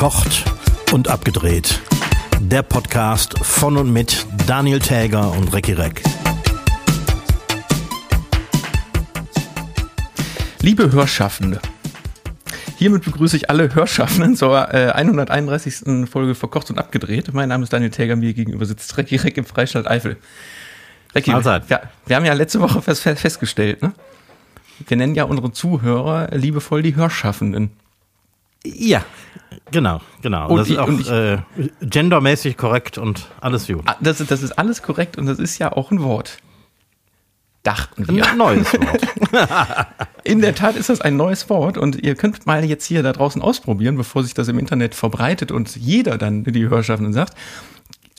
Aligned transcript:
Verkocht 0.00 0.44
und 0.92 1.08
abgedreht. 1.08 1.78
Der 2.40 2.62
Podcast 2.62 3.38
von 3.40 3.76
und 3.76 3.92
mit 3.92 4.24
Daniel 4.46 4.78
Täger 4.78 5.30
und 5.30 5.52
Recki 5.52 5.74
Reck. 5.74 6.02
Liebe 10.62 10.90
Hörschaffende, 10.90 11.60
hiermit 12.78 13.04
begrüße 13.04 13.36
ich 13.36 13.50
alle 13.50 13.74
Hörschaffenden 13.74 14.36
zur 14.36 14.72
äh, 14.72 14.90
131. 14.92 16.08
Folge 16.10 16.34
Verkocht 16.34 16.70
und 16.70 16.78
abgedreht. 16.78 17.34
Mein 17.34 17.50
Name 17.50 17.64
ist 17.64 17.72
Daniel 17.74 17.90
Täger, 17.90 18.16
mir 18.16 18.32
gegenüber 18.32 18.64
sitzt 18.64 18.96
Recki 18.96 19.16
Reck 19.16 19.36
im 19.36 19.44
Freistaat 19.44 19.86
Eifel. 19.86 20.16
Recki, 21.14 21.30
wir, 21.30 21.82
wir 22.06 22.16
haben 22.16 22.24
ja 22.24 22.32
letzte 22.32 22.60
Woche 22.60 22.80
fest, 22.80 23.02
festgestellt, 23.02 23.82
ne? 23.82 23.92
Wir 24.88 24.96
nennen 24.96 25.14
ja 25.14 25.24
unsere 25.24 25.52
Zuhörer 25.52 26.28
liebevoll 26.34 26.80
die 26.80 26.96
Hörschaffenden. 26.96 27.72
Ja, 28.64 29.04
genau, 29.70 30.00
genau. 30.22 30.48
Und 30.48 30.58
das 30.58 30.68
ich, 30.68 30.74
ist 30.74 30.78
auch 30.78 31.12
äh, 31.12 31.38
gendermäßig 31.80 32.56
korrekt 32.56 32.98
und 32.98 33.28
alles 33.40 33.66
gut. 33.66 33.82
Ah, 33.86 33.96
das, 34.00 34.18
das 34.18 34.42
ist 34.42 34.52
alles 34.52 34.82
korrekt 34.82 35.16
und 35.16 35.26
das 35.26 35.38
ist 35.38 35.58
ja 35.58 35.72
auch 35.72 35.90
ein 35.90 36.02
Wort. 36.02 36.38
Dachten 37.62 38.08
wir. 38.08 38.26
Ein 38.26 38.38
neues 38.38 38.72
Wort. 38.72 39.06
In 40.24 40.40
der 40.40 40.54
Tat 40.54 40.76
ist 40.76 40.88
das 40.88 41.00
ein 41.00 41.16
neues 41.16 41.50
Wort 41.50 41.76
und 41.76 41.96
ihr 41.96 42.14
könnt 42.14 42.46
mal 42.46 42.64
jetzt 42.64 42.86
hier 42.86 43.02
da 43.02 43.12
draußen 43.12 43.42
ausprobieren, 43.42 43.96
bevor 43.96 44.22
sich 44.22 44.32
das 44.32 44.48
im 44.48 44.58
Internet 44.58 44.94
verbreitet 44.94 45.50
und 45.50 45.76
jeder 45.76 46.16
dann 46.18 46.44
die 46.44 46.68
Hörschaffenden 46.68 47.12
sagt. 47.12 47.34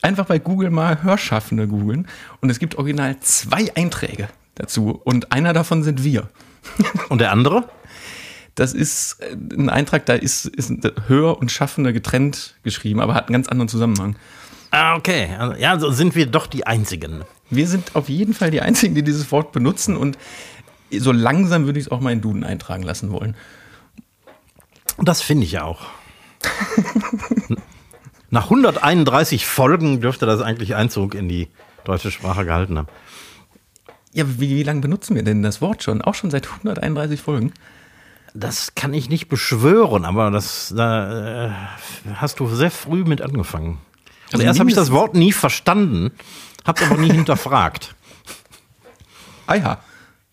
Einfach 0.03 0.25
bei 0.25 0.39
Google 0.39 0.71
mal 0.71 1.03
Hörschaffende 1.03 1.67
googeln 1.67 2.07
und 2.39 2.49
es 2.49 2.59
gibt 2.59 2.75
original 2.75 3.19
zwei 3.19 3.71
Einträge 3.75 4.29
dazu 4.55 5.01
und 5.03 5.31
einer 5.31 5.53
davon 5.53 5.83
sind 5.83 6.03
wir. 6.03 6.29
Und 7.09 7.21
der 7.21 7.31
andere? 7.31 7.69
Das 8.61 8.73
ist 8.73 9.17
äh, 9.21 9.35
ein 9.57 9.71
Eintrag, 9.71 10.05
da 10.05 10.13
ist, 10.13 10.45
ist 10.45 10.71
Hör 11.07 11.39
und 11.39 11.51
Schaffende 11.51 11.93
getrennt 11.93 12.53
geschrieben, 12.61 12.99
aber 12.99 13.15
hat 13.15 13.27
einen 13.27 13.33
ganz 13.33 13.47
anderen 13.47 13.67
Zusammenhang. 13.67 14.15
Ah, 14.69 14.95
okay. 14.95 15.29
Also, 15.35 15.59
ja, 15.59 15.79
so 15.79 15.89
sind 15.89 16.13
wir 16.13 16.27
doch 16.27 16.45
die 16.45 16.67
Einzigen. 16.67 17.23
Wir 17.49 17.67
sind 17.67 17.95
auf 17.95 18.07
jeden 18.07 18.35
Fall 18.35 18.51
die 18.51 18.61
Einzigen, 18.61 18.93
die 18.93 19.01
dieses 19.01 19.31
Wort 19.31 19.51
benutzen 19.51 19.97
und 19.97 20.15
so 20.91 21.11
langsam 21.11 21.65
würde 21.65 21.79
ich 21.79 21.87
es 21.87 21.91
auch 21.91 22.01
mal 22.01 22.13
in 22.13 22.21
Duden 22.21 22.43
eintragen 22.43 22.83
lassen 22.83 23.11
wollen. 23.11 23.35
Das 24.99 25.23
finde 25.23 25.45
ich 25.45 25.59
auch. 25.59 25.81
Nach 28.29 28.43
131 28.43 29.47
Folgen 29.47 30.01
dürfte 30.01 30.27
das 30.27 30.39
eigentlich 30.39 30.75
Einzug 30.75 31.15
in 31.15 31.27
die 31.27 31.47
deutsche 31.83 32.11
Sprache 32.11 32.45
gehalten 32.45 32.77
haben. 32.77 32.89
Ja, 34.13 34.25
wie, 34.39 34.49
wie 34.49 34.63
lange 34.63 34.81
benutzen 34.81 35.15
wir 35.15 35.23
denn 35.23 35.41
das 35.41 35.61
Wort 35.61 35.81
schon? 35.81 36.03
Auch 36.03 36.13
schon 36.13 36.29
seit 36.29 36.47
131 36.47 37.19
Folgen? 37.19 37.53
Das 38.33 38.75
kann 38.75 38.93
ich 38.93 39.09
nicht 39.09 39.27
beschwören, 39.27 40.05
aber 40.05 40.31
das, 40.31 40.73
da 40.75 41.47
äh, 41.47 41.51
hast 42.15 42.39
du 42.39 42.47
sehr 42.47 42.71
früh 42.71 43.03
mit 43.03 43.21
angefangen. 43.21 43.79
Also, 44.27 44.35
also 44.35 44.43
erst 44.43 44.59
habe 44.59 44.69
ich 44.69 44.75
das 44.75 44.91
Wort 44.91 45.15
nie 45.15 45.33
verstanden, 45.33 46.11
habe 46.65 46.81
es 46.81 46.89
aber 46.89 46.99
nie 46.99 47.11
hinterfragt. 47.11 47.95
Ah 49.47 49.55
ja. 49.55 49.79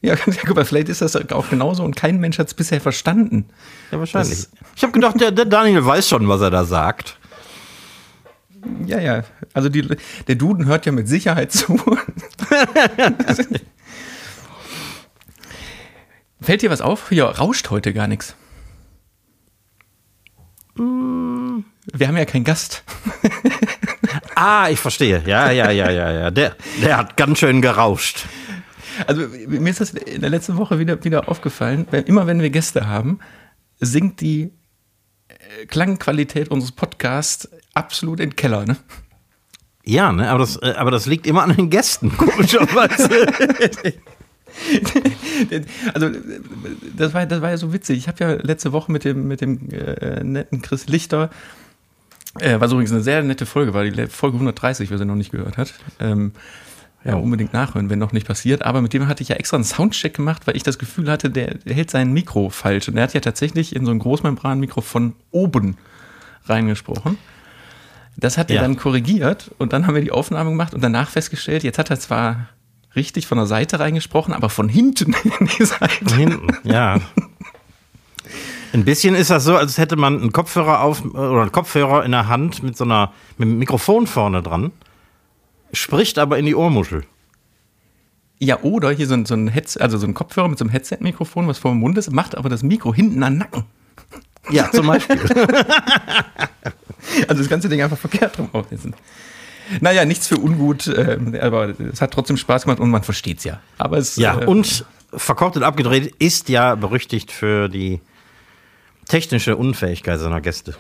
Ja, 0.00 0.14
guck 0.46 0.54
mal, 0.54 0.64
vielleicht 0.64 0.88
ist 0.88 1.00
das 1.00 1.16
auch 1.32 1.48
genauso 1.50 1.82
und 1.82 1.96
kein 1.96 2.20
Mensch 2.20 2.38
hat 2.38 2.46
es 2.46 2.54
bisher 2.54 2.80
verstanden. 2.80 3.46
Ja, 3.90 3.98
wahrscheinlich. 3.98 4.38
Das 4.38 4.50
ich 4.76 4.82
habe 4.82 4.92
gedacht, 4.92 5.20
der, 5.20 5.32
der, 5.32 5.44
Daniel 5.44 5.84
weiß 5.84 6.08
schon, 6.08 6.28
was 6.28 6.40
er 6.40 6.50
da 6.50 6.64
sagt. 6.64 7.18
Ja, 8.86 9.00
ja. 9.00 9.24
Also 9.54 9.68
die, 9.68 9.88
der 10.28 10.34
Duden 10.36 10.66
hört 10.66 10.86
ja 10.86 10.92
mit 10.92 11.08
Sicherheit 11.08 11.50
zu. 11.50 11.80
Fällt 16.48 16.62
dir 16.62 16.70
was 16.70 16.80
auf? 16.80 17.10
Hier 17.10 17.26
rauscht 17.26 17.68
heute 17.68 17.92
gar 17.92 18.06
nichts. 18.06 18.34
Wir 20.74 22.08
haben 22.08 22.16
ja 22.16 22.24
keinen 22.24 22.44
Gast. 22.44 22.84
ah, 24.34 24.70
ich 24.70 24.80
verstehe. 24.80 25.22
Ja, 25.26 25.50
ja, 25.50 25.70
ja, 25.70 25.90
ja, 25.90 26.10
ja. 26.10 26.30
Der, 26.30 26.56
der 26.82 26.96
hat 26.96 27.18
ganz 27.18 27.40
schön 27.40 27.60
gerauscht. 27.60 28.24
Also 29.06 29.28
mir 29.46 29.68
ist 29.68 29.82
das 29.82 29.90
in 29.90 30.22
der 30.22 30.30
letzten 30.30 30.56
Woche 30.56 30.78
wieder, 30.78 31.04
wieder 31.04 31.28
aufgefallen. 31.28 31.86
Wenn, 31.90 32.04
immer 32.04 32.26
wenn 32.26 32.40
wir 32.40 32.48
Gäste 32.48 32.86
haben, 32.86 33.18
sinkt 33.78 34.22
die 34.22 34.50
äh, 35.28 35.66
Klangqualität 35.66 36.48
unseres 36.48 36.72
Podcasts 36.72 37.50
absolut 37.74 38.20
in 38.20 38.30
den 38.30 38.36
Keller. 38.36 38.64
Ne? 38.64 38.78
Ja, 39.84 40.12
ne? 40.12 40.30
aber, 40.30 40.38
das, 40.38 40.56
äh, 40.62 40.72
aber 40.78 40.92
das 40.92 41.04
liegt 41.04 41.26
immer 41.26 41.42
an 41.42 41.54
den 41.54 41.68
Gästen, 41.68 42.10
komischerweise. 42.16 43.26
also 45.94 46.10
das 46.96 47.14
war, 47.14 47.26
das 47.26 47.40
war 47.42 47.50
ja 47.50 47.56
so 47.56 47.72
witzig. 47.72 47.98
Ich 47.98 48.08
habe 48.08 48.24
ja 48.24 48.32
letzte 48.32 48.72
Woche 48.72 48.90
mit 48.90 49.04
dem, 49.04 49.28
mit 49.28 49.40
dem 49.40 49.70
äh, 49.70 50.22
netten 50.22 50.62
Chris 50.62 50.88
Lichter, 50.88 51.30
äh, 52.40 52.60
was 52.60 52.72
übrigens 52.72 52.92
eine 52.92 53.02
sehr 53.02 53.22
nette 53.22 53.46
Folge 53.46 53.74
war, 53.74 53.84
die 53.84 54.06
Folge 54.06 54.36
130, 54.36 54.90
wer 54.90 54.98
sie 54.98 55.04
noch 55.04 55.14
nicht 55.14 55.32
gehört 55.32 55.56
hat. 55.56 55.74
Ähm, 56.00 56.32
ja, 57.04 57.14
unbedingt 57.14 57.52
nachhören, 57.52 57.90
wenn 57.90 57.98
noch 57.98 58.12
nicht 58.12 58.26
passiert. 58.26 58.64
Aber 58.64 58.82
mit 58.82 58.92
dem 58.92 59.06
hatte 59.06 59.22
ich 59.22 59.28
ja 59.28 59.36
extra 59.36 59.56
einen 59.56 59.64
Soundcheck 59.64 60.14
gemacht, 60.14 60.46
weil 60.46 60.56
ich 60.56 60.62
das 60.62 60.78
Gefühl 60.78 61.10
hatte, 61.10 61.30
der, 61.30 61.54
der 61.54 61.74
hält 61.74 61.90
sein 61.90 62.12
Mikro 62.12 62.50
falsch. 62.50 62.88
Und 62.88 62.96
er 62.96 63.04
hat 63.04 63.14
ja 63.14 63.20
tatsächlich 63.20 63.74
in 63.74 63.86
so 63.86 63.92
ein 63.92 63.98
Großmembran-Mikro 64.00 64.80
von 64.80 65.14
oben 65.30 65.76
reingesprochen. 66.46 67.16
Das 68.16 68.36
hat 68.36 68.50
er 68.50 68.56
ja. 68.56 68.62
dann 68.62 68.76
korrigiert 68.76 69.52
und 69.58 69.72
dann 69.72 69.86
haben 69.86 69.94
wir 69.94 70.02
die 70.02 70.10
Aufnahme 70.10 70.50
gemacht 70.50 70.74
und 70.74 70.82
danach 70.82 71.08
festgestellt, 71.08 71.62
jetzt 71.62 71.78
hat 71.78 71.88
er 71.90 72.00
zwar 72.00 72.48
richtig 72.96 73.26
von 73.26 73.38
der 73.38 73.46
Seite 73.46 73.80
reingesprochen, 73.80 74.34
aber 74.34 74.48
von 74.48 74.68
hinten 74.68 75.14
in 75.40 75.48
die 75.58 75.64
Seite. 75.64 76.08
Von 76.08 76.18
hinten, 76.18 76.48
ja. 76.64 77.00
Ein 78.72 78.84
bisschen 78.84 79.14
ist 79.14 79.30
das 79.30 79.44
so, 79.44 79.56
als 79.56 79.78
hätte 79.78 79.96
man 79.96 80.20
einen 80.20 80.32
Kopfhörer 80.32 80.82
auf 80.82 81.02
oder 81.04 81.42
einen 81.42 81.52
Kopfhörer 81.52 82.04
in 82.04 82.12
der 82.12 82.28
Hand 82.28 82.62
mit 82.62 82.76
so 82.76 82.84
einer 82.84 83.12
mit 83.38 83.48
einem 83.48 83.58
Mikrofon 83.58 84.06
vorne 84.06 84.42
dran, 84.42 84.72
spricht 85.72 86.18
aber 86.18 86.38
in 86.38 86.44
die 86.44 86.54
Ohrmuschel. 86.54 87.04
Ja, 88.40 88.60
oder 88.62 88.90
hier 88.90 89.06
so 89.06 89.14
ein, 89.14 89.26
so 89.26 89.34
ein 89.34 89.48
Headset, 89.48 89.80
also 89.80 89.98
so 89.98 90.06
ein 90.06 90.14
Kopfhörer 90.14 90.48
mit 90.48 90.58
so 90.58 90.64
einem 90.64 90.70
Headset-Mikrofon, 90.70 91.48
was 91.48 91.58
vor 91.58 91.72
dem 91.72 91.80
Mund 91.80 91.98
ist, 91.98 92.12
macht 92.12 92.36
aber 92.36 92.48
das 92.48 92.62
Mikro 92.62 92.94
hinten 92.94 93.22
an 93.22 93.34
den 93.34 93.38
Nacken. 93.40 93.64
Ja, 94.50 94.70
zum 94.70 94.86
Beispiel. 94.86 95.18
also 97.28 97.42
das 97.42 97.48
ganze 97.48 97.68
Ding 97.68 97.82
einfach 97.82 97.98
verkehrt 97.98 98.38
rum 98.38 98.48
aufsetzen. 98.52 98.94
Naja, 99.80 100.04
nichts 100.04 100.26
für 100.26 100.38
ungut, 100.38 100.86
äh, 100.86 101.18
aber 101.40 101.74
es 101.80 102.00
hat 102.00 102.12
trotzdem 102.12 102.36
Spaß 102.36 102.64
gemacht 102.64 102.80
und 102.80 102.90
man 102.90 103.02
versteht 103.02 103.38
es 103.38 103.44
ja. 103.44 103.60
Aber 103.76 103.98
es, 103.98 104.16
ja, 104.16 104.40
äh, 104.40 104.46
und 104.46 104.84
verkocht 105.12 105.56
und 105.56 105.62
abgedreht 105.62 106.14
ist 106.18 106.48
ja 106.48 106.74
berüchtigt 106.74 107.32
für 107.32 107.68
die 107.68 108.00
technische 109.08 109.56
Unfähigkeit 109.56 110.20
seiner 110.20 110.40
Gäste. 110.40 110.76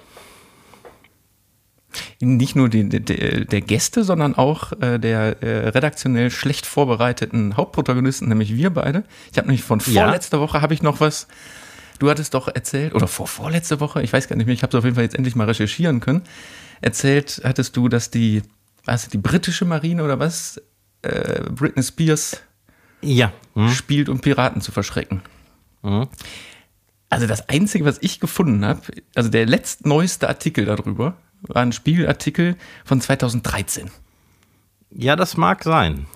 Nicht 2.20 2.54
nur 2.54 2.68
die, 2.68 2.88
die, 2.88 3.00
der 3.46 3.60
Gäste, 3.60 4.04
sondern 4.04 4.34
auch 4.34 4.72
äh, 4.80 4.98
der 4.98 5.42
äh, 5.42 5.68
redaktionell 5.68 6.30
schlecht 6.30 6.66
vorbereiteten 6.66 7.56
Hauptprotagonisten, 7.56 8.28
nämlich 8.28 8.54
wir 8.54 8.70
beide. 8.70 9.04
Ich 9.32 9.38
habe 9.38 9.48
nämlich 9.48 9.64
von 9.64 9.80
vorletzter 9.80 10.36
ja. 10.36 10.42
Woche 10.42 10.60
habe 10.60 10.74
ich 10.74 10.82
noch 10.82 11.00
was. 11.00 11.28
Du 11.98 12.10
hattest 12.10 12.34
doch 12.34 12.46
erzählt, 12.46 12.94
oder 12.94 13.08
vor 13.08 13.26
vorletzte 13.26 13.80
Woche, 13.80 14.02
ich 14.02 14.12
weiß 14.12 14.28
gar 14.28 14.36
nicht 14.36 14.46
mehr, 14.46 14.54
ich 14.54 14.62
habe 14.62 14.70
es 14.70 14.78
auf 14.78 14.84
jeden 14.84 14.94
Fall 14.94 15.04
jetzt 15.04 15.16
endlich 15.16 15.34
mal 15.34 15.46
recherchieren 15.46 16.00
können. 16.00 16.22
Erzählt 16.80 17.40
hattest 17.42 17.76
du, 17.76 17.88
dass 17.88 18.10
die 18.10 18.42
was, 18.88 19.08
die 19.08 19.18
britische 19.18 19.64
Marine 19.64 20.02
oder 20.02 20.18
was, 20.18 20.60
äh, 21.02 21.42
Britney 21.50 21.82
Spears 21.82 22.40
ja. 23.02 23.32
Hm. 23.54 23.70
spielt, 23.70 24.08
um 24.08 24.20
Piraten 24.20 24.60
zu 24.60 24.72
verschrecken. 24.72 25.22
Hm. 25.82 26.08
Also 27.10 27.26
das 27.26 27.48
Einzige, 27.48 27.84
was 27.84 27.98
ich 28.00 28.18
gefunden 28.18 28.64
habe, 28.64 28.80
also 29.14 29.30
der 29.30 29.46
letztneueste 29.46 30.28
Artikel 30.28 30.64
darüber, 30.64 31.16
war 31.42 31.62
ein 31.62 31.72
Spiegelartikel 31.72 32.56
von 32.84 33.00
2013. 33.00 33.90
Ja, 34.90 35.16
das 35.16 35.36
mag 35.36 35.64
sein. 35.64 36.06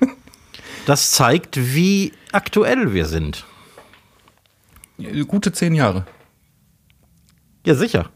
das 0.86 1.10
zeigt, 1.12 1.56
wie 1.74 2.12
aktuell 2.32 2.94
wir 2.94 3.06
sind. 3.06 3.44
Gute 5.26 5.52
zehn 5.52 5.74
Jahre. 5.74 6.06
Ja, 7.64 7.74
sicher. 7.74 8.10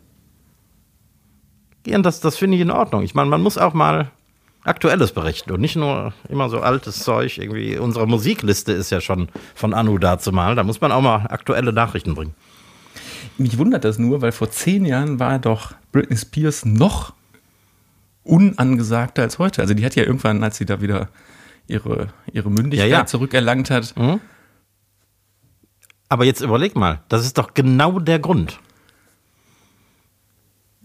Ja, 1.86 1.98
das, 1.98 2.20
das 2.20 2.36
finde 2.36 2.56
ich 2.56 2.62
in 2.62 2.70
Ordnung. 2.70 3.02
Ich 3.02 3.14
meine, 3.14 3.30
man 3.30 3.42
muss 3.42 3.58
auch 3.58 3.74
mal 3.74 4.10
Aktuelles 4.62 5.12
berichten 5.12 5.52
und 5.52 5.60
nicht 5.60 5.76
nur 5.76 6.12
immer 6.28 6.50
so 6.50 6.60
altes 6.60 7.02
Zeug. 7.02 7.38
Irgendwie 7.38 7.78
unsere 7.78 8.06
Musikliste 8.06 8.72
ist 8.72 8.90
ja 8.90 9.00
schon 9.00 9.28
von 9.54 9.72
Anu 9.72 9.96
dazu 9.96 10.32
mal. 10.32 10.54
Da 10.54 10.62
muss 10.64 10.82
man 10.82 10.92
auch 10.92 11.00
mal 11.00 11.26
aktuelle 11.28 11.72
Nachrichten 11.72 12.14
bringen. 12.14 12.34
Mich 13.38 13.56
wundert 13.56 13.84
das 13.84 13.98
nur, 13.98 14.20
weil 14.20 14.32
vor 14.32 14.50
zehn 14.50 14.84
Jahren 14.84 15.18
war 15.18 15.38
doch 15.38 15.72
Britney 15.92 16.16
Spears 16.18 16.66
noch 16.66 17.14
unangesagter 18.22 19.22
als 19.22 19.38
heute. 19.38 19.62
Also 19.62 19.72
die 19.72 19.84
hat 19.84 19.96
ja 19.96 20.04
irgendwann, 20.04 20.44
als 20.44 20.58
sie 20.58 20.66
da 20.66 20.82
wieder 20.82 21.08
ihre, 21.66 22.08
ihre 22.30 22.50
Mündigkeit 22.50 22.90
ja, 22.90 22.98
ja. 22.98 23.06
zurückerlangt 23.06 23.70
hat. 23.70 23.96
Mhm. 23.96 24.20
Aber 26.10 26.26
jetzt 26.26 26.42
überleg 26.42 26.76
mal, 26.76 27.00
das 27.08 27.24
ist 27.24 27.38
doch 27.38 27.54
genau 27.54 27.98
der 27.98 28.18
Grund. 28.18 28.60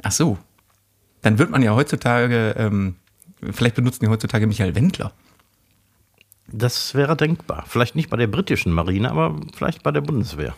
Ach 0.02 0.14
so 0.14 0.38
dann 1.26 1.40
wird 1.40 1.50
man 1.50 1.64
ja 1.64 1.74
heutzutage, 1.74 2.54
ähm, 2.56 2.96
vielleicht 3.52 3.76
benutzen 3.76 4.06
die 4.06 4.12
heutzutage 4.12 4.46
Michael 4.46 4.76
Wendler. 4.76 5.12
Das 6.48 6.94
wäre 6.94 7.18
denkbar. 7.18 7.66
Vielleicht 7.68 7.96
nicht 7.96 8.12
bei 8.12 8.18
der 8.18 8.28
britischen 8.28 8.72
Marine, 8.72 9.10
aber 9.10 9.36
vielleicht 9.56 9.82
bei 9.82 9.92
der 9.92 10.02
Bundeswehr. 10.02 10.54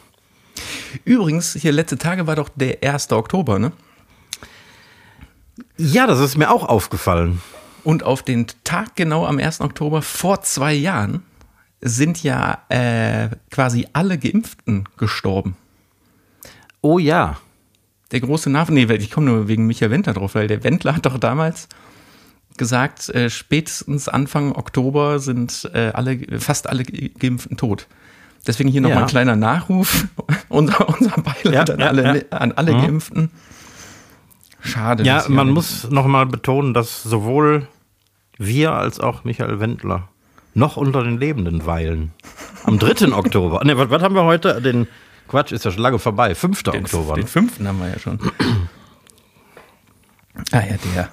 Übrigens, 1.05 1.53
hier 1.53 1.71
letzte 1.71 1.97
Tage 1.97 2.27
war 2.27 2.35
doch 2.35 2.49
der 2.49 2.83
1. 2.83 3.13
Oktober, 3.13 3.59
ne? 3.59 3.71
Ja, 5.77 6.05
das 6.05 6.19
ist 6.19 6.37
mir 6.37 6.51
auch 6.51 6.67
aufgefallen. 6.67 7.41
Und 7.85 8.03
auf 8.03 8.21
den 8.21 8.47
Tag 8.65 8.97
genau 8.97 9.25
am 9.25 9.39
1. 9.39 9.61
Oktober 9.61 10.01
vor 10.01 10.41
zwei 10.41 10.73
Jahren 10.73 11.23
sind 11.79 12.21
ja 12.23 12.61
äh, 12.67 13.29
quasi 13.51 13.87
alle 13.93 14.17
Geimpften 14.17 14.89
gestorben. 14.97 15.55
Oh 16.81 16.99
ja. 16.99 17.37
Der 18.11 18.21
große 18.21 18.49
Nachwuchs, 18.49 18.73
nee, 18.73 18.93
ich 18.95 19.11
komme 19.11 19.25
nur 19.27 19.47
wegen 19.47 19.67
Michael 19.67 19.91
Wendler 19.91 20.13
drauf, 20.13 20.35
weil 20.35 20.47
der 20.47 20.63
Wendler 20.63 20.95
hat 20.95 21.05
doch 21.05 21.17
damals 21.17 21.67
gesagt, 22.57 23.09
äh, 23.09 23.29
spätestens 23.29 24.07
Anfang 24.09 24.53
Oktober 24.53 25.19
sind 25.19 25.69
äh, 25.73 25.91
alle, 25.93 26.19
fast 26.39 26.67
alle 26.69 26.83
Geimpften 26.83 27.57
tot. 27.57 27.87
Deswegen 28.47 28.69
hier 28.69 28.81
nochmal 28.81 28.99
Ja. 28.99 29.03
ein 29.03 29.09
kleiner 29.09 29.35
Nachruf. 29.35 30.07
unser, 30.49 30.87
unser 30.87 31.11
Beileid 31.21 31.67
Ja, 31.69 31.73
an 31.75 31.79
ja, 31.79 31.87
alle, 31.87 32.25
an 32.31 32.51
alle 32.53 32.73
Mhm. 32.73 32.81
Geimpften. 32.81 33.31
Schade. 34.61 35.03
Ja, 35.03 35.23
man 35.27 35.49
muss 35.49 35.89
nochmal 35.89 36.25
betonen, 36.25 36.73
dass 36.73 37.03
sowohl 37.03 37.67
wir 38.37 38.73
als 38.73 38.99
auch 38.99 39.23
Michael 39.23 39.59
Wendler 39.59 40.07
noch 40.53 40.77
unter 40.77 41.03
den 41.03 41.17
Lebenden 41.19 41.65
weilen. 41.65 42.11
Am 42.63 42.79
3. 42.79 43.13
Oktober. 43.13 43.63
Ne, 43.63 43.77
was, 43.77 43.89
was 43.89 44.01
haben 44.01 44.15
wir 44.15 44.23
heute? 44.23 44.61
Den 44.61 44.87
Quatsch 45.27 45.51
ist 45.51 45.65
ja 45.65 45.71
schon 45.71 45.81
lange 45.81 45.99
vorbei. 45.99 46.33
5. 46.35 46.63
den, 46.63 46.83
Oktober. 46.85 47.15
ne? 47.15 47.21
den 47.23 47.27
fünften 47.27 47.67
haben 47.67 47.79
wir 47.79 47.89
ja 47.89 47.99
schon. 47.99 48.19
ah 50.51 50.59
ja, 50.59 50.77
der. 50.95 51.09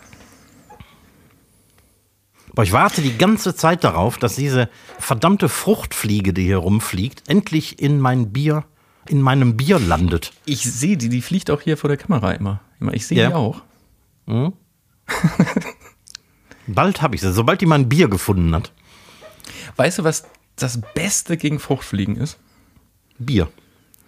Boah, 2.54 2.62
ich 2.62 2.72
warte 2.72 3.02
die 3.02 3.18
ganze 3.18 3.56
Zeit 3.56 3.82
darauf, 3.82 4.16
dass 4.18 4.36
diese 4.36 4.68
verdammte 5.00 5.48
Fruchtfliege, 5.48 6.32
die 6.32 6.44
hier 6.44 6.58
rumfliegt, 6.58 7.28
endlich 7.28 7.80
in 7.82 7.98
mein 7.98 8.32
Bier, 8.32 8.64
in 9.08 9.20
meinem 9.20 9.56
Bier 9.56 9.80
landet. 9.80 10.32
Ich 10.44 10.62
sehe 10.62 10.96
die, 10.96 11.08
die 11.08 11.20
fliegt 11.20 11.50
auch 11.50 11.60
hier 11.60 11.76
vor 11.76 11.88
der 11.88 11.96
Kamera 11.96 12.30
immer. 12.32 12.60
Ich 12.92 13.06
sehe 13.08 13.18
Ja. 13.22 13.28
die 13.28 13.34
auch. 13.34 13.62
Bald 16.66 17.02
habe 17.02 17.14
ich 17.16 17.20
sie, 17.20 17.32
sobald 17.32 17.60
die 17.60 17.66
mein 17.66 17.88
Bier 17.88 18.08
gefunden 18.08 18.54
hat. 18.54 18.72
Weißt 19.76 19.98
du, 19.98 20.04
was 20.04 20.24
das 20.56 20.80
Beste 20.94 21.36
gegen 21.36 21.58
Fruchtfliegen 21.58 22.16
ist? 22.16 22.38
Bier. 23.18 23.48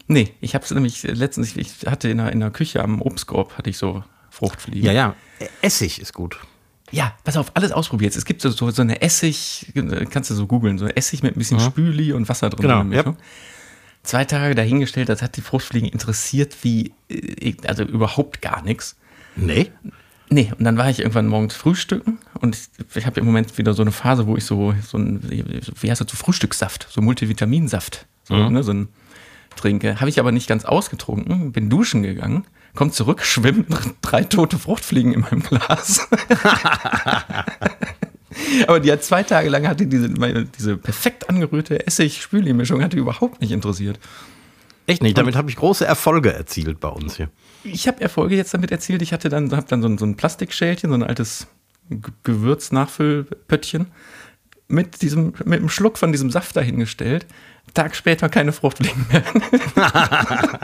Nee, 0.08 0.32
ich 0.40 0.54
habe 0.54 0.64
es 0.64 0.70
nämlich 0.70 1.02
letztens, 1.02 1.56
ich 1.56 1.86
hatte 1.86 2.08
in 2.08 2.18
der, 2.18 2.32
in 2.32 2.40
der 2.40 2.50
Küche 2.50 2.82
am 2.82 3.02
Obstkorb, 3.02 3.58
hatte 3.58 3.70
ich 3.70 3.78
so 3.78 4.04
Fruchtfliegen. 4.30 4.84
Ja, 4.84 4.92
ja. 4.92 5.16
Essig 5.62 6.00
ist 6.00 6.12
gut. 6.12 6.38
Ja, 6.92 7.14
pass 7.24 7.36
auf, 7.36 7.50
alles 7.54 7.72
ausprobiert. 7.72 8.14
Es 8.14 8.24
gibt 8.24 8.40
so, 8.42 8.50
so, 8.50 8.70
so 8.70 8.82
eine 8.82 9.02
Essig, 9.02 9.72
kannst 10.10 10.30
du 10.30 10.34
so 10.34 10.46
googeln, 10.46 10.78
so 10.78 10.86
Essig 10.86 11.22
mit 11.22 11.34
ein 11.34 11.38
bisschen 11.38 11.58
Spüli 11.58 12.12
und 12.12 12.28
Wasser 12.28 12.50
drin. 12.50 12.62
Genau, 12.62 12.84
Mischung. 12.84 13.16
Zwei 14.04 14.24
Tage 14.24 14.54
dahingestellt, 14.54 15.08
das 15.08 15.20
hat 15.20 15.36
die 15.36 15.40
Fruchtfliegen 15.40 15.88
interessiert 15.88 16.58
wie, 16.62 16.92
äh, 17.08 17.54
also 17.66 17.82
überhaupt 17.82 18.40
gar 18.40 18.62
nichts. 18.62 18.96
Nee. 19.34 19.72
Nee, 20.28 20.52
und 20.56 20.64
dann 20.64 20.76
war 20.76 20.88
ich 20.90 21.00
irgendwann 21.00 21.26
morgens 21.26 21.54
frühstücken 21.54 22.18
und 22.40 22.56
ich, 22.56 22.96
ich 22.96 23.06
habe 23.06 23.20
im 23.20 23.26
Moment 23.26 23.58
wieder 23.58 23.74
so 23.74 23.82
eine 23.82 23.92
Phase, 23.92 24.26
wo 24.26 24.36
ich 24.36 24.44
so, 24.44 24.74
so 24.84 24.98
ein, 24.98 25.20
wie 25.80 25.90
heißt 25.90 26.00
das, 26.00 26.10
so 26.10 26.16
Frühstückssaft, 26.16 26.86
so 26.90 27.00
Multivitaminsaft, 27.00 28.06
so, 28.24 28.48
ne, 28.48 28.62
so 28.62 28.72
ein 28.72 28.88
trinke. 29.56 30.00
Habe 30.00 30.08
ich 30.08 30.20
aber 30.20 30.32
nicht 30.32 30.48
ganz 30.48 30.64
ausgetrunken, 30.64 31.52
bin 31.52 31.70
duschen 31.70 32.02
gegangen, 32.02 32.46
komm 32.74 32.92
zurück, 32.92 33.22
schwimmen 33.22 33.66
drei 34.02 34.24
tote 34.24 34.58
Fruchtfliegen 34.58 35.12
in 35.12 35.20
meinem 35.20 35.42
Glas. 35.42 36.08
aber 38.66 38.80
die 38.80 38.92
hat 38.92 39.02
zwei 39.02 39.22
Tage 39.22 39.48
lang 39.48 39.66
hatte 39.66 39.86
diese, 39.86 40.12
diese 40.58 40.76
perfekt 40.76 41.28
angerührte 41.28 41.86
Essig-Spüli-Mischung 41.86 42.82
hatte 42.82 42.96
überhaupt 42.96 43.40
nicht 43.40 43.52
interessiert. 43.52 43.98
Echt 44.86 45.02
nicht. 45.02 45.18
Damit 45.18 45.34
habe 45.34 45.50
ich 45.50 45.56
große 45.56 45.84
Erfolge 45.84 46.32
erzielt 46.32 46.78
bei 46.78 46.88
uns 46.88 47.16
hier. 47.16 47.28
Ich 47.64 47.88
habe 47.88 48.00
Erfolge 48.00 48.36
jetzt 48.36 48.54
damit 48.54 48.70
erzielt. 48.70 49.02
Ich 49.02 49.12
hatte 49.12 49.28
dann, 49.28 49.50
hab 49.50 49.66
dann 49.66 49.82
so 49.82 49.88
ein, 49.88 49.98
so 49.98 50.06
ein 50.06 50.16
Plastikschälchen, 50.16 50.90
so 50.90 50.94
ein 50.94 51.02
altes 51.02 51.48
Gewürznachfüllpöttchen 52.22 53.88
mit 54.68 55.02
diesem, 55.02 55.32
mit 55.44 55.60
einem 55.60 55.68
Schluck 55.68 55.98
von 55.98 56.12
diesem 56.12 56.30
Saft 56.30 56.56
dahingestellt. 56.56 57.26
Tag 57.76 57.94
später 57.94 58.28
keine 58.28 58.52
Fruchtfliegen 58.52 59.06
mehr. 59.12 59.22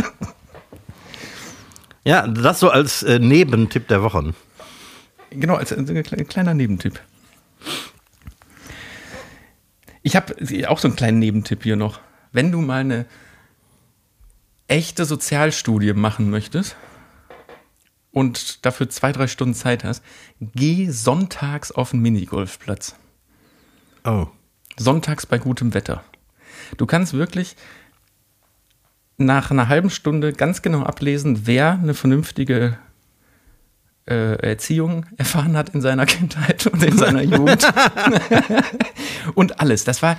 Ja, 2.04 2.26
das 2.26 2.58
so 2.58 2.68
als 2.70 3.04
äh, 3.04 3.20
Nebentipp 3.20 3.86
der 3.86 4.02
Wochen. 4.02 4.34
genau, 5.30 5.54
als 5.54 5.70
kle- 5.72 6.24
kleiner 6.24 6.52
Nebentipp. 6.52 7.00
Ich 10.02 10.16
habe 10.16 10.34
auch 10.68 10.78
so 10.80 10.88
einen 10.88 10.96
kleinen 10.96 11.20
Nebentipp 11.20 11.62
hier 11.62 11.76
noch. 11.76 12.00
Wenn 12.32 12.50
du 12.50 12.60
mal 12.60 12.80
eine 12.80 13.06
echte 14.66 15.04
Sozialstudie 15.04 15.92
machen 15.92 16.28
möchtest 16.30 16.74
und 18.10 18.66
dafür 18.66 18.88
zwei, 18.90 19.12
drei 19.12 19.28
Stunden 19.28 19.54
Zeit 19.54 19.84
hast, 19.84 20.02
geh 20.40 20.90
sonntags 20.90 21.70
auf 21.70 21.92
den 21.92 22.00
Minigolfplatz. 22.00 22.96
Oh. 24.04 24.26
Sonntags 24.76 25.24
bei 25.26 25.38
gutem 25.38 25.72
Wetter. 25.72 26.02
Du 26.76 26.86
kannst 26.86 27.14
wirklich 27.14 27.56
nach 29.18 29.50
einer 29.50 29.68
halben 29.68 29.90
Stunde 29.90 30.32
ganz 30.32 30.62
genau 30.62 30.82
ablesen, 30.82 31.46
wer 31.46 31.72
eine 31.72 31.94
vernünftige 31.94 32.78
äh, 34.08 34.34
Erziehung 34.36 35.06
erfahren 35.16 35.56
hat 35.56 35.70
in 35.70 35.80
seiner 35.80 36.06
Kindheit 36.06 36.66
und 36.66 36.82
in 36.82 36.96
seiner 36.96 37.22
Jugend. 37.22 37.66
und 39.34 39.60
alles. 39.60 39.84
Das 39.84 40.02
war, 40.02 40.16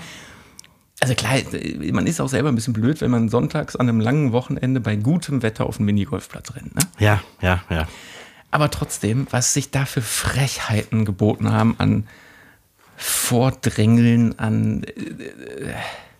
also 1.01 1.15
klar, 1.15 1.33
man 1.91 2.07
ist 2.07 2.21
auch 2.21 2.29
selber 2.29 2.49
ein 2.49 2.55
bisschen 2.55 2.73
blöd, 2.73 3.01
wenn 3.01 3.11
man 3.11 3.29
sonntags 3.29 3.75
an 3.75 3.89
einem 3.89 3.99
langen 3.99 4.31
Wochenende 4.31 4.79
bei 4.79 4.95
gutem 4.95 5.41
Wetter 5.41 5.65
auf 5.65 5.77
den 5.77 5.85
Minigolfplatz 5.85 6.55
rennt. 6.55 6.75
Ne? 6.75 6.81
Ja, 6.99 7.21
ja, 7.41 7.63
ja. 7.69 7.87
Aber 8.51 8.69
trotzdem, 8.69 9.27
was 9.31 9.53
sich 9.53 9.71
da 9.71 9.85
für 9.85 10.01
Frechheiten 10.01 11.05
geboten 11.05 11.51
haben 11.51 11.75
an 11.79 12.07
Vordrängeln, 12.95 14.37
an. 14.37 14.83
äh, 14.83 15.73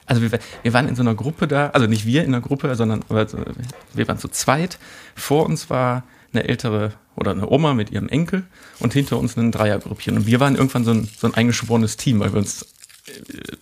Also, 0.06 0.22
wir, 0.22 0.40
wir 0.62 0.74
waren 0.74 0.88
in 0.88 0.96
so 0.96 1.02
einer 1.02 1.16
Gruppe 1.16 1.48
da, 1.48 1.70
also 1.70 1.88
nicht 1.88 2.06
wir 2.06 2.24
in 2.24 2.32
der 2.32 2.42
Gruppe, 2.42 2.76
sondern 2.76 3.04
wir 3.10 4.08
waren 4.08 4.18
zu 4.18 4.28
zweit. 4.28 4.78
Vor 5.16 5.46
uns 5.46 5.70
war 5.70 6.04
eine 6.34 6.48
ältere 6.48 6.94
oder 7.16 7.32
eine 7.32 7.50
Oma 7.50 7.74
mit 7.74 7.92
ihrem 7.92 8.10
Enkel 8.10 8.44
und 8.80 8.94
hinter 8.94 9.18
uns 9.18 9.38
ein 9.38 9.52
Dreiergrüppchen. 9.52 10.18
Und 10.18 10.28
wir 10.28 10.40
waren 10.40 10.56
irgendwann 10.56 10.84
so 10.84 10.92
ein, 10.92 11.08
so 11.18 11.28
ein 11.28 11.34
eingeschworenes 11.36 11.98
Team, 11.98 12.20
weil 12.20 12.34
wir 12.34 12.40
uns 12.40 12.64
äh, 13.08 13.12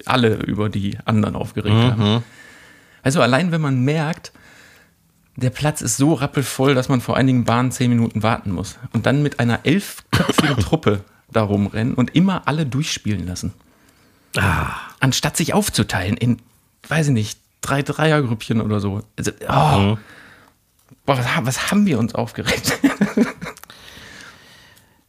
alle 0.06 0.36
über 0.36 0.70
die 0.70 0.98
anderen 1.06 1.36
aufgeregt 1.36 1.76
haben. 1.76 2.24
Also, 3.04 3.22
allein 3.22 3.52
wenn 3.52 3.62
man 3.62 3.82
merkt, 3.82 4.32
der 5.36 5.50
Platz 5.50 5.82
ist 5.82 5.98
so 5.98 6.14
rappelvoll, 6.14 6.76
dass 6.76 6.90
man 6.90 7.02
vor 7.02 7.18
einigen 7.18 7.46
Bahnen 7.46 7.72
zehn 7.72 7.90
Minuten 7.90 8.24
warten 8.24 8.52
muss. 8.52 8.78
Und 8.94 9.06
dann 9.06 9.24
mit 9.24 9.40
einer 9.40 9.66
elfköpfigen 9.66 10.58
Truppe 10.60 11.04
da 11.32 11.44
rumrennen 11.44 11.94
und 11.94 12.16
immer 12.16 12.48
alle 12.48 12.66
durchspielen 12.66 13.26
lassen. 13.26 13.54
Anstatt 15.02 15.36
sich 15.36 15.54
aufzuteilen 15.54 16.16
in, 16.16 16.38
weiß 16.88 17.08
ich 17.08 17.14
nicht, 17.14 17.40
drei 17.60 17.82
Dreiergrüppchen 17.82 18.62
oder 18.62 18.80
so. 18.80 19.02
Also, 19.18 19.32
oh. 19.42 19.98
Boah, 21.06 21.18
was, 21.18 21.26
was 21.42 21.72
haben 21.72 21.86
wir 21.86 22.00
uns 22.00 22.16
aufgeregt? 22.16 22.80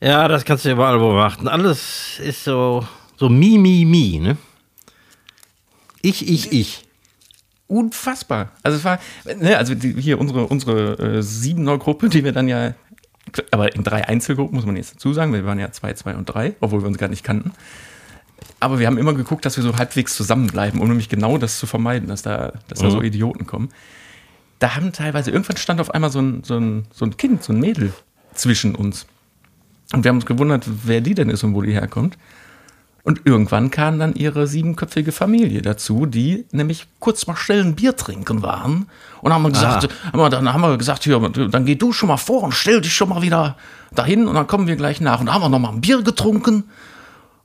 Ja, 0.03 0.27
das 0.27 0.45
kannst 0.45 0.65
du 0.65 0.73
überall 0.73 0.99
beobachten. 0.99 1.47
Alles 1.47 2.19
ist 2.19 2.43
so, 2.43 2.85
so 3.17 3.29
mi, 3.29 3.57
mi, 3.57 3.85
mi, 3.85 4.19
ne? 4.19 4.37
Ich, 6.03 6.29
ich, 6.29 6.51
ich. 6.51 6.85
Unfassbar. 7.69 8.51
Also 8.65 8.79
es 8.79 8.85
war, 8.85 8.99
ne, 9.39 9.57
also 9.57 9.77
die, 9.77 9.95
hier 9.95 10.19
unsere, 10.19 10.49
unsere 10.49 10.99
äh, 10.99 11.23
Siebener 11.23 11.79
Gruppe, 11.79 12.09
die 12.09 12.25
wir 12.25 12.33
dann 12.33 12.49
ja, 12.49 12.75
aber 13.53 13.77
in 13.77 13.85
drei 13.85 14.09
Einzelgruppen 14.09 14.57
muss 14.57 14.67
man 14.67 14.75
jetzt 14.75 14.97
dazu 14.97 15.13
sagen, 15.15 15.33
wir 15.33 15.47
waren 15.47 15.61
ja 15.61 15.71
zwei, 15.71 15.93
zwei 15.93 16.17
und 16.17 16.25
drei, 16.25 16.57
obwohl 16.59 16.83
wir 16.83 16.89
uns 16.89 16.99
gar 16.99 17.09
nicht 17.09 17.23
kannten. 17.23 17.53
Aber 18.61 18.79
wir 18.79 18.87
haben 18.87 18.99
immer 18.99 19.15
geguckt, 19.15 19.45
dass 19.45 19.57
wir 19.57 19.65
so 19.65 19.77
halbwegs 19.77 20.17
zusammenbleiben, 20.17 20.81
um 20.81 20.89
nämlich 20.89 21.09
genau 21.09 21.39
das 21.39 21.59
zu 21.59 21.67
vermeiden, 21.67 22.09
dass 22.09 22.23
da, 22.23 22.53
dass 22.69 22.81
da 22.81 22.91
so 22.91 23.03
Idioten 23.03 23.47
kommen. 23.47 23.71
Da 24.59 24.77
haben 24.77 24.93
teilweise, 24.93 25.31
irgendwann 25.31 25.57
stand 25.57 25.81
auf 25.81 25.91
einmal 25.93 26.11
so 26.11 26.21
ein, 26.21 26.45
so, 26.45 26.57
ein, 26.57 26.87
so 26.93 27.05
ein 27.05 27.17
Kind, 27.17 27.43
so 27.43 27.53
ein 27.53 27.61
Mädel 27.61 27.93
zwischen 28.35 28.75
uns. 28.75 29.07
Und 29.93 30.05
wir 30.05 30.09
haben 30.09 30.17
uns 30.17 30.27
gewundert, 30.27 30.65
wer 30.85 31.01
die 31.01 31.15
denn 31.15 31.29
ist 31.29 31.43
und 31.43 31.55
wo 31.55 31.63
die 31.63 31.73
herkommt. 31.73 32.17
Und 33.05 33.23
irgendwann 33.25 33.71
kam 33.73 33.99
dann 33.99 34.15
ihre 34.15 34.47
siebenköpfige 34.47 35.11
Familie 35.11 35.61
dazu, 35.61 36.07
die 36.07 36.47
nämlich 36.53 36.87
kurz 37.01 37.27
mal 37.27 37.35
schnell 37.35 37.65
ein 37.65 37.75
Bier 37.75 37.97
trinken 37.97 38.43
waren. 38.43 38.87
Und 39.21 39.33
haben 39.33 39.43
wir 39.43 39.51
gesagt, 39.51 39.89
haben 40.13 40.21
wir, 40.21 40.31
dann 40.31 40.53
haben 40.53 40.61
wir 40.61 40.79
gesagt, 40.79 41.03
hier, 41.03 41.19
dann 41.19 41.65
geh 41.65 41.75
du 41.75 41.93
schon 41.93 42.09
mal 42.09 42.17
vor 42.17 42.45
und 42.45 42.55
stell 42.55 42.81
dich 42.81 42.95
schon 42.95 43.09
mal 43.09 43.21
wieder 43.21 43.57
dahin 43.93 44.29
und 44.29 44.35
dann 44.37 44.47
kommen 44.47 44.69
wir 44.69 44.77
gleich 44.77 45.01
nach. 45.01 45.19
Und 45.19 45.27
da 45.27 45.35
haben 45.35 45.43
wir 45.43 45.49
noch 45.49 45.59
mal 45.59 45.71
ein 45.71 45.81
Bier 45.81 46.03
getrunken. 46.03 46.65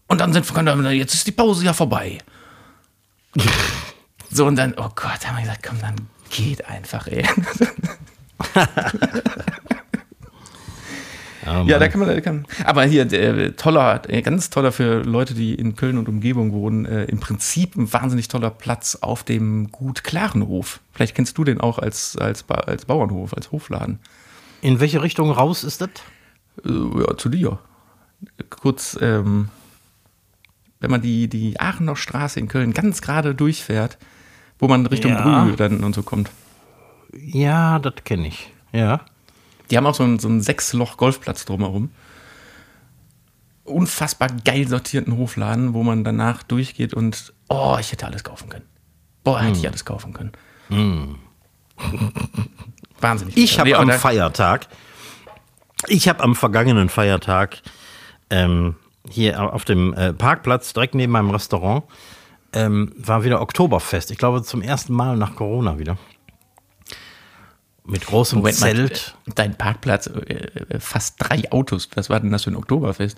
Und 0.07 0.21
dann 0.21 0.33
sind 0.33 0.49
wir, 0.55 0.91
jetzt 0.93 1.13
ist 1.13 1.27
die 1.27 1.31
Pause 1.31 1.65
ja 1.65 1.73
vorbei. 1.73 2.17
so, 4.31 4.45
und 4.45 4.55
dann, 4.55 4.73
oh 4.77 4.89
Gott, 4.95 5.27
haben 5.27 5.35
wir 5.35 5.41
gesagt, 5.41 5.63
komm, 5.67 5.79
dann 5.81 5.95
geht 6.29 6.65
einfach, 6.65 7.07
ey. 7.07 7.25
Ja, 11.65 11.79
da 11.79 11.87
kann 11.87 12.01
man, 12.01 12.09
da 12.09 12.19
kann, 12.19 12.45
aber 12.65 12.83
hier, 12.83 13.09
äh, 13.13 13.53
toller, 13.53 14.01
äh, 14.09 14.21
ganz 14.21 14.49
toller 14.49 14.73
für 14.73 15.01
Leute, 15.03 15.33
die 15.33 15.55
in 15.55 15.77
Köln 15.77 15.97
und 15.97 16.09
Umgebung 16.09 16.51
wohnen, 16.51 16.83
äh, 16.85 17.05
im 17.05 17.21
Prinzip 17.21 17.77
ein 17.77 17.91
wahnsinnig 17.93 18.27
toller 18.27 18.49
Platz 18.49 18.97
auf 18.99 19.23
dem 19.23 19.71
Gut 19.71 20.03
Klarenhof. 20.03 20.81
Vielleicht 20.91 21.15
kennst 21.15 21.37
du 21.37 21.45
den 21.45 21.61
auch 21.61 21.79
als, 21.79 22.17
als, 22.17 22.43
Ba- 22.43 22.55
als 22.55 22.83
Bauernhof, 22.83 23.33
als 23.33 23.53
Hofladen. 23.53 23.99
In 24.61 24.81
welche 24.81 25.01
Richtung 25.01 25.31
raus 25.31 25.63
ist 25.63 25.79
das? 25.79 25.89
Äh, 26.65 26.69
ja, 26.99 27.15
zu 27.15 27.29
dir. 27.29 27.59
Kurz, 28.49 28.97
ähm, 28.99 29.47
wenn 30.79 30.91
man 30.91 31.01
die, 31.01 31.27
die 31.27 31.59
Aachener 31.59 31.95
Straße 31.95 32.39
in 32.39 32.47
Köln 32.47 32.73
ganz 32.73 33.01
gerade 33.01 33.33
durchfährt, 33.35 33.97
wo 34.59 34.67
man 34.67 34.85
Richtung 34.85 35.11
Ja. 35.11 35.43
Brühl 35.43 35.55
dann 35.55 35.83
und 35.83 35.93
so 35.93 36.03
kommt. 36.03 36.29
Ja, 37.13 37.79
das 37.79 37.95
kenne 38.03 38.27
ich. 38.27 38.51
Ja. 38.71 39.01
Die 39.69 39.77
haben 39.77 39.85
auch 39.85 39.95
so 39.95 40.03
einen, 40.03 40.19
so 40.19 40.27
einen 40.27 40.41
Sechs-Loch-Golfplatz 40.41 41.45
drumherum. 41.45 41.89
Unfassbar 43.63 44.29
geil 44.45 44.67
sortierten 44.67 45.17
Hofladen, 45.17 45.73
wo 45.73 45.83
man 45.83 46.03
danach 46.03 46.43
durchgeht 46.43 46.93
und, 46.93 47.33
oh, 47.49 47.77
ich 47.79 47.91
hätte 47.91 48.05
alles 48.05 48.23
kaufen 48.23 48.49
können. 48.49 48.65
Boah, 49.23 49.41
hätte 49.41 49.59
ich 49.59 49.67
alles 49.67 49.83
kaufen 49.83 50.13
können. 50.13 50.31
Wahnsinnig. 53.01 53.35
Ich 53.35 53.59
habe 53.59 53.69
Nee, 53.69 53.75
am 53.75 53.91
Feiertag, 53.91 54.67
ich 55.87 56.07
habe 56.07 56.23
am 56.23 56.35
vergangenen 56.35 56.87
Feiertag 56.89 57.61
ähm, 58.29 58.75
hier 59.09 59.53
auf 59.53 59.65
dem 59.65 59.93
äh, 59.93 60.13
Parkplatz 60.13 60.73
direkt 60.73 60.95
neben 60.95 61.11
meinem 61.11 61.29
Restaurant 61.31 61.83
ähm, 62.53 62.93
war 62.97 63.23
wieder 63.23 63.41
Oktoberfest. 63.41 64.11
Ich 64.11 64.17
glaube 64.17 64.43
zum 64.43 64.61
ersten 64.61 64.93
Mal 64.93 65.17
nach 65.17 65.35
Corona 65.35 65.79
wieder. 65.79 65.97
Mit 67.85 68.05
großem 68.05 68.39
Moment 68.39 68.57
Zelt. 68.57 69.15
dein 69.35 69.55
Parkplatz, 69.57 70.07
äh, 70.07 70.33
äh, 70.33 70.79
fast 70.79 71.15
drei 71.19 71.49
Autos. 71.51 71.89
Was 71.95 72.09
war 72.09 72.19
denn 72.19 72.31
das 72.31 72.43
für 72.43 72.51
ein 72.51 72.57
Oktoberfest? 72.57 73.17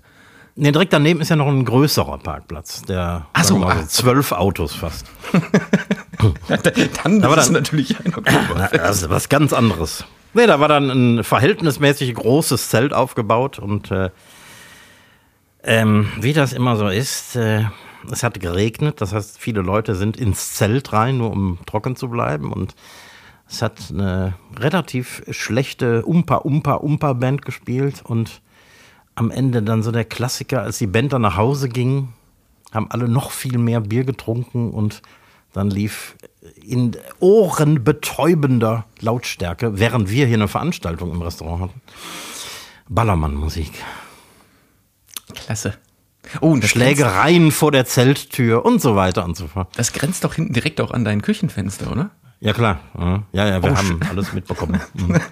Nee, 0.55 0.71
direkt 0.71 0.93
daneben 0.93 1.21
ist 1.21 1.29
ja 1.29 1.35
noch 1.35 1.47
ein 1.47 1.65
größerer 1.65 2.17
Parkplatz. 2.19 2.81
Der 2.83 3.27
Ach 3.33 3.43
so, 3.43 3.57
mal 3.57 3.77
ah. 3.77 3.87
zwölf 3.87 4.31
Autos 4.31 4.75
fast. 4.75 5.05
Dann 6.49 7.23
es 7.23 7.45
dann- 7.45 7.53
natürlich 7.53 7.97
ein 7.99 8.13
Oktoberfest. 8.15 8.75
Das 8.75 9.01
ist 9.03 9.09
was 9.09 9.29
ganz 9.29 9.53
anderes. 9.53 10.03
Nee, 10.33 10.45
da 10.45 10.59
war 10.59 10.67
dann 10.67 10.89
ein 10.89 11.23
verhältnismäßig 11.23 12.13
großes 12.13 12.69
Zelt 12.69 12.93
aufgebaut 12.93 13.57
und 13.57 13.89
äh, 13.89 14.09
ähm, 15.63 16.09
wie 16.19 16.33
das 16.33 16.53
immer 16.53 16.75
so 16.75 16.87
ist, 16.87 17.35
äh, 17.35 17.65
es 18.11 18.23
hat 18.23 18.39
geregnet, 18.39 19.01
das 19.01 19.13
heißt, 19.13 19.39
viele 19.39 19.61
Leute 19.61 19.95
sind 19.95 20.17
ins 20.17 20.53
Zelt 20.53 20.93
rein, 20.93 21.17
nur 21.17 21.31
um 21.31 21.59
trocken 21.65 21.95
zu 21.95 22.09
bleiben. 22.09 22.51
Und 22.53 22.75
es 23.47 23.61
hat 23.61 23.79
eine 23.89 24.35
relativ 24.57 25.23
schlechte 25.29 26.05
Umpa-Umpa-Umpa-Band 26.05 27.43
gespielt. 27.43 28.01
Und 28.03 28.41
am 29.15 29.31
Ende 29.31 29.61
dann 29.61 29.83
so 29.83 29.91
der 29.91 30.05
Klassiker, 30.05 30.61
als 30.61 30.77
die 30.77 30.87
Band 30.87 31.13
dann 31.13 31.23
nach 31.23 31.35
Hause 31.35 31.67
ging, 31.67 32.13
haben 32.71 32.89
alle 32.89 33.09
noch 33.09 33.31
viel 33.31 33.57
mehr 33.57 33.81
Bier 33.81 34.05
getrunken. 34.05 34.71
Und 34.71 35.01
dann 35.53 35.69
lief 35.69 36.15
in 36.65 36.95
ohrenbetäubender 37.19 38.85
Lautstärke, 39.01 39.79
während 39.79 40.09
wir 40.09 40.25
hier 40.25 40.37
eine 40.37 40.47
Veranstaltung 40.47 41.11
im 41.11 41.21
Restaurant 41.21 41.63
hatten, 41.63 41.81
Ballermann-Musik. 42.87 43.71
Klasse. 45.35 45.73
Oh, 46.41 46.47
und 46.51 46.63
das 46.63 46.71
grenzt, 46.71 46.85
Schlägereien 46.97 47.51
vor 47.51 47.71
der 47.71 47.85
Zelttür 47.85 48.65
und 48.65 48.81
so 48.81 48.95
weiter 48.95 49.23
und 49.25 49.35
so 49.37 49.47
fort. 49.47 49.69
das 49.77 49.93
grenzt 49.93 50.23
doch 50.23 50.33
hinten 50.35 50.53
direkt 50.53 50.79
auch 50.81 50.91
an 50.91 51.03
dein 51.05 51.21
Küchenfenster, 51.21 51.91
oder? 51.91 52.09
Ja, 52.41 52.53
klar. 52.53 52.79
Ja, 53.33 53.47
ja, 53.47 53.63
wir 53.63 53.71
Oh, 53.71 53.75
haben 53.75 53.99
alles 54.09 54.33
mitbekommen. 54.33 54.79
Mhm. 54.93 55.19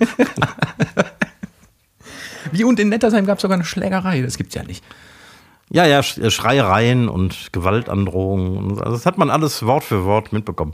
Wie 2.52 2.64
und 2.64 2.80
in 2.80 2.90
Nettersheim 2.90 3.26
gab 3.26 3.38
es 3.38 3.42
sogar 3.42 3.56
eine 3.56 3.66
Schlägerei. 3.66 4.22
Das 4.22 4.38
gibt's 4.38 4.56
ja 4.56 4.64
nicht. 4.64 4.84
Ja, 5.70 5.86
ja, 5.86 6.00
Sch- 6.00 6.30
Schreiereien 6.32 7.10
und 7.10 7.52
Gewaltandrohungen. 7.52 8.80
Also 8.80 8.94
das 8.94 9.06
hat 9.06 9.18
man 9.18 9.30
alles 9.30 9.64
Wort 9.66 9.84
für 9.84 10.06
Wort 10.06 10.32
mitbekommen. 10.32 10.74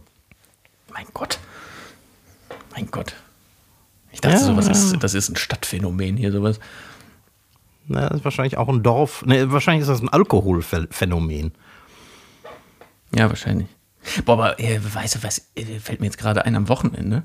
Mein 0.94 1.08
Gott. 1.14 1.40
Mein 2.76 2.90
Gott. 2.92 3.16
Ich 4.12 4.22
dachte, 4.22 4.36
Ja, 4.38 4.42
sowas 4.44 4.68
ja. 4.68 4.72
ist, 4.74 4.98
das 5.02 5.16
ist 5.16 5.30
ein 5.30 5.36
Stadtphänomen 5.36 6.16
hier, 6.18 6.32
sowas. 6.32 6.60
Na, 7.88 8.10
das 8.10 8.20
ist 8.20 8.26
wahrscheinlich 8.26 8.58
auch 8.58 8.70
ein 8.70 8.84
Dorf. 8.84 9.26
Ne, 9.26 9.52
wahrscheinlich 9.52 9.82
ist 9.82 9.90
das 9.90 10.02
ein 10.02 10.10
Alkoholphänomen. 10.10 11.54
Ja, 13.16 13.30
wahrscheinlich. 13.30 13.68
Boah, 14.26 14.34
aber 14.34 14.60
äh, 14.60 14.80
weißt 14.82 15.16
du 15.16 15.24
was, 15.24 15.52
äh, 15.56 15.80
fällt 15.80 16.00
mir 16.00 16.08
jetzt 16.08 16.18
gerade 16.18 16.46
ein 16.46 16.56
am 16.56 16.68
Wochenende, 16.68 17.24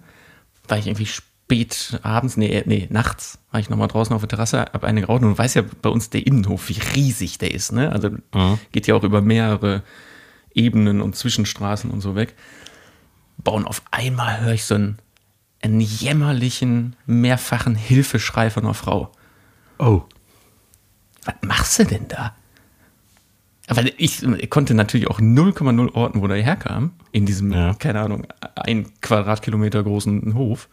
war 0.68 0.78
ich 0.78 0.86
irgendwie 0.86 1.06
spät 1.06 1.98
abends, 2.02 2.36
nee, 2.36 2.48
äh, 2.48 2.62
nee, 2.66 2.86
nachts, 2.90 3.38
war 3.50 3.58
ich 3.58 3.70
nochmal 3.70 3.88
draußen 3.88 4.14
auf 4.14 4.22
der 4.22 4.28
Terrasse, 4.28 4.60
hab 4.60 4.84
eine 4.84 5.00
geraucht 5.00 5.22
und 5.22 5.30
du 5.30 5.38
weißt 5.38 5.56
ja 5.56 5.62
bei 5.82 5.88
uns 5.88 6.10
der 6.10 6.26
Innenhof, 6.26 6.68
wie 6.68 6.78
riesig 6.94 7.38
der 7.38 7.52
ist, 7.52 7.72
ne? 7.72 7.90
Also 7.90 8.10
geht 8.70 8.86
ja 8.86 8.94
auch 8.94 9.02
über 9.02 9.22
mehrere 9.22 9.82
Ebenen 10.54 11.00
und 11.00 11.16
Zwischenstraßen 11.16 11.90
und 11.90 12.00
so 12.00 12.14
weg. 12.14 12.34
Boah, 13.38 13.54
und 13.54 13.66
auf 13.66 13.82
einmal 13.90 14.40
höre 14.40 14.52
ich 14.52 14.64
so 14.64 14.74
einen, 14.74 14.98
einen 15.62 15.80
jämmerlichen, 15.80 16.96
mehrfachen 17.06 17.74
Hilfeschrei 17.74 18.50
von 18.50 18.64
einer 18.64 18.74
Frau. 18.74 19.10
Oh. 19.78 20.02
Was 21.28 21.34
machst 21.42 21.78
du 21.78 21.84
denn 21.84 22.08
da? 22.08 22.34
Weil 23.68 23.92
ich 23.98 24.22
konnte 24.48 24.72
natürlich 24.72 25.08
auch 25.08 25.20
0,0 25.20 25.94
orten, 25.94 26.22
wo 26.22 26.26
der 26.26 26.42
herkam. 26.42 26.92
In 27.12 27.26
diesem, 27.26 27.52
Ja. 27.52 27.74
keine 27.74 28.00
Ahnung, 28.00 28.26
ein 28.56 28.86
Quadratkilometer 29.02 29.82
großen 29.82 30.32
Hof. 30.34 30.68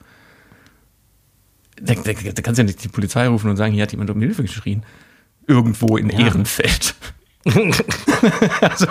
Da, 1.76 1.94
da, 1.94 2.14
da 2.14 2.42
kannst 2.42 2.58
du 2.58 2.62
ja 2.62 2.68
nicht 2.68 2.82
die 2.84 2.88
Polizei 2.88 3.28
rufen 3.28 3.50
und 3.50 3.58
sagen, 3.58 3.74
hier 3.74 3.84
hat 3.84 3.92
jemand 3.92 4.10
um 4.12 4.20
Hilfe 4.22 4.44
geschrien. 4.44 4.84
Irgendwo 5.46 5.98
in 5.98 6.10
Ja. 6.10 6.20
Ehrenfeld. 6.20 6.96
also, 8.62 8.88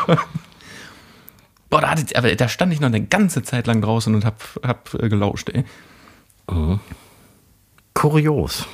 boah, 1.70 1.80
da, 1.80 1.90
hatte, 1.90 2.14
aber 2.16 2.34
da 2.36 2.46
stand 2.48 2.74
ich 2.74 2.80
noch 2.80 2.88
eine 2.88 3.02
ganze 3.06 3.42
Zeit 3.42 3.66
lang 3.66 3.80
draußen 3.80 4.14
und 4.14 4.26
hab, 4.26 4.42
hab 4.62 4.92
äh, 4.94 5.08
gelauscht, 5.08 5.48
ey. 5.48 5.64
Kurios. 7.94 8.66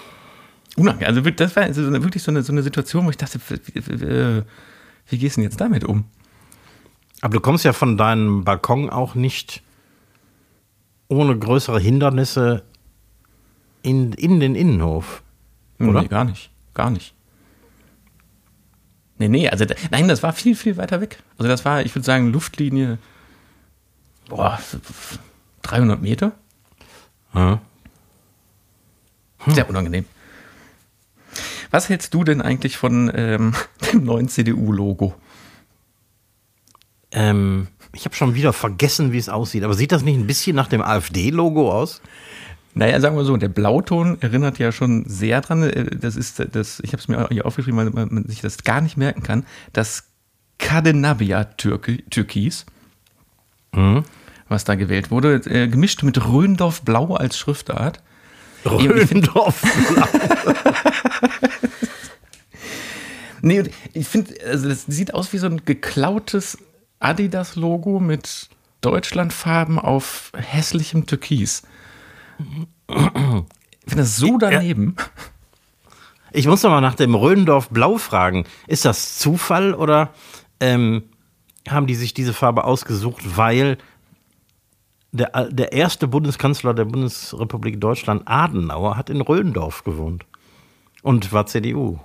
Unangenehm. 0.81 1.09
Also 1.09 1.21
das 1.21 1.57
war 1.57 1.67
wirklich 1.75 2.23
so 2.23 2.31
eine, 2.31 2.43
so 2.43 2.53
eine 2.53 2.63
Situation, 2.63 3.05
wo 3.05 3.11
ich 3.11 3.17
dachte, 3.17 3.39
wie, 3.49 4.45
wie, 5.09 5.19
gehst 5.19 5.37
du 5.37 5.41
denn 5.41 5.51
jetzt 5.51 5.61
damit 5.61 5.85
um? 5.85 6.05
Aber 7.21 7.35
du 7.35 7.41
kommst 7.41 7.65
ja 7.65 7.73
von 7.73 7.97
deinem 7.99 8.45
Balkon 8.45 8.89
auch 8.89 9.15
nicht 9.15 9.63
ohne 11.09 11.39
größere 11.39 11.79
Hindernisse 11.79 12.63
in, 13.83 14.13
in 14.15 14.41
den 14.41 14.55
Innenhof. 14.55 15.23
Oder? 15.79 16.03
Nee, 16.03 16.09
gar 16.09 16.25
nicht. 16.25 16.51
Gar 16.73 16.91
nicht. 16.91 17.15
Nee, 19.19 19.29
nee, 19.29 19.49
also 19.51 19.67
nein, 19.91 20.09
das 20.09 20.23
war 20.23 20.33
viel, 20.33 20.57
viel 20.57 20.79
weiter 20.79 21.03
weg. 21.03 21.23
Also 21.37 21.49
das 21.49 21.65
war, 21.67 21.83
ich 21.83 21.95
würde 21.95 22.07
sagen, 22.07 22.33
Luftlinie, 22.33 22.97
boah, 24.29 24.59
300 25.63 26.01
Meter. 26.01 26.33
Ja. 27.35 27.61
Sehr 29.47 29.69
unangenehm. 29.69 30.07
Was 31.71 31.89
hältst 31.89 32.13
du 32.15 32.25
denn 32.25 32.43
eigentlich 32.43 32.77
von 32.77 33.11
ähm, 33.15 33.55
dem 33.93 34.05
neuen 34.05 34.29
CDU-Logo? 34.29 35.15
Ähm, 37.13 37.69
ich 37.93 38.05
habe 38.05 38.15
schon 38.15 38.35
wieder 38.35 38.53
vergessen, 38.53 39.13
wie 39.13 39.19
es 39.19 39.29
aussieht. 39.29 39.65
Aber 39.65 39.75
sieht 39.75 39.93
das 39.93 40.03
nicht 40.03 40.17
ein 40.17 40.27
bisschen 40.27 40.57
nach 40.57 40.69
dem 40.69 40.83
AfD-Logo 40.83 41.73
aus? 41.73 42.01
Naja, 42.75 43.01
sagen 43.01 43.17
wir 43.17 43.25
so, 43.25 43.37
der 43.37 43.49
Blauton 43.49 44.19
erinnert 44.21 44.59
ja 44.61 44.71
schon 44.71 45.05
sehr 45.09 45.41
dran. 45.41 45.63
äh, 45.65 45.97
Das 45.97 46.17
ist 46.17 46.45
das, 46.53 46.81
ich 46.81 46.93
habe 46.93 47.03
es 47.03 47.09
mir 47.09 47.29
hier 47.31 47.47
aufgeschrieben, 47.47 47.95
weil 47.95 48.07
man 48.07 48.25
sich 48.27 48.41
das 48.41 48.63
gar 48.63 48.81
nicht 48.81 48.97
merken 48.97 49.23
kann. 49.23 49.45
Das 49.73 50.05
Cadenabia-Türkis, 50.59 52.67
was 54.49 54.65
da 54.65 54.75
gewählt 54.75 55.11
wurde, 55.11 55.35
äh, 55.47 55.69
gemischt 55.69 56.03
mit 56.03 56.25
Röndorf-Blau 56.25 57.15
als 57.15 57.39
Schriftart. 57.39 58.03
Röndorf. 58.65 59.63
Nee, 63.43 63.61
und 63.61 63.71
ich 63.93 64.07
finde, 64.07 64.35
also 64.47 64.69
das 64.69 64.85
sieht 64.87 65.15
aus 65.15 65.33
wie 65.33 65.39
so 65.39 65.47
ein 65.47 65.65
geklautes 65.65 66.59
Adidas-Logo 66.99 67.99
mit 67.99 68.49
Deutschlandfarben 68.81 69.79
auf 69.79 70.33
hässlichem 70.37 71.07
Türkis. 71.07 71.63
Ich 72.39 72.97
finde 72.97 73.47
das 73.97 74.17
so 74.17 74.39
daneben. 74.39 74.97
Ich 76.33 76.47
muss 76.47 76.63
noch 76.63 76.71
mal 76.71 76.81
nach 76.81 76.95
dem 76.95 77.15
Röndorf 77.15 77.71
Blau 77.71 77.99
fragen. 77.99 78.45
Ist 78.67 78.85
das 78.85 79.19
Zufall 79.19 79.75
oder 79.75 80.11
ähm, 80.61 81.05
haben 81.69 81.87
die 81.87 81.95
sich 81.95 82.15
diese 82.15 82.33
Farbe 82.33 82.65
ausgesucht, 82.65 83.37
weil 83.37 83.79
der, 85.13 85.49
der 85.51 85.73
erste 85.73 86.07
Bundeskanzler 86.07 86.75
der 86.75 86.85
Bundesrepublik 86.85 87.81
Deutschland, 87.81 88.23
Adenauer, 88.27 88.97
hat 88.97 89.11
in 89.11 89.21
Röndorf 89.21 89.85
gewohnt 89.85 90.25
und 91.03 91.33
war 91.33 91.47
CDU. 91.47 91.99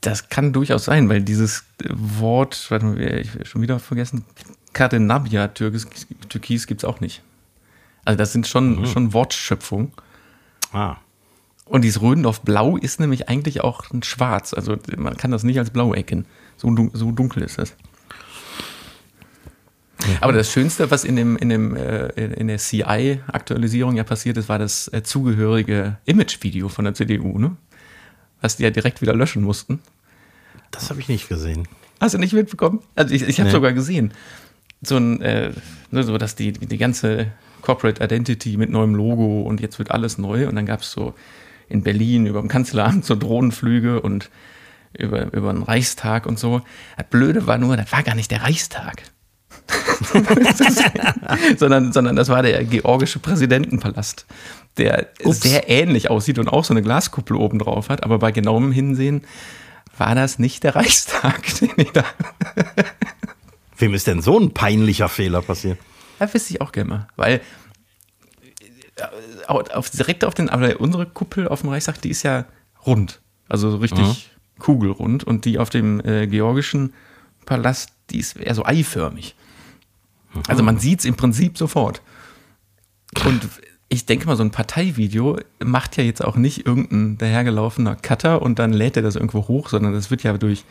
Das 0.00 0.28
kann 0.28 0.52
durchaus 0.52 0.84
sein, 0.84 1.08
weil 1.08 1.22
dieses 1.22 1.64
Wort, 1.88 2.70
warte 2.70 2.86
mal, 2.86 3.00
ich 3.00 3.48
schon 3.48 3.62
wieder 3.62 3.78
vergessen, 3.80 4.24
Cadenabia 4.72 5.48
Türkis, 5.48 5.88
Türkis 6.28 6.66
gibt 6.66 6.82
es 6.82 6.84
auch 6.88 7.00
nicht. 7.00 7.22
Also 8.04 8.16
das 8.16 8.32
sind 8.32 8.46
schon, 8.46 8.86
schon 8.86 9.12
Wortschöpfungen. 9.12 9.92
Ah. 10.72 10.96
Und 11.64 11.82
dieses 11.82 12.00
Rödendorf 12.00 12.42
Blau 12.42 12.76
ist 12.76 13.00
nämlich 13.00 13.28
eigentlich 13.28 13.62
auch 13.62 13.90
ein 13.90 14.02
Schwarz. 14.02 14.54
Also 14.54 14.76
man 14.96 15.16
kann 15.16 15.30
das 15.30 15.42
nicht 15.42 15.58
als 15.58 15.70
Blau 15.70 15.92
erkennen. 15.92 16.26
So, 16.56 16.70
dun 16.70 16.90
so 16.94 17.10
dunkel 17.10 17.42
ist 17.42 17.58
das. 17.58 17.74
Aber 20.20 20.32
das 20.32 20.50
Schönste, 20.52 20.90
was 20.90 21.04
in, 21.04 21.16
dem, 21.16 21.36
in, 21.36 21.48
dem, 21.48 21.76
äh, 21.76 22.08
in 22.08 22.48
der 22.48 22.58
CI-Aktualisierung 22.58 23.96
ja 23.96 24.04
passiert 24.04 24.36
ist, 24.36 24.48
war 24.48 24.58
das 24.58 24.88
äh, 24.92 25.02
zugehörige 25.02 25.98
Image-Video 26.04 26.68
von 26.68 26.84
der 26.84 26.94
CDU. 26.94 27.38
Ne? 27.38 27.56
was 28.40 28.56
die 28.56 28.62
ja 28.62 28.70
direkt 28.70 29.02
wieder 29.02 29.14
löschen 29.14 29.42
mussten. 29.42 29.80
Das 30.70 30.90
habe 30.90 31.00
ich 31.00 31.08
nicht 31.08 31.28
gesehen. 31.28 31.66
Hast 32.00 32.14
du 32.14 32.18
nicht 32.18 32.32
mitbekommen? 32.32 32.80
Also 32.94 33.14
ich, 33.14 33.22
ich 33.22 33.40
habe 33.40 33.48
Nee. 33.48 33.52
sogar 33.52 33.72
gesehen. 33.72 34.12
So 34.82 34.96
ein, 34.96 35.20
äh, 35.22 35.50
ne, 35.90 36.02
so 36.04 36.16
dass 36.18 36.36
die, 36.36 36.52
die 36.52 36.78
ganze 36.78 37.32
Corporate 37.62 38.02
Identity 38.04 38.56
mit 38.56 38.70
neuem 38.70 38.94
Logo 38.94 39.42
und 39.42 39.60
jetzt 39.60 39.78
wird 39.80 39.90
alles 39.90 40.18
neu. 40.18 40.46
Und 40.48 40.54
dann 40.54 40.66
gab 40.66 40.82
es 40.82 40.92
so 40.92 41.14
in 41.68 41.82
Berlin 41.82 42.26
über 42.26 42.40
dem 42.40 42.48
Kanzleramt 42.48 43.04
so 43.04 43.16
Drohnenflüge 43.16 44.00
und 44.00 44.30
über, 44.96 45.32
über 45.32 45.52
den 45.52 45.64
Reichstag 45.64 46.26
und 46.26 46.38
so. 46.38 46.62
Das 46.96 47.08
Blöde 47.10 47.46
war 47.48 47.58
nur, 47.58 47.76
das 47.76 47.90
war 47.90 48.04
gar 48.04 48.14
nicht 48.14 48.30
der 48.30 48.42
Reichstag. 48.42 49.02
sondern, 51.58 51.92
sondern 51.92 52.16
das 52.16 52.28
war 52.28 52.42
der 52.42 52.64
georgische 52.64 53.18
Präsidentenpalast, 53.18 54.26
der 54.76 55.08
Ups. 55.24 55.40
sehr 55.40 55.68
ähnlich 55.68 56.10
aussieht 56.10 56.38
und 56.38 56.48
auch 56.48 56.64
so 56.64 56.72
eine 56.72 56.82
Glaskuppel 56.82 57.36
oben 57.36 57.58
drauf 57.58 57.88
hat. 57.88 58.04
Aber 58.04 58.18
bei 58.18 58.32
genauem 58.32 58.72
Hinsehen 58.72 59.22
war 59.96 60.14
das 60.14 60.38
nicht 60.38 60.64
der 60.64 60.76
Reichstag, 60.76 61.42
den 61.60 61.72
ich 61.76 61.92
da 61.92 62.04
Wem 63.78 63.94
ist 63.94 64.08
denn 64.08 64.22
so 64.22 64.38
ein 64.38 64.52
peinlicher 64.52 65.08
Fehler 65.08 65.40
passiert? 65.40 65.78
Ja, 66.18 66.32
wüsste 66.34 66.52
ich 66.52 66.60
auch 66.60 66.72
gerne 66.72 66.90
mal. 66.90 67.08
Weil 67.14 67.40
äh, 68.96 69.46
auf, 69.46 69.90
direkt 69.90 70.24
auf 70.24 70.34
den, 70.34 70.48
aber 70.48 70.80
unsere 70.80 71.06
Kuppel 71.06 71.46
auf 71.46 71.60
dem 71.60 71.70
Reichstag, 71.70 72.00
die 72.02 72.10
ist 72.10 72.24
ja 72.24 72.46
rund. 72.84 73.20
Also 73.48 73.70
so 73.70 73.76
richtig 73.76 74.30
kugelrund. 74.58 75.22
Und 75.22 75.44
die 75.44 75.58
auf 75.58 75.70
dem 75.70 76.04
äh, 76.04 76.26
georgischen 76.26 76.92
Palast, 77.46 77.90
die 78.10 78.18
ist 78.18 78.36
eher 78.36 78.54
so 78.56 78.64
eiförmig. 78.64 79.36
Also 80.46 80.62
man 80.62 80.78
sieht 80.78 81.00
es 81.00 81.04
im 81.04 81.16
Prinzip 81.16 81.58
sofort. 81.58 82.02
Und 83.24 83.48
ich 83.88 84.06
denke 84.06 84.26
mal, 84.26 84.36
so 84.36 84.42
ein 84.42 84.50
Parteivideo 84.50 85.38
macht 85.64 85.96
ja 85.96 86.04
jetzt 86.04 86.22
auch 86.22 86.36
nicht 86.36 86.66
irgendein 86.66 87.16
dahergelaufener 87.18 87.96
Cutter 87.96 88.42
und 88.42 88.58
dann 88.58 88.72
lädt 88.72 88.96
er 88.96 89.02
das 89.02 89.16
irgendwo 89.16 89.48
hoch, 89.48 89.68
sondern 89.70 89.94
das 89.94 90.10
wird 90.10 90.22
ja 90.22 90.36
durch 90.36 90.64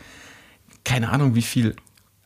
keine 0.84 1.10
Ahnung, 1.10 1.34
wie 1.34 1.42
viel 1.42 1.76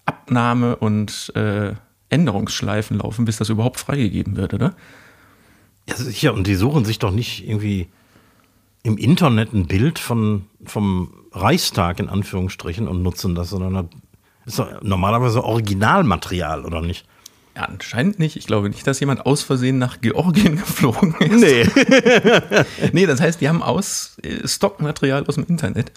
Abnahme 0.05 0.77
und 0.77 1.33
äh, 1.35 1.73
Änderungsschleifen 2.11 2.99
laufen, 2.99 3.25
bis 3.25 3.39
das 3.39 3.49
überhaupt 3.49 3.81
freigegeben 3.81 4.37
wird, 4.37 4.55
oder? 4.55 4.75
Ja, 5.89 5.97
sicher. 5.97 6.35
Und 6.35 6.47
die 6.47 6.55
suchen 6.55 6.85
sich 6.85 6.99
doch 6.99 7.11
nicht 7.11 7.49
irgendwie 7.49 7.89
im 8.83 8.99
Internet 8.99 9.53
ein 9.53 9.67
Bild 9.67 9.99
von, 9.99 10.47
vom 10.65 11.15
Reichstag 11.33 11.99
in 12.01 12.09
Anführungsstrichen 12.09 12.87
und 12.87 13.03
nutzen 13.03 13.35
das, 13.35 13.51
sondern 13.51 13.89
das 14.45 14.55
ist 14.55 14.59
doch 14.59 14.83
normalerweise 14.83 15.43
Originalmaterial, 15.45 16.65
oder 16.65 16.83
nicht? 16.83 17.07
Ja, 17.55 17.65
anscheinend 17.65 18.19
nicht. 18.19 18.37
Ich 18.37 18.47
glaube 18.47 18.71
nicht, 18.71 18.87
dass 18.87 19.01
jemand 19.01 19.27
aus 19.27 19.43
Versehen 19.43 19.79
nach 19.79 20.01
Georgien 20.01 20.57
geflogen 20.59 21.15
ist. 21.17 21.41
Nee. 21.41 21.67
Nee, 22.93 23.07
das 23.07 23.21
heißt, 23.21 23.41
die 23.41 23.49
haben 23.49 23.63
aus 23.63 24.17
äh, 24.23 24.47
Stockmaterial 24.47 25.27
aus 25.27 25.35
dem 25.35 25.45
Internet 25.45 25.93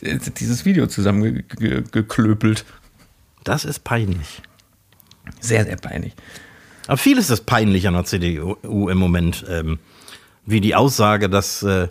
äh, 0.00 0.18
dieses 0.38 0.64
Video 0.64 0.86
zusammengeklöpelt. 0.86 2.64
Das 3.44 3.64
ist 3.64 3.84
peinlich. 3.84 4.42
Sehr, 5.40 5.64
sehr 5.64 5.76
peinlich. 5.76 6.14
Aber 6.86 6.96
vieles 6.96 7.30
ist 7.30 7.46
peinlich 7.46 7.86
an 7.86 7.94
der 7.94 8.04
CDU 8.04 8.88
im 8.88 8.98
Moment. 8.98 9.44
Ähm, 9.48 9.78
wie 10.46 10.60
die 10.60 10.74
Aussage, 10.74 11.28
dass, 11.28 11.62
äh, 11.62 11.88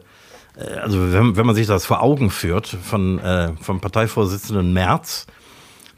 äh, 0.57 0.73
also 0.81 1.13
wenn, 1.13 1.37
wenn 1.37 1.45
man 1.45 1.55
sich 1.55 1.67
das 1.67 1.85
vor 1.85 2.01
Augen 2.01 2.29
führt, 2.29 2.67
von, 2.67 3.19
äh, 3.19 3.53
vom 3.61 3.79
Parteivorsitzenden 3.79 4.73
Merz, 4.73 5.27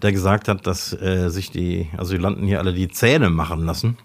der 0.04 0.12
gesagt 0.12 0.48
hat, 0.48 0.68
dass 0.68 0.94
äh, 0.94 1.30
sich 1.30 1.52
die 1.52 1.90
Asylanten 1.98 2.46
hier 2.46 2.60
alle 2.60 2.74
die 2.74 2.90
Zähne 2.90 3.30
machen 3.30 3.66
lassen. 3.66 3.98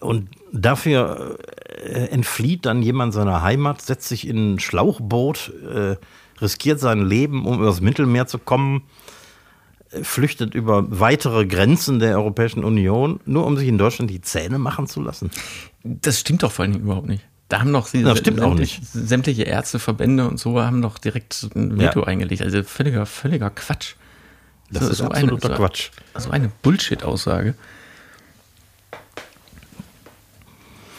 Und 0.00 0.28
dafür 0.52 1.38
äh, 1.66 2.08
entflieht 2.08 2.66
dann 2.66 2.82
jemand 2.82 3.12
seiner 3.12 3.42
Heimat, 3.42 3.82
setzt 3.82 4.08
sich 4.08 4.26
in 4.26 4.54
ein 4.54 4.58
Schlauchboot, 4.58 5.52
äh, 5.68 5.96
riskiert 6.40 6.80
sein 6.80 7.00
Leben, 7.00 7.46
um 7.46 7.60
übers 7.60 7.80
Mittelmeer 7.80 8.26
zu 8.26 8.38
kommen, 8.38 8.82
äh, 9.90 10.04
flüchtet 10.04 10.54
über 10.54 10.86
weitere 10.88 11.46
Grenzen 11.46 11.98
der 11.98 12.16
Europäischen 12.16 12.64
Union, 12.64 13.20
nur 13.24 13.46
um 13.46 13.56
sich 13.56 13.68
in 13.68 13.78
Deutschland 13.78 14.10
die 14.10 14.20
Zähne 14.20 14.58
machen 14.58 14.86
zu 14.86 15.02
lassen. 15.02 15.30
Das 15.82 16.20
stimmt 16.20 16.42
doch 16.42 16.52
vor 16.52 16.64
allen 16.64 16.72
Dingen 16.72 16.84
überhaupt 16.84 17.08
nicht. 17.08 17.27
Da 17.48 17.60
haben 17.60 17.72
diese 17.92 18.04
Das 18.04 18.18
stimmt 18.18 18.40
auch 18.40 18.48
sämtliche, 18.48 18.82
sämtliche 18.84 19.42
Ärzteverbände 19.44 20.28
und 20.28 20.38
so 20.38 20.60
haben 20.60 20.82
doch 20.82 20.98
direkt 20.98 21.48
ein 21.54 21.78
Veto 21.78 22.00
Ja. 22.00 22.06
eingelegt. 22.06 22.42
Also 22.42 22.62
völliger, 22.62 23.06
völliger 23.06 23.48
Quatsch. 23.50 23.94
Das 24.70 24.82
ist 24.82 24.98
so 24.98 25.04
absoluter 25.04 25.48
eine, 25.48 25.56
Quatsch. 25.56 25.90
So, 26.14 26.20
so 26.20 26.30
eine 26.30 26.50
Bullshit-Aussage. 26.62 27.54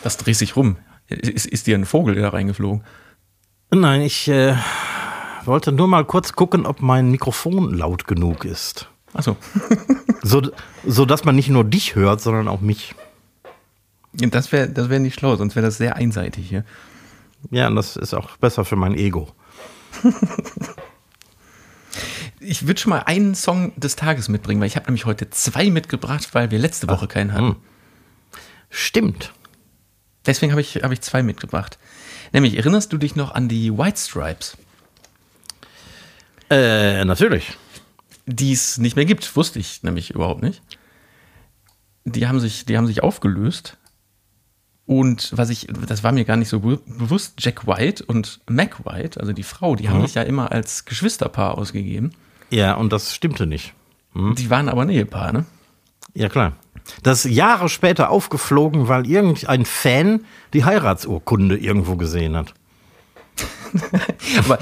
Was 0.01 0.17
dreht 0.17 0.37
sich 0.37 0.55
rum? 0.55 0.77
Ist, 1.07 1.45
ist 1.45 1.67
dir 1.67 1.77
ein 1.77 1.85
Vogel 1.85 2.15
da 2.15 2.29
reingeflogen? 2.29 2.83
Nein, 3.71 4.01
ich 4.01 4.27
äh, 4.27 4.55
wollte 5.45 5.71
nur 5.71 5.87
mal 5.87 6.05
kurz 6.05 6.33
gucken, 6.33 6.65
ob 6.65 6.81
mein 6.81 7.11
Mikrofon 7.11 7.73
laut 7.75 8.07
genug 8.07 8.45
ist. 8.45 8.89
Achso. 9.13 9.37
So, 10.23 10.41
so 10.85 11.05
dass 11.05 11.23
man 11.25 11.35
nicht 11.35 11.49
nur 11.49 11.63
dich 11.63 11.95
hört, 11.95 12.21
sondern 12.21 12.47
auch 12.47 12.61
mich. 12.61 12.95
Das 14.13 14.51
wäre 14.51 14.69
das 14.69 14.89
wär 14.89 14.99
nicht 14.99 15.19
schlau, 15.19 15.35
sonst 15.35 15.55
wäre 15.55 15.65
das 15.65 15.77
sehr 15.77 15.95
einseitig 15.95 16.49
hier. 16.49 16.65
Ja, 17.51 17.67
und 17.67 17.75
das 17.75 17.95
ist 17.95 18.13
auch 18.13 18.37
besser 18.37 18.65
für 18.65 18.75
mein 18.75 18.95
Ego. 18.95 19.31
Ich 22.39 22.67
würde 22.67 22.79
schon 22.79 22.91
mal 22.91 22.99
einen 22.99 23.35
Song 23.35 23.73
des 23.77 23.95
Tages 23.97 24.29
mitbringen, 24.29 24.61
weil 24.61 24.67
ich 24.67 24.75
habe 24.77 24.85
nämlich 24.85 25.05
heute 25.05 25.29
zwei 25.29 25.69
mitgebracht, 25.69 26.29
weil 26.33 26.51
wir 26.51 26.59
letzte 26.59 26.87
Woche 26.87 27.07
keinen 27.07 27.33
hatten. 27.33 27.57
Stimmt. 28.69 29.33
Deswegen 30.25 30.51
habe 30.51 30.61
ich, 30.61 30.77
hab 30.77 30.91
ich 30.91 31.01
zwei 31.01 31.21
mitgebracht. 31.23 31.77
Nämlich, 32.31 32.55
erinnerst 32.55 32.93
du 32.93 32.97
dich 32.97 33.15
noch 33.15 33.33
an 33.33 33.49
die 33.49 33.77
White 33.77 33.99
Stripes, 33.99 34.55
Äh, 36.49 37.03
natürlich. 37.05 37.57
die 38.25 38.53
es 38.53 38.77
nicht 38.77 38.95
mehr 38.95 39.05
gibt? 39.05 39.35
Wusste 39.35 39.59
ich 39.59 39.83
nämlich 39.83 40.11
überhaupt 40.11 40.41
nicht. 40.41 40.61
Die 42.05 42.27
haben 42.27 42.39
sich, 42.39 42.65
die 42.65 42.77
haben 42.77 42.87
sich 42.87 43.03
aufgelöst. 43.03 43.77
Und 44.89 45.31
was 45.37 45.51
ich, 45.51 45.67
das 45.85 46.03
war 46.03 46.11
mir 46.11 46.25
gar 46.25 46.35
nicht 46.35 46.49
so 46.49 46.61
be- 46.61 46.79
bewusst, 46.87 47.35
Jack 47.37 47.67
White 47.67 48.03
und 48.05 48.39
Mac 48.49 48.83
White, 48.87 49.19
also 49.19 49.33
die 49.33 49.43
Frau, 49.43 49.75
die 49.75 49.87
haben 49.87 50.01
sich 50.01 50.15
ja 50.15 50.23
immer 50.23 50.51
als 50.51 50.83
Geschwisterpaar 50.85 51.59
ausgegeben. 51.59 52.09
Ja, 52.49 52.73
und 52.73 52.91
das 52.91 53.13
stimmte 53.13 53.45
nicht. 53.45 53.75
Die 54.15 54.49
waren 54.49 54.67
aber 54.67 54.81
ein 54.81 54.89
Ehepaar, 54.89 55.31
ne? 55.31 55.45
Ja, 56.15 56.27
klar. 56.27 56.53
Das 57.03 57.23
ist 57.25 57.31
Jahre 57.35 57.69
später 57.69 58.09
aufgeflogen, 58.09 58.87
weil 58.87 59.05
irgendein 59.05 59.63
Fan 59.65 60.25
die 60.53 60.65
Heiratsurkunde 60.65 61.55
irgendwo 61.59 61.95
gesehen 61.95 62.35
hat. 62.35 62.55
Aber 64.39 64.57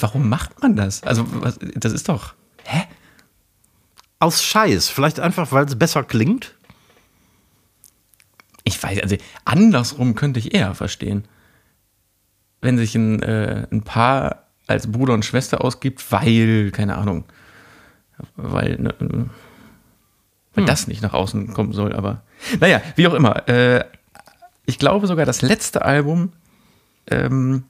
warum 0.00 0.28
macht 0.28 0.60
man 0.60 0.76
das? 0.76 1.02
Also, 1.02 1.24
das 1.74 1.94
ist 1.94 2.10
doch. 2.10 2.34
Hä? 2.64 2.82
Aus 4.18 4.42
Scheiß. 4.42 4.90
Vielleicht 4.90 5.18
einfach, 5.18 5.50
weil 5.50 5.64
es 5.64 5.76
besser 5.78 6.04
klingt. 6.04 6.54
Ich 8.70 8.80
weiß, 8.80 9.00
also 9.02 9.16
andersrum 9.44 10.14
könnte 10.14 10.38
ich 10.38 10.54
eher 10.54 10.74
verstehen. 10.76 11.24
Wenn 12.60 12.78
sich 12.78 12.94
ein, 12.94 13.20
äh, 13.20 13.66
ein 13.72 13.82
Paar 13.82 14.44
als 14.68 14.90
Bruder 14.92 15.14
und 15.14 15.24
Schwester 15.24 15.64
ausgibt, 15.64 16.12
weil, 16.12 16.70
keine 16.70 16.96
Ahnung, 16.96 17.24
weil, 18.36 18.78
ne, 18.78 18.94
äh, 19.00 19.24
weil 20.54 20.64
das 20.66 20.86
nicht 20.86 21.02
nach 21.02 21.14
außen 21.14 21.52
kommen 21.52 21.72
soll, 21.72 21.92
aber 21.92 22.22
naja, 22.60 22.80
wie 22.94 23.08
auch 23.08 23.14
immer. 23.14 23.48
Äh, 23.48 23.84
ich 24.66 24.78
glaube 24.78 25.08
sogar 25.08 25.26
das 25.26 25.42
letzte 25.42 25.84
Album, 25.84 26.32
ähm, 27.10 27.64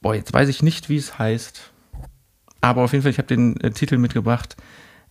boah, 0.00 0.16
jetzt 0.16 0.32
weiß 0.32 0.48
ich 0.48 0.64
nicht, 0.64 0.88
wie 0.88 0.96
es 0.96 1.16
heißt, 1.18 1.70
aber 2.60 2.82
auf 2.82 2.92
jeden 2.92 3.02
Fall, 3.02 3.12
ich 3.12 3.18
habe 3.18 3.28
den 3.28 3.60
äh, 3.60 3.70
Titel 3.70 3.98
mitgebracht, 3.98 4.56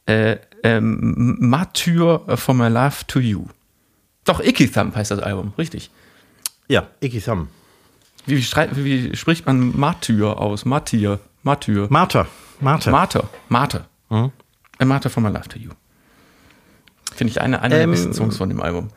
äh, 0.05 0.37
ähm, 0.63 1.37
Martyr 1.39 2.23
from 2.35 2.57
my 2.57 2.67
love 2.67 3.05
to 3.07 3.19
you. 3.19 3.45
Doch, 4.27 4.39
Icky 4.39 4.69
Thump 4.69 4.95
heißt 4.95 5.09
das 5.11 5.19
Album, 5.19 5.53
richtig. 5.57 5.89
Ja, 6.67 6.87
Icky 6.99 7.19
Thumb. 7.21 7.47
Wie, 8.25 8.37
wie, 8.37 9.11
wie 9.11 9.15
spricht 9.15 9.45
man 9.45 9.77
Martyr 9.79 10.37
aus? 10.39 10.65
Martyr, 10.65 11.19
Martyr. 11.43 11.87
Martha. 11.89 12.27
Martha. 12.59 12.91
Martyr, 12.91 13.23
Martyr. 13.49 13.85
Mhm. 14.09 14.31
A 14.79 14.85
Martyr 14.85 15.09
from 15.09 15.23
my 15.23 15.29
love 15.29 15.47
to 15.47 15.57
you. 15.57 15.71
Finde 17.15 17.31
ich 17.31 17.41
eine, 17.41 17.61
eine 17.61 17.73
der 17.75 17.83
Ähm, 17.85 17.91
besten 17.91 18.13
Songs 18.13 18.37
von 18.37 18.49
dem 18.49 18.61
Album. 18.61 18.89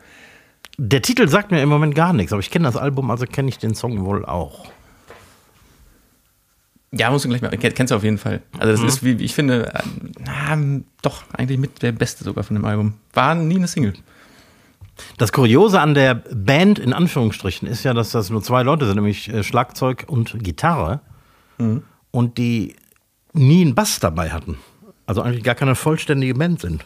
Der 0.77 1.01
Titel 1.01 1.27
sagt 1.27 1.51
mir 1.51 1.61
im 1.61 1.69
Moment 1.69 1.95
gar 1.95 2.11
nichts, 2.13 2.33
aber 2.33 2.39
ich 2.41 2.51
kenne 2.51 2.65
das 2.65 2.75
Album, 2.75 3.09
also 3.09 3.25
kenne 3.25 3.49
ich 3.49 3.57
den 3.57 3.73
Song 3.73 4.03
wohl 4.05 4.25
auch. 4.25 4.69
Ja, 6.91 7.09
musst 7.09 7.23
du 7.23 7.29
gleich 7.29 7.41
mal, 7.41 7.49
kenn- 7.51 7.71
kennst 7.73 7.91
du 7.91 7.95
auf 7.95 8.03
jeden 8.03 8.17
Fall. 8.17 8.41
Also 8.59 8.83
das 8.83 8.95
ist, 8.95 9.03
wie 9.03 9.11
ich 9.23 9.33
finde, 9.33 9.73
äh, 9.73 9.79
na, 10.19 10.57
doch 11.01 11.23
eigentlich 11.31 11.57
mit 11.57 11.81
der 11.81 11.93
beste 11.93 12.23
sogar 12.25 12.43
von 12.43 12.55
dem 12.55 12.65
Album. 12.65 12.95
War 13.13 13.33
nie 13.33 13.55
eine 13.55 13.67
Single. 13.67 13.93
Das 15.17 15.31
Kuriose 15.31 15.79
an 15.79 15.93
der 15.93 16.15
Band 16.15 16.79
in 16.79 16.93
Anführungsstrichen 16.93 17.67
ist 17.67 17.83
ja, 17.83 17.93
dass 17.93 18.11
das 18.11 18.29
nur 18.29 18.43
zwei 18.43 18.63
Leute 18.63 18.85
sind, 18.85 18.95
nämlich 18.95 19.29
äh, 19.29 19.43
Schlagzeug 19.43 20.05
und 20.07 20.43
Gitarre. 20.43 21.01
Und 22.11 22.37
die 22.37 22.75
nie 23.33 23.61
einen 23.61 23.75
Bass 23.75 23.99
dabei 23.99 24.31
hatten. 24.31 24.57
Also 25.05 25.21
eigentlich 25.21 25.43
gar 25.43 25.55
keine 25.55 25.75
vollständige 25.75 26.33
Band 26.33 26.61
sind. 26.61 26.85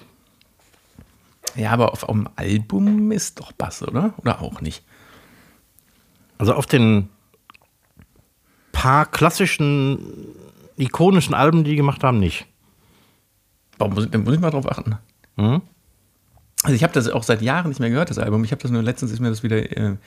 Ja, 1.55 1.71
aber 1.71 1.93
auf, 1.93 2.05
dem 2.05 2.27
Album 2.35 3.11
ist 3.11 3.39
doch 3.39 3.51
Bass, 3.53 3.81
oder? 3.81 4.13
Oder 4.17 4.41
auch 4.41 4.61
nicht? 4.61 4.83
Also 6.37 6.53
auf 6.53 6.65
den 6.65 7.09
paar 8.73 9.05
klassischen, 9.05 9.99
ikonischen 10.75 11.33
Alben, 11.33 11.63
die 11.63 11.71
die 11.71 11.75
gemacht 11.77 12.03
haben, 12.03 12.19
nicht. 12.19 12.45
Warum 13.77 13.93
muss, 13.93 14.09
dann 14.09 14.23
muss 14.23 14.33
ich 14.33 14.39
mal 14.41 14.51
drauf 14.51 14.69
achten. 14.69 14.97
Hm? 15.37 15.61
Also 16.65 16.73
ich 16.73 16.81
habe 16.81 16.93
das 16.93 17.07
auch 17.09 17.21
seit 17.21 17.43
Jahren 17.43 17.69
nicht 17.69 17.79
mehr 17.79 17.91
gehört, 17.91 18.09
das 18.09 18.17
Album. 18.17 18.43
Ich 18.43 18.51
habe 18.51 18.59
das 18.59 18.71
nur 18.71 18.81
letztens 18.81 19.11
ist 19.11 19.19
mir 19.19 19.29
das 19.29 19.43
wieder 19.43 19.77
äh, 19.77 19.97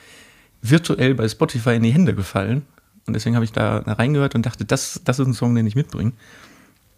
virtuell 0.61 1.15
bei 1.15 1.29
Spotify 1.29 1.75
in 1.75 1.83
die 1.83 1.93
Hände 1.93 2.13
gefallen. 2.13 2.65
Und 3.07 3.13
deswegen 3.13 3.35
habe 3.35 3.45
ich 3.45 3.53
da 3.53 3.77
reingehört 3.77 4.35
und 4.35 4.45
dachte, 4.45 4.65
das, 4.65 4.99
das 5.05 5.19
ist 5.19 5.25
ein 5.25 5.33
Song, 5.33 5.55
den 5.55 5.65
ich 5.65 5.75
mitbringe. 5.75 6.11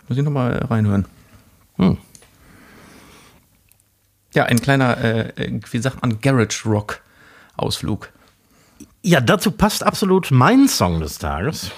Muss 0.08 0.18
ich 0.18 0.24
nochmal 0.24 0.66
reinhören. 0.68 1.06
Hm. 1.76 2.00
Ja, 4.34 4.46
ein 4.46 4.60
kleiner, 4.60 4.98
äh, 4.98 5.60
wie 5.70 5.78
sagt 5.78 6.02
man, 6.02 6.20
Garage 6.22 6.68
Rock 6.68 7.02
Ausflug. 7.56 8.10
Ja, 9.04 9.22
dazu 9.22 9.52
passt 9.52 9.84
absolut 9.84 10.32
mein 10.32 10.68
Song 10.68 11.02
des 11.02 11.20
Tages. 11.20 11.70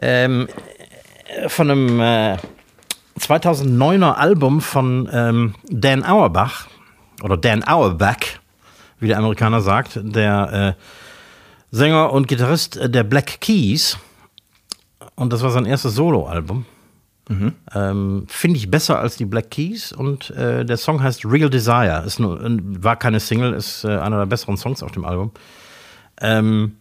Ähm, 0.00 0.46
äh, 1.26 1.48
von 1.48 1.68
einem 1.68 1.98
äh, 1.98 2.36
2009er 3.18 4.14
Album 4.14 4.60
von 4.60 5.08
ähm, 5.12 5.54
Dan 5.68 6.04
Auerbach 6.04 6.66
oder 7.22 7.36
Dan 7.36 7.66
Auerbach, 7.66 8.16
wie 9.00 9.08
der 9.08 9.18
Amerikaner 9.18 9.60
sagt, 9.60 10.00
der 10.02 10.76
äh, 10.78 10.82
Sänger 11.70 12.12
und 12.12 12.28
Gitarrist 12.28 12.78
der 12.82 13.04
Black 13.04 13.40
Keys. 13.40 13.98
Und 15.14 15.32
das 15.32 15.42
war 15.42 15.50
sein 15.50 15.66
erstes 15.66 15.94
Soloalbum. 15.94 16.64
Mhm. 17.28 17.52
Ähm, 17.74 18.24
Finde 18.28 18.56
ich 18.56 18.70
besser 18.70 18.98
als 18.98 19.16
die 19.16 19.26
Black 19.26 19.50
Keys 19.50 19.92
und 19.92 20.30
äh, 20.30 20.64
der 20.64 20.76
Song 20.78 21.02
heißt 21.02 21.26
Real 21.26 21.50
Desire. 21.50 22.02
Ist 22.06 22.18
nur, 22.18 22.40
war 22.42 22.96
keine 22.96 23.20
Single, 23.20 23.52
ist 23.52 23.84
äh, 23.84 23.98
einer 23.98 24.18
der 24.18 24.26
besseren 24.26 24.56
Songs 24.56 24.82
auf 24.82 24.92
dem 24.92 25.04
Album. 25.04 25.32
Ähm, 26.20 26.77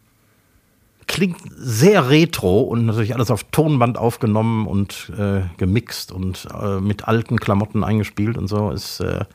klingt 1.07 1.39
sehr 1.55 2.09
retro 2.09 2.61
und 2.61 2.85
natürlich 2.85 3.15
alles 3.15 3.31
auf 3.31 3.43
Tonband 3.45 3.97
aufgenommen 3.97 4.67
und 4.67 5.11
äh, 5.17 5.41
gemixt 5.57 6.11
und 6.11 6.47
äh, 6.53 6.79
mit 6.79 7.07
alten 7.07 7.39
Klamotten 7.39 7.83
eingespielt 7.83 8.37
und 8.37 8.47
so. 8.47 8.71
Ist 8.71 8.99
äh, 8.99 9.25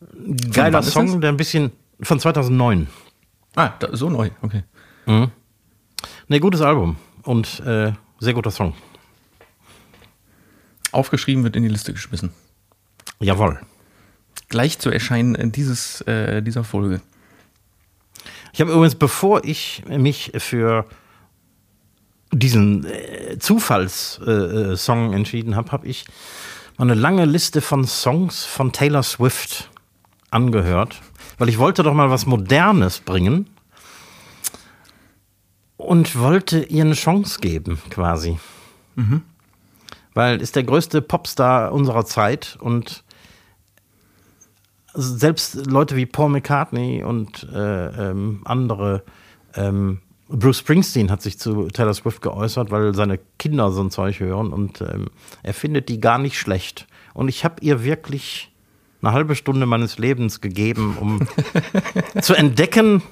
ein 0.00 0.36
geiler 0.52 0.82
Song, 0.82 1.06
das? 1.06 1.20
der 1.20 1.30
ein 1.30 1.36
bisschen 1.36 1.72
von 2.00 2.20
2009. 2.20 2.86
Ah, 3.56 3.70
da, 3.78 3.96
so 3.96 4.10
neu, 4.10 4.30
okay. 4.42 4.62
Mhm. 5.06 5.30
Ne, 6.28 6.40
gutes 6.40 6.60
Album 6.60 6.96
und 7.22 7.60
äh, 7.60 7.92
sehr 8.20 8.34
guter 8.34 8.50
Song. 8.50 8.74
Aufgeschrieben 10.92 11.44
wird 11.44 11.56
in 11.56 11.62
die 11.62 11.68
Liste 11.68 11.92
geschmissen. 11.92 12.30
Jawohl. 13.20 13.58
Gleich 14.48 14.78
zu 14.78 14.90
erscheinen 14.90 15.34
in 15.34 15.52
dieses, 15.52 16.00
äh, 16.02 16.42
dieser 16.42 16.64
Folge. 16.64 17.00
Ich 18.52 18.60
habe 18.60 18.72
übrigens, 18.72 18.94
bevor 18.94 19.44
ich 19.44 19.84
mich 19.88 20.32
für 20.38 20.86
diesen 22.32 22.84
äh, 22.84 23.38
Zufallssong 23.38 24.72
äh, 24.72 24.76
Song 24.76 25.12
entschieden 25.12 25.56
habe, 25.56 25.72
habe 25.72 25.86
ich 25.86 26.04
mal 26.76 26.84
eine 26.84 26.94
lange 26.94 27.24
Liste 27.24 27.60
von 27.60 27.84
Songs 27.84 28.44
von 28.44 28.72
Taylor 28.72 29.02
Swift 29.02 29.70
angehört, 30.30 31.00
weil 31.38 31.48
ich 31.48 31.58
wollte 31.58 31.82
doch 31.82 31.94
mal 31.94 32.10
was 32.10 32.26
Modernes 32.26 33.00
bringen 33.00 33.48
und 35.76 36.18
wollte 36.18 36.64
ihr 36.64 36.84
eine 36.84 36.94
Chance 36.94 37.40
geben, 37.40 37.80
quasi. 37.90 38.38
Weil 40.14 40.40
ist 40.42 40.56
der 40.56 40.64
größte 40.64 41.00
Popstar 41.00 41.72
unserer 41.72 42.04
Zeit 42.04 42.58
und 42.60 43.04
selbst 44.94 45.66
Leute 45.66 45.96
wie 45.96 46.06
Paul 46.06 46.30
McCartney 46.30 47.02
und 47.04 47.46
äh, 47.52 48.10
ähm, 48.10 48.42
andere, 48.44 49.02
ähm, 49.54 50.00
Bruce 50.28 50.58
Springsteen 50.58 51.10
hat 51.10 51.22
sich 51.22 51.38
zu 51.38 51.68
Taylor 51.68 51.94
Swift 51.94 52.20
geäußert, 52.20 52.70
weil 52.70 52.94
seine 52.94 53.18
Kinder 53.38 53.70
so 53.70 53.82
ein 53.82 53.90
Zeug 53.90 54.20
hören 54.20 54.52
und 54.52 54.80
ähm, 54.80 55.06
er 55.42 55.54
findet 55.54 55.88
die 55.88 56.00
gar 56.00 56.18
nicht 56.18 56.38
schlecht. 56.38 56.86
Und 57.14 57.28
ich 57.28 57.44
habe 57.44 57.56
ihr 57.62 57.82
wirklich 57.82 58.52
eine 59.00 59.12
halbe 59.12 59.34
Stunde 59.36 59.66
meines 59.66 59.98
Lebens 59.98 60.40
gegeben, 60.40 60.96
um 61.00 61.20
zu 62.20 62.34
entdecken, 62.34 63.02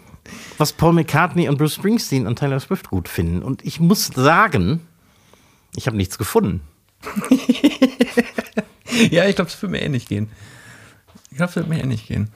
was 0.58 0.72
Paul 0.72 0.92
McCartney 0.92 1.48
und 1.48 1.58
Bruce 1.58 1.74
Springsteen 1.74 2.26
an 2.26 2.36
Taylor 2.36 2.60
Swift 2.60 2.90
gut 2.90 3.08
finden. 3.08 3.42
Und 3.42 3.64
ich 3.64 3.80
muss 3.80 4.08
sagen, 4.08 4.80
ich 5.74 5.86
habe 5.86 5.96
nichts 5.96 6.18
gefunden. 6.18 6.60
Ja, 9.10 9.26
ich 9.26 9.36
glaube, 9.36 9.50
es 9.50 9.60
wird 9.60 9.72
mir 9.72 9.82
ähnlich 9.82 10.06
gehen. 10.06 10.30
Ich 11.37 11.38
glaube, 11.38 11.51
es 11.51 11.57
wird 11.57 11.68
mir 11.68 11.79
ähnlich 11.79 12.07
gehen. 12.07 12.31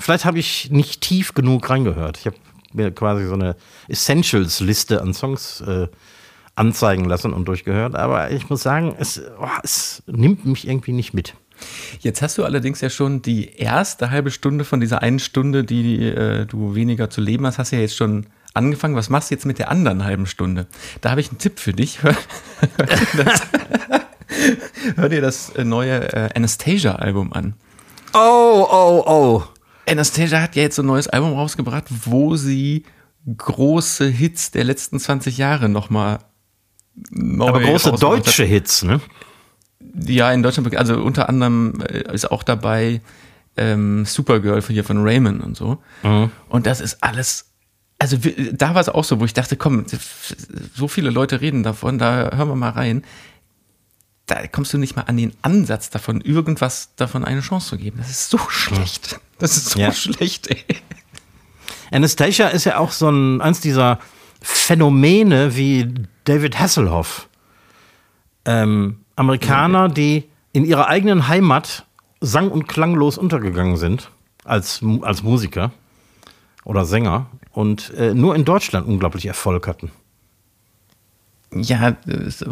Vielleicht 0.00 0.24
habe 0.24 0.38
ich 0.38 0.70
nicht 0.70 1.02
tief 1.02 1.34
genug 1.34 1.68
reingehört. 1.68 2.16
Ich 2.16 2.24
habe 2.24 2.36
mir 2.72 2.90
quasi 2.90 3.26
so 3.26 3.34
eine 3.34 3.54
Essentials-Liste 3.86 5.02
an 5.02 5.12
Songs 5.12 5.60
äh, 5.60 5.88
anzeigen 6.54 7.04
lassen 7.04 7.34
und 7.34 7.46
durchgehört. 7.46 7.94
Aber 7.94 8.30
ich 8.30 8.48
muss 8.48 8.62
sagen, 8.62 8.96
es, 8.98 9.20
oh, 9.38 9.46
es 9.62 10.02
nimmt 10.06 10.46
mich 10.46 10.66
irgendwie 10.66 10.92
nicht 10.92 11.12
mit. 11.12 11.34
Jetzt 12.00 12.22
hast 12.22 12.38
du 12.38 12.44
allerdings 12.44 12.80
ja 12.80 12.88
schon 12.88 13.20
die 13.20 13.50
erste 13.56 14.10
halbe 14.10 14.30
Stunde 14.30 14.64
von 14.64 14.80
dieser 14.80 15.02
einen 15.02 15.18
Stunde, 15.18 15.62
die 15.62 16.06
äh, 16.06 16.46
du 16.46 16.74
weniger 16.74 17.10
zu 17.10 17.20
leben 17.20 17.46
hast, 17.46 17.58
hast 17.58 17.72
ja 17.72 17.78
jetzt 17.78 17.96
schon 17.96 18.24
angefangen. 18.54 18.96
Was 18.96 19.10
machst 19.10 19.30
du 19.30 19.34
jetzt 19.34 19.44
mit 19.44 19.58
der 19.58 19.70
anderen 19.70 20.02
halben 20.02 20.24
Stunde? 20.24 20.66
Da 21.02 21.10
habe 21.10 21.20
ich 21.20 21.28
einen 21.28 21.38
Tipp 21.40 21.60
für 21.60 21.74
dich. 21.74 22.02
Hör, 22.02 22.16
hör, 22.78 22.86
dir, 22.86 23.24
das, 23.24 23.42
hör 24.96 25.08
dir 25.10 25.20
das 25.20 25.50
äh, 25.50 25.64
neue 25.64 26.10
äh, 26.14 26.30
Anastasia-Album 26.34 27.34
an. 27.34 27.52
Oh, 28.14 28.66
oh, 28.70 29.02
oh. 29.06 29.42
Anastasia 29.88 30.40
hat 30.40 30.56
ja 30.56 30.62
jetzt 30.62 30.76
so 30.76 30.82
ein 30.82 30.86
neues 30.86 31.08
Album 31.08 31.32
rausgebracht, 31.34 31.84
wo 32.06 32.36
sie 32.36 32.84
große 33.36 34.06
Hits 34.06 34.50
der 34.50 34.64
letzten 34.64 34.98
20 34.98 35.38
Jahre 35.38 35.68
nochmal 35.68 36.18
neu 37.10 37.48
Aber 37.48 37.60
große 37.60 37.92
hat. 37.92 38.02
deutsche 38.02 38.44
Hits, 38.44 38.82
ne? 38.82 39.00
Ja, 40.06 40.32
in 40.32 40.42
Deutschland, 40.42 40.74
also 40.76 41.02
unter 41.02 41.28
anderem 41.28 41.80
äh, 41.82 42.12
ist 42.14 42.30
auch 42.30 42.42
dabei 42.42 43.00
ähm, 43.56 44.04
Supergirl 44.04 44.62
von 44.62 44.72
hier 44.72 44.84
von 44.84 45.02
Raymond 45.02 45.42
und 45.42 45.56
so. 45.56 45.78
Und 46.48 46.66
das 46.66 46.80
ist 46.80 47.02
alles, 47.02 47.50
also 47.98 48.16
da 48.52 48.74
war 48.74 48.80
es 48.80 48.88
auch 48.88 49.04
so, 49.04 49.20
wo 49.20 49.24
ich 49.24 49.34
dachte, 49.34 49.56
komm, 49.56 49.84
so 50.74 50.88
viele 50.88 51.10
Leute 51.10 51.40
reden 51.40 51.62
davon, 51.62 51.98
da 51.98 52.30
hören 52.34 52.48
wir 52.48 52.56
mal 52.56 52.70
rein. 52.70 53.04
Da 54.34 54.46
kommst 54.46 54.72
du 54.72 54.78
nicht 54.78 54.96
mal 54.96 55.02
an 55.02 55.18
den 55.18 55.34
Ansatz 55.42 55.90
davon, 55.90 56.22
irgendwas 56.22 56.94
davon 56.96 57.22
eine 57.22 57.42
Chance 57.42 57.68
zu 57.68 57.76
geben. 57.76 57.98
Das 57.98 58.08
ist 58.08 58.30
so 58.30 58.38
schlecht. 58.48 59.20
Das 59.38 59.58
ist 59.58 59.68
so 59.70 59.78
Ja. 59.78 59.92
schlecht, 59.92 60.46
ey. 60.48 60.64
Anastasia 61.90 62.48
ist 62.48 62.64
ja 62.64 62.78
auch 62.78 62.92
so 62.92 63.10
ein, 63.10 63.42
eins 63.42 63.60
dieser 63.60 63.98
Phänomene 64.40 65.54
wie 65.54 65.92
David 66.24 66.58
Hasselhoff. 66.58 67.28
Ähm, 68.46 69.00
Amerikaner, 69.16 69.90
die 69.90 70.24
in 70.52 70.64
ihrer 70.64 70.88
eigenen 70.88 71.28
Heimat 71.28 71.84
sang- 72.22 72.50
und 72.50 72.66
klanglos 72.68 73.18
untergegangen 73.18 73.76
sind 73.76 74.10
als, 74.44 74.80
als 75.02 75.22
Musiker 75.22 75.72
oder 76.64 76.86
Sänger 76.86 77.26
und 77.50 77.92
äh, 77.94 78.14
nur 78.14 78.34
in 78.34 78.46
Deutschland 78.46 78.86
unglaublich 78.86 79.26
Erfolg 79.26 79.66
hatten. 79.66 79.90
Ja, 81.54 81.96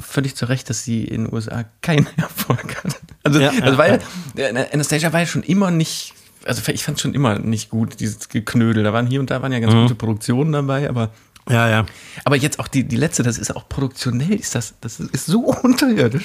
völlig 0.01 0.37
zu 0.37 0.47
Recht, 0.49 0.69
dass 0.71 0.85
sie 0.85 1.05
in 1.05 1.25
den 1.25 1.33
USA 1.35 1.65
keinen 1.83 2.07
Erfolg 2.17 2.77
hat. 2.85 2.97
Also, 3.23 3.41
Ja, 3.41 3.49
also 3.51 3.63
ja, 3.65 3.79
weil 3.79 4.01
äh, 4.37 4.67
Anastasia 4.73 5.13
war 5.13 5.21
ja 5.21 5.27
schon 5.27 5.43
immer 5.43 5.71
nicht, 5.71 6.15
also 6.45 6.61
ich 6.73 6.85
fand 6.85 6.97
es 6.99 7.03
schon 7.03 7.15
immer 7.15 7.39
nicht 7.39 7.71
gut, 7.71 7.99
dieses 8.01 8.29
Geknödel. 8.29 8.83
Da 8.85 8.93
waren 8.93 9.07
hier 9.07 9.21
und 9.21 9.31
da 9.31 9.41
waren 9.43 9.53
ja 9.53 9.61
ganz 9.61 9.73
gute 9.73 9.95
Produktionen 9.95 10.53
dabei, 10.53 10.89
aber, 10.89 11.11
Ja, 11.49 11.69
ja. 11.69 11.87
aber 12.25 12.37
jetzt 12.37 12.59
auch 12.59 12.69
die, 12.69 12.85
die 12.85 12.97
letzte, 12.97 13.23
das 13.23 13.39
ist 13.39 13.55
auch 13.57 13.69
produktionell, 13.69 14.35
ist 14.35 14.55
das, 14.55 14.75
das 14.81 15.01
ist 15.01 15.27
so 15.27 15.41
unterirdisch. 15.63 16.25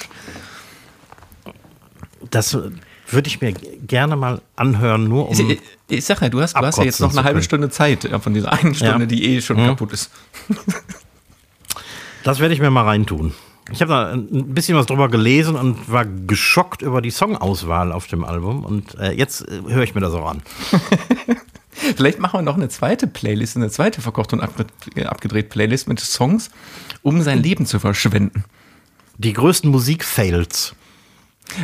Das 2.30 2.54
äh, 2.54 2.70
würde 3.08 3.28
ich 3.28 3.40
mir 3.40 3.52
gerne 3.52 4.16
mal 4.16 4.40
anhören, 4.56 5.04
nur 5.08 5.28
um. 5.30 5.50
ich, 5.50 5.60
ich 5.88 6.04
sag 6.04 6.20
ja, 6.22 6.28
du 6.28 6.40
hast, 6.40 6.54
du 6.56 6.60
hast 6.60 6.78
ja 6.78 6.84
jetzt 6.84 7.00
noch 7.00 7.12
eine 7.12 7.22
halbe. 7.24 7.42
Stunde 7.42 7.70
Zeit 7.70 8.04
ja, 8.04 8.18
von 8.18 8.34
dieser 8.34 8.52
einen 8.52 8.74
Stunde, 8.74 9.00
Ja. 9.00 9.06
die 9.06 9.24
eh 9.36 9.40
schon 9.40 9.62
Mhm. 9.62 9.66
kaputt 9.68 9.92
ist. 9.92 10.10
Das 12.26 12.40
werde 12.40 12.54
ich 12.54 12.60
mir 12.60 12.70
mal 12.70 12.82
reintun. 12.82 13.32
Ich 13.70 13.80
habe 13.80 13.92
da 13.92 14.10
ein 14.10 14.52
bisschen 14.52 14.76
was 14.76 14.86
drüber 14.86 15.08
gelesen 15.08 15.54
und 15.54 15.88
war 15.88 16.04
geschockt 16.04 16.82
über 16.82 17.00
die 17.00 17.12
Songauswahl 17.12 17.92
auf 17.92 18.08
dem 18.08 18.24
Album. 18.24 18.64
Und 18.64 18.98
äh, 18.98 19.12
jetzt 19.12 19.42
äh, 19.42 19.60
höre 19.68 19.84
ich 19.84 19.94
mir 19.94 20.00
das 20.00 20.12
auch 20.12 20.28
an. 20.28 20.42
Vielleicht 21.70 22.18
machen 22.18 22.40
wir 22.40 22.42
noch 22.42 22.56
eine 22.56 22.68
zweite 22.68 23.06
Playlist, 23.06 23.56
eine 23.56 23.70
zweite 23.70 24.00
verkocht 24.00 24.32
und 24.32 24.40
abgedreht, 24.40 24.96
äh, 24.96 25.04
abgedreht 25.04 25.50
Playlist 25.50 25.86
mit 25.86 26.00
Songs, 26.00 26.50
um 27.02 27.22
sein 27.22 27.40
Leben 27.40 27.64
zu 27.64 27.78
verschwenden. 27.78 28.42
Die 29.18 29.32
größten 29.32 29.70
Musik-Fails. 29.70 30.74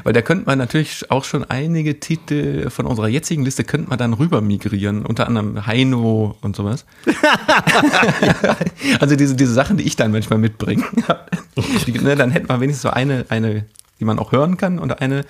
Weil 0.04 0.12
da 0.12 0.22
könnte 0.22 0.46
man 0.46 0.58
natürlich 0.58 1.10
auch 1.10 1.24
schon 1.24 1.44
einige 1.44 2.00
Titel 2.00 2.70
von 2.70 2.86
unserer 2.86 3.08
jetzigen 3.08 3.44
Liste 3.44 3.64
könnte 3.64 3.90
man 3.90 3.98
dann 3.98 4.12
rüber 4.14 4.40
migrieren, 4.40 5.04
unter 5.04 5.26
anderem 5.26 5.66
Heino 5.66 6.36
und 6.40 6.56
sowas. 6.56 6.86
also 9.00 9.16
diese, 9.16 9.34
diese 9.34 9.52
Sachen, 9.52 9.76
die 9.76 9.84
ich 9.84 9.96
dann 9.96 10.12
manchmal 10.12 10.38
mitbringe. 10.38 10.84
die, 11.86 11.92
ne, 11.92 12.16
dann 12.16 12.30
hätten 12.30 12.48
wir 12.48 12.60
wenigstens 12.60 12.82
so 12.82 12.90
eine, 12.90 13.26
eine, 13.28 13.66
die 14.00 14.04
man 14.04 14.18
auch 14.18 14.32
hören 14.32 14.56
kann 14.56 14.78
und 14.78 15.00
eine 15.00 15.24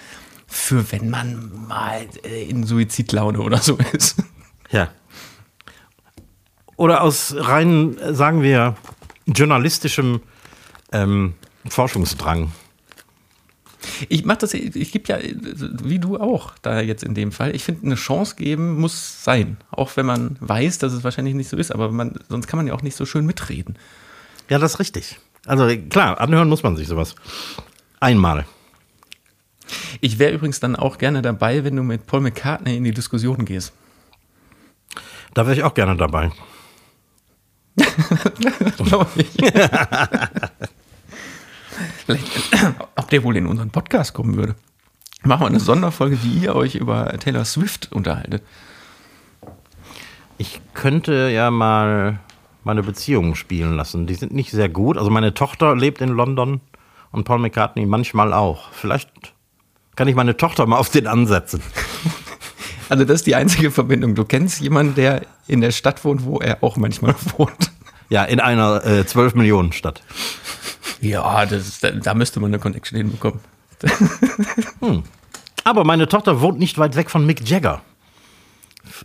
für 0.53 0.93
wenn 0.93 1.09
man 1.09 1.67
mal 1.67 2.07
äh, 2.25 2.45
in 2.45 2.65
Suizidlaune 2.65 3.41
oder 3.41 3.57
so 3.57 3.79
ist. 3.93 4.23
Ja. 4.71 4.89
oder 6.77 7.03
aus 7.03 7.35
rein, 7.37 7.97
sagen 8.11 8.43
wir, 8.43 8.77
journalistischem 9.27 10.21
ähm, 10.93 11.35
Forschungsdrang? 11.69 12.53
Ich 14.09 14.25
mache 14.25 14.39
das, 14.39 14.55
ich, 14.55 14.77
ich 14.77 14.93
gebe 14.93 15.09
ja, 15.09 15.19
wie 15.83 15.99
du 15.99 16.19
auch, 16.19 16.55
da 16.63 16.81
jetzt 16.81 17.05
in 17.05 17.15
dem 17.15 17.33
Fall. 17.33 17.55
Ich 17.55 17.65
finde, 17.65 17.87
eine 17.87 17.95
Chance 17.95 18.37
geben 18.37 18.79
muss 18.81 19.25
sein. 19.25 19.57
Auch 19.71 19.97
wenn 19.97 20.07
man 20.07 20.37
weiß, 20.41 20.79
dass 20.79 20.93
es 20.93 21.05
wahrscheinlich 21.05 21.35
nicht 21.35 21.49
so 21.49 21.57
ist, 21.57 21.73
aber 21.73 21.91
man, 21.91 22.15
sonst 22.29 22.47
kann 22.47 22.59
man 22.59 22.67
ja 22.67 22.75
auch 22.75 22.83
nicht 22.83 22.97
so 22.97 23.07
schön 23.07 23.27
mitreden. 23.27 23.77
Ja, 24.49 24.59
das 24.59 24.75
ist 24.75 24.81
richtig. 24.81 25.19
Also 25.47 25.69
klar, 25.89 26.21
anhören 26.21 26.49
muss 26.49 26.63
man 26.63 26.77
sich 26.77 26.87
sowas. 26.87 27.15
Einmal. 28.01 28.47
Ich 30.01 30.19
wäre 30.19 30.33
übrigens 30.33 30.61
dann 30.61 30.77
auch 30.77 30.99
gerne 30.99 31.23
dabei, 31.23 31.65
wenn 31.65 31.77
du 31.77 31.83
mit 31.83 32.07
Paul 32.07 32.21
McCartney 32.21 32.77
in 32.77 32.85
die 32.85 32.93
Diskussion 32.93 33.45
gehst. 33.45 33.73
Da 35.35 35.47
wäre 35.47 35.55
ich 35.57 35.63
auch 35.63 35.75
gerne 35.75 35.97
dabei. 35.97 36.31
Glaube 38.77 39.11
ich. 39.17 39.31
Vielleicht, 42.05 42.25
ob 42.97 43.09
der 43.11 43.23
wohl 43.23 43.37
in 43.37 43.47
unseren 43.47 43.71
Podcast 43.71 44.15
kommen 44.15 44.37
würde. 44.37 44.55
Machen 45.25 45.43
wir 45.43 45.47
eine 45.47 45.61
Sonderfolge, 45.61 46.23
wie 46.23 46.39
ihr 46.39 46.57
euch 46.57 46.75
über 46.75 47.17
Taylor 47.19 47.45
Swift 47.45 47.93
unterhaltet. 47.93 48.43
Ich 50.37 50.61
könnte 50.75 51.31
ja 51.31 51.51
mal 51.51 52.19
meine 52.65 52.83
Beziehungen 52.83 53.37
spielen 53.37 53.77
lassen. 53.77 54.07
Die 54.07 54.15
sind 54.15 54.33
nicht 54.33 54.51
sehr 54.51 54.69
gut. 54.69 54.99
Also 54.99 55.11
meine 55.11 55.35
Tochter 55.35 55.77
lebt 55.77 56.01
in 56.01 56.09
London 56.09 56.61
und 57.13 57.25
Paul 57.25 57.39
McCartney 57.39 57.87
manchmal 57.87 58.33
auch. 58.33 58.73
Vielleicht 58.73 59.11
kann 59.95 60.09
ich 60.09 60.17
meine 60.17 60.37
Tochter 60.37 60.67
mal 60.67 60.79
auf 60.79 60.91
den 60.91 61.07
ansetzen. 61.07 61.63
Also 62.89 63.07
das 63.07 63.21
ist 63.21 63.27
die 63.27 63.37
einzige 63.37 63.71
Verbindung. 63.71 64.15
Du 64.15 64.27
kennst 64.27 64.61
jemanden, 64.61 64.95
der 64.97 65.23
in 65.47 65.63
der 65.63 65.71
Stadt 65.71 66.05
wohnt, 66.05 66.27
wo 66.27 66.41
er 66.41 66.63
auch 66.63 66.77
manchmal 66.77 67.15
wohnt. 67.39 67.71
Ja, 68.11 68.23
in 68.25 68.39
einer 68.39 68.85
äh, 68.85 69.07
12 69.07 69.35
Millionen 69.35 69.73
Stadt. 69.73 70.03
Ja, 71.03 71.45
das, 71.47 71.81
da, 71.81 71.91
da 71.91 72.15
müsste 72.15 72.41
man 72.41 72.51
eine 72.51 72.59
Connection 72.59 72.97
hinbekommen. 72.97 73.41
Hm. 74.81 75.03
Aber 75.65 75.85
meine 75.85 76.09
Tochter 76.09 76.41
wohnt 76.41 76.59
nicht 76.59 76.79
weit 76.79 76.97
weg 76.97 77.11
von 77.11 77.25
Mick 77.25 77.49
Jagger. 77.49 77.83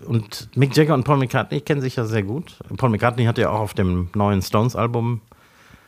Und 0.06 0.50
Mick 0.56 0.76
Jagger 0.76 0.94
und 0.96 1.04
Paul 1.04 1.18
McCartney 1.18 1.62
kennen 1.62 1.82
sich 1.82 1.96
ja 1.96 2.06
sehr 2.06 2.24
gut. 2.24 2.58
Paul 2.78 2.90
McCartney 2.90 3.26
hat 3.26 3.38
ja 3.38 3.50
auch 3.50 3.60
auf 3.60 3.74
dem 3.74 4.10
neuen 4.16 4.42
Stones-Album 4.42 5.22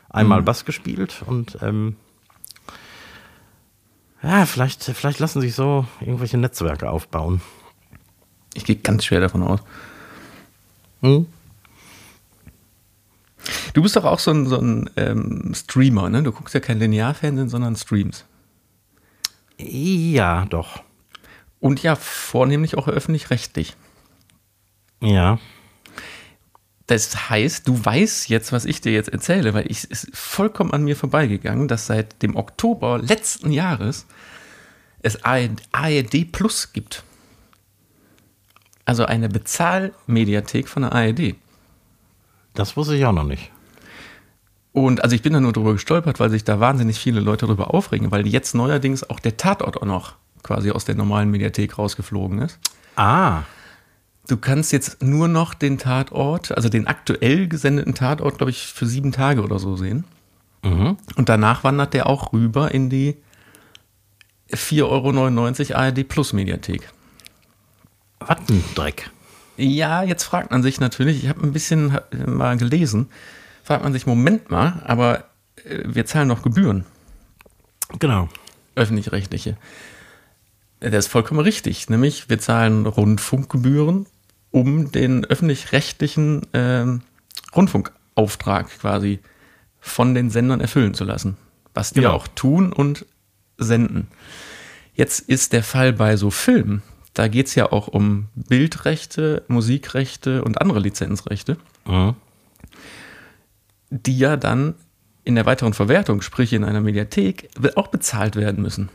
einmal 0.09 0.41
mhm. 0.41 0.45
Bass 0.45 0.65
gespielt 0.65 1.23
und 1.25 1.57
ähm, 1.61 1.95
ja, 4.21 4.45
vielleicht, 4.45 4.83
vielleicht 4.83 5.19
lassen 5.19 5.41
sich 5.41 5.55
so 5.55 5.85
irgendwelche 6.01 6.37
Netzwerke 6.37 6.89
aufbauen. 6.89 7.41
Ich 8.53 8.65
gehe 8.65 8.75
ganz 8.75 9.05
schwer 9.05 9.21
davon 9.21 9.43
aus. 9.43 9.59
Hm? 11.01 11.27
Du 13.73 13.81
bist 13.81 13.95
doch 13.95 14.05
auch 14.05 14.19
so 14.19 14.31
ein, 14.31 14.45
so 14.45 14.57
ein 14.57 14.89
ähm, 14.97 15.53
Streamer, 15.53 16.09
ne? 16.09 16.23
Du 16.23 16.31
guckst 16.31 16.53
ja 16.53 16.59
kein 16.59 16.79
Linearfernsehen, 16.79 17.49
sondern 17.49 17.75
Streams. 17.75 18.25
Ja, 19.57 20.45
doch. 20.45 20.83
Und 21.59 21.83
ja, 21.83 21.95
vornehmlich 21.95 22.77
auch 22.77 22.87
öffentlich-rechtlich. 22.87 23.75
Ja. 25.01 25.39
Das 26.87 27.29
heißt, 27.29 27.67
du 27.67 27.85
weißt 27.85 28.29
jetzt, 28.29 28.51
was 28.51 28.65
ich 28.65 28.81
dir 28.81 28.91
jetzt 28.91 29.09
erzähle, 29.09 29.53
weil 29.53 29.67
es 29.69 29.83
ist 29.83 30.09
vollkommen 30.15 30.73
an 30.73 30.83
mir 30.83 30.95
vorbeigegangen, 30.95 31.67
dass 31.67 31.85
seit 31.85 32.21
dem 32.23 32.35
Oktober 32.35 32.97
letzten 32.97 33.51
Jahres 33.51 34.07
es 35.01 35.23
ARD 35.23 36.31
Plus 36.31 36.73
gibt. 36.73 37.03
Also 38.85 39.05
eine 39.05 39.29
Bezahlmediathek 39.29 40.67
von 40.67 40.81
der 40.81 40.93
ARD. 40.93 41.35
Das 42.53 42.75
wusste 42.77 42.95
ich 42.95 43.05
auch 43.05 43.13
noch 43.13 43.23
nicht. 43.23 43.51
Und 44.71 45.03
also 45.03 45.15
ich 45.15 45.21
bin 45.21 45.33
da 45.33 45.39
nur 45.39 45.53
drüber 45.53 45.73
gestolpert, 45.73 46.19
weil 46.19 46.29
sich 46.29 46.43
da 46.43 46.59
wahnsinnig 46.59 46.99
viele 46.99 47.19
Leute 47.19 47.45
darüber 47.45 47.73
aufregen, 47.73 48.11
weil 48.11 48.27
jetzt 48.27 48.53
neuerdings 48.53 49.09
auch 49.09 49.19
der 49.19 49.37
Tatort 49.37 49.77
auch 49.77 49.85
noch 49.85 50.13
quasi 50.43 50.71
aus 50.71 50.85
der 50.85 50.95
normalen 50.95 51.31
Mediathek 51.31 51.77
rausgeflogen 51.77 52.39
ist. 52.39 52.59
Ah. 52.95 53.43
Du 54.27 54.37
kannst 54.37 54.71
jetzt 54.71 55.01
nur 55.01 55.27
noch 55.27 55.53
den 55.53 55.79
Tatort, 55.79 56.51
also 56.51 56.69
den 56.69 56.85
aktuell 56.85 57.47
gesendeten 57.47 57.95
Tatort, 57.95 58.37
glaube 58.37 58.51
ich, 58.51 58.67
für 58.67 58.85
sieben 58.85 59.11
Tage 59.11 59.41
oder 59.41 59.57
so 59.57 59.75
sehen. 59.75 60.05
Mhm. 60.63 60.97
Und 61.15 61.29
danach 61.29 61.63
wandert 61.63 61.93
der 61.93 62.07
auch 62.07 62.31
rüber 62.31 62.71
in 62.71 62.89
die 62.89 63.17
4,99 64.51 65.71
Euro 65.71 65.79
ARD 65.79 66.07
Plus 66.07 66.33
Mediathek. 66.33 66.89
Was 68.19 68.37
ein 68.49 68.63
Dreck. 68.75 69.09
Ja, 69.59 70.03
jetzt 70.03 70.23
fragt 70.23 70.51
man 70.51 70.63
sich 70.63 70.79
natürlich, 70.79 71.21
ich 71.21 71.29
habe 71.29 71.43
ein 71.43 71.51
bisschen 71.51 71.97
mal 72.25 72.55
gelesen, 72.55 73.09
fragt 73.61 73.83
man 73.83 73.91
sich, 73.91 74.05
Moment 74.05 74.49
mal, 74.49 74.81
aber 74.85 75.25
äh, 75.65 75.83
wir 75.85 76.05
zahlen 76.05 76.29
noch 76.29 76.43
Gebühren. 76.43 76.85
Genau. 77.99 78.29
Öffentlich-rechtliche. 78.75 79.57
Das 80.79 81.05
ist 81.05 81.11
vollkommen 81.11 81.41
richtig. 81.41 81.89
Nämlich, 81.89 82.29
wir 82.29 82.39
zahlen 82.39 82.85
Rundfunkgebühren 82.85 84.05
um 84.51 84.91
den 84.91 85.25
öffentlich-rechtlichen 85.25 86.47
ähm, 86.53 87.01
Rundfunkauftrag 87.53 88.69
quasi 88.79 89.19
von 89.81 90.15
den 90.15 90.29
Sendern 90.29 90.61
erfüllen 90.61 90.93
zu 90.93 91.03
lassen. 91.03 91.35
Was 91.73 91.91
die 91.91 91.99
genau. 91.99 92.13
auch 92.13 92.27
tun 92.29 92.71
und 92.71 93.05
senden. 93.57 94.07
Jetzt 94.93 95.19
ist 95.19 95.51
der 95.51 95.63
Fall 95.63 95.93
bei 95.93 96.15
so 96.15 96.31
Filmen, 96.31 96.81
da 97.13 97.27
geht 97.27 97.47
es 97.47 97.55
ja 97.55 97.71
auch 97.71 97.87
um 97.87 98.27
Bildrechte, 98.35 99.43
Musikrechte 99.47 100.43
und 100.43 100.61
andere 100.61 100.79
Lizenzrechte, 100.79 101.57
mhm. 101.85 102.15
die 103.89 104.17
ja 104.17 104.37
dann 104.37 104.75
in 105.23 105.35
der 105.35 105.45
weiteren 105.45 105.73
Verwertung, 105.73 106.21
sprich 106.21 106.53
in 106.53 106.63
einer 106.63 106.81
Mediathek, 106.81 107.49
auch 107.75 107.87
bezahlt 107.87 108.35
werden 108.35 108.61
müssen. 108.61 108.89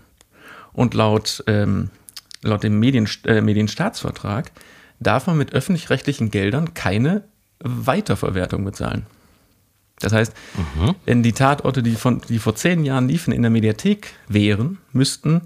Und 0.73 0.95
laut, 0.95 1.45
ähm, 1.47 1.91
laut 2.43 2.63
dem 2.65 2.81
Medien, 2.81 3.09
äh, 3.25 3.41
Medienstaatsvertrag 3.41 4.51
darf 5.01 5.27
man 5.27 5.39
mit 5.39 5.53
öffentlich-rechtlichen 5.53 6.31
Geldern 6.31 6.75
keine 6.75 7.25
Weiterverwertung 7.61 8.65
bezahlen. 8.65 9.07
Das 10.01 10.13
heißt, 10.13 10.33
mhm. 10.57 10.95
wenn 11.05 11.23
die 11.23 11.33
Tatorte, 11.33 11.83
die, 11.83 11.95
von, 11.95 12.21
die 12.29 12.39
vor 12.39 12.57
zehn 12.57 12.85
Jahren 12.85 13.09
liefen, 13.09 13.33
in 13.33 13.43
der 13.43 13.51
Mediathek 13.51 14.13
wären, 14.27 14.79
müssten, 14.93 15.43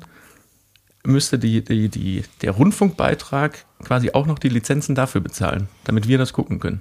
müsste 1.09 1.39
die, 1.39 1.65
die, 1.65 1.89
die, 1.89 2.23
der 2.43 2.53
Rundfunkbeitrag 2.53 3.65
quasi 3.83 4.13
auch 4.13 4.27
noch 4.27 4.39
die 4.39 4.49
Lizenzen 4.49 4.95
dafür 4.95 5.21
bezahlen, 5.21 5.69
damit 5.85 6.07
wir 6.07 6.19
das 6.19 6.33
gucken 6.33 6.61
können. 6.61 6.81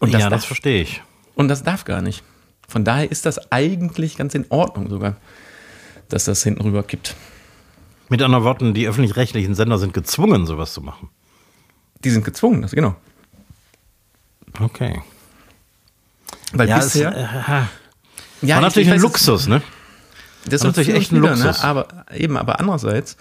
Und 0.00 0.12
das 0.12 0.22
ja, 0.22 0.30
darf, 0.30 0.40
das 0.40 0.44
verstehe 0.44 0.82
ich. 0.82 1.02
Und 1.34 1.48
das 1.48 1.62
darf 1.62 1.84
gar 1.84 2.02
nicht. 2.02 2.22
Von 2.68 2.84
daher 2.84 3.10
ist 3.10 3.26
das 3.26 3.52
eigentlich 3.52 4.16
ganz 4.16 4.34
in 4.34 4.46
Ordnung 4.48 4.90
sogar, 4.90 5.16
dass 6.08 6.24
das 6.24 6.42
hinten 6.42 6.62
rüber 6.62 6.82
kippt. 6.82 7.14
Mit 8.08 8.20
anderen 8.20 8.44
Worten, 8.44 8.74
die 8.74 8.86
öffentlich-rechtlichen 8.86 9.54
Sender 9.54 9.78
sind 9.78 9.94
gezwungen, 9.94 10.46
sowas 10.46 10.74
zu 10.74 10.82
machen. 10.82 11.08
Die 12.04 12.10
sind 12.10 12.24
gezwungen, 12.24 12.62
das 12.62 12.72
genau. 12.72 12.96
Okay. 14.60 15.02
Weil 16.52 16.68
ja, 16.68 16.78
bisher. 16.78 17.10
Es, 17.10 17.24
äh, 17.26 18.46
ja, 18.46 18.56
war 18.56 18.62
natürlich 18.62 18.90
ein 18.90 19.00
Luxus, 19.00 19.46
ne? 19.46 19.62
Das 20.44 20.54
ist 20.54 20.64
natürlich 20.64 20.90
echt 20.94 21.12
ein 21.12 21.22
wieder, 21.22 21.36
ne? 21.36 21.44
Luxus. 21.44 21.62
Ne? 21.62 21.68
Aber 21.68 21.88
eben, 22.14 22.36
aber 22.36 22.60
andererseits 22.60 23.16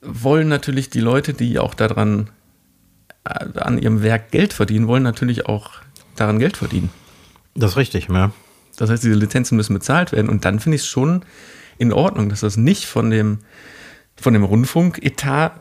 wollen 0.00 0.48
natürlich 0.48 0.90
die 0.90 1.00
Leute, 1.00 1.34
die 1.34 1.58
auch 1.58 1.74
daran 1.74 2.30
äh, 3.24 3.58
an 3.58 3.78
ihrem 3.78 4.02
Werk 4.02 4.30
Geld 4.30 4.52
verdienen, 4.52 4.88
wollen 4.88 5.02
natürlich 5.02 5.46
auch 5.46 5.70
daran 6.16 6.38
Geld 6.38 6.56
verdienen. 6.56 6.90
Das 7.54 7.72
ist 7.72 7.76
richtig, 7.76 8.08
ja. 8.08 8.32
Das 8.76 8.90
heißt, 8.90 9.02
diese 9.02 9.14
Lizenzen 9.14 9.56
müssen 9.56 9.74
bezahlt 9.74 10.12
werden. 10.12 10.28
Und 10.28 10.44
dann 10.44 10.60
finde 10.60 10.76
ich 10.76 10.82
es 10.82 10.88
schon 10.88 11.24
in 11.78 11.92
Ordnung, 11.92 12.28
dass 12.28 12.40
das 12.40 12.56
nicht 12.56 12.86
von 12.86 13.10
dem, 13.10 13.40
von 14.16 14.34
dem 14.34 14.44
Rundfunketat 14.44 15.60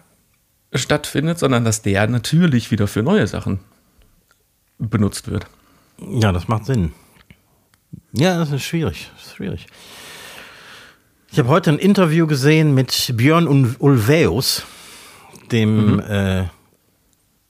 stattfindet, 0.73 1.39
sondern 1.39 1.65
dass 1.65 1.81
der 1.81 2.07
natürlich 2.07 2.69
wieder 2.69 2.87
für 2.87 3.01
neue 3.01 3.25
Sachen 3.25 3.59
benutzt 4.77 5.29
wird. 5.29 5.47
Ja, 5.99 6.31
das 6.31 6.47
macht 6.47 6.65
Sinn. 6.65 6.91
Ja, 8.11 8.37
das 8.37 8.51
ist 8.51 8.63
schwierig. 8.63 9.09
Das 9.15 9.27
ist 9.27 9.35
schwierig. 9.35 9.67
Ich 11.29 11.39
habe 11.39 11.49
heute 11.49 11.71
ein 11.71 11.77
Interview 11.77 12.25
gesehen 12.25 12.73
mit 12.73 13.13
Björn 13.15 13.75
Ulvaeus, 13.79 14.63
dem 15.51 15.95
mhm. 15.95 15.99
äh, 15.99 16.45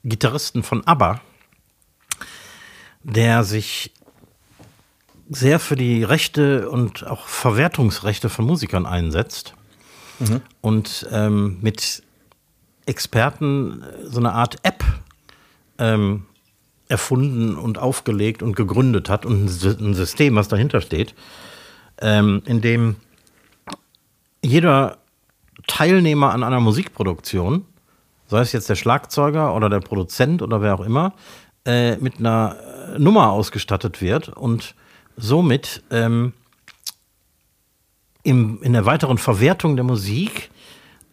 Gitarristen 0.04 0.62
von 0.62 0.84
ABBA, 0.86 1.20
der 3.04 3.44
sich 3.44 3.92
sehr 5.30 5.60
für 5.60 5.76
die 5.76 6.02
Rechte 6.02 6.68
und 6.68 7.06
auch 7.06 7.26
Verwertungsrechte 7.28 8.28
von 8.28 8.46
Musikern 8.46 8.84
einsetzt 8.84 9.54
mhm. 10.18 10.40
und 10.60 11.06
ähm, 11.12 11.58
mit 11.60 12.02
Experten 12.84 13.84
so 14.04 14.18
eine 14.18 14.32
Art 14.32 14.56
App 14.64 14.84
ähm, 15.78 16.26
erfunden 16.88 17.56
und 17.56 17.78
aufgelegt 17.78 18.42
und 18.42 18.56
gegründet 18.56 19.08
hat 19.08 19.24
und 19.24 19.44
ein 19.44 19.94
System, 19.94 20.34
was 20.34 20.48
dahinter 20.48 20.80
steht, 20.80 21.14
ähm, 22.00 22.42
in 22.44 22.60
dem 22.60 22.96
jeder 24.42 24.98
Teilnehmer 25.66 26.32
an 26.32 26.42
einer 26.42 26.60
Musikproduktion, 26.60 27.64
sei 28.26 28.40
es 28.40 28.52
jetzt 28.52 28.68
der 28.68 28.76
Schlagzeuger 28.76 29.54
oder 29.54 29.68
der 29.68 29.80
Produzent 29.80 30.42
oder 30.42 30.62
wer 30.62 30.74
auch 30.74 30.84
immer, 30.84 31.14
äh, 31.64 31.96
mit 31.96 32.18
einer 32.18 32.56
äh, 32.94 32.98
Nummer 32.98 33.30
ausgestattet 33.30 34.00
wird 34.00 34.28
und 34.28 34.74
somit 35.16 35.82
ähm, 35.90 36.32
im, 38.22 38.62
in 38.62 38.72
der 38.72 38.86
weiteren 38.86 39.18
Verwertung 39.18 39.76
der 39.76 39.84
Musik 39.84 40.50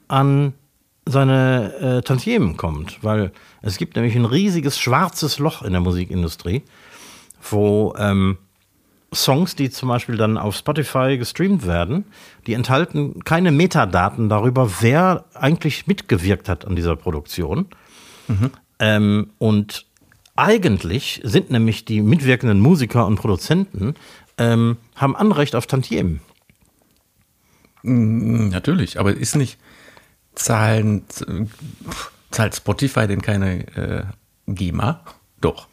an 0.07 0.53
seine 1.05 1.73
äh, 1.75 2.01
Tantiemen 2.01 2.57
kommt. 2.57 3.03
Weil 3.03 3.31
es 3.61 3.77
gibt 3.77 3.95
nämlich 3.95 4.15
ein 4.15 4.25
riesiges 4.25 4.79
schwarzes 4.79 5.39
Loch 5.39 5.61
in 5.61 5.71
der 5.71 5.81
Musikindustrie, 5.81 6.63
wo 7.41 7.93
ähm, 7.97 8.37
Songs, 9.15 9.55
die 9.55 9.69
zum 9.69 9.89
Beispiel 9.89 10.17
dann 10.17 10.37
auf 10.37 10.55
Spotify 10.55 11.17
gestreamt 11.17 11.65
werden, 11.65 12.05
die 12.47 12.53
enthalten 12.53 13.23
keine 13.23 13.51
Metadaten 13.51 14.29
darüber, 14.29 14.69
wer 14.81 15.25
eigentlich 15.33 15.87
mitgewirkt 15.87 16.49
hat 16.49 16.65
an 16.65 16.75
dieser 16.75 16.95
Produktion. 16.95 17.67
Mhm. 18.27 18.51
Ähm, 18.79 19.29
und 19.37 19.85
eigentlich 20.35 21.21
sind 21.23 21.49
nämlich 21.49 21.85
die 21.85 22.01
mitwirkenden 22.01 22.59
Musiker 22.59 23.05
und 23.05 23.15
Produzenten 23.15 23.95
ähm, 24.37 24.77
haben 24.95 25.15
Anrecht 25.15 25.55
auf 25.55 25.65
Tantiemen. 25.65 26.19
Mm, 27.83 28.49
natürlich, 28.49 28.99
aber 28.99 29.13
ist 29.13 29.35
nicht 29.35 29.57
zahlen 30.33 31.03
zahlt 32.31 32.55
Spotify 32.55 33.07
denn 33.07 33.21
keine 33.21 33.67
äh, 33.77 34.03
GEMA? 34.47 34.99
Doch. 35.39 35.67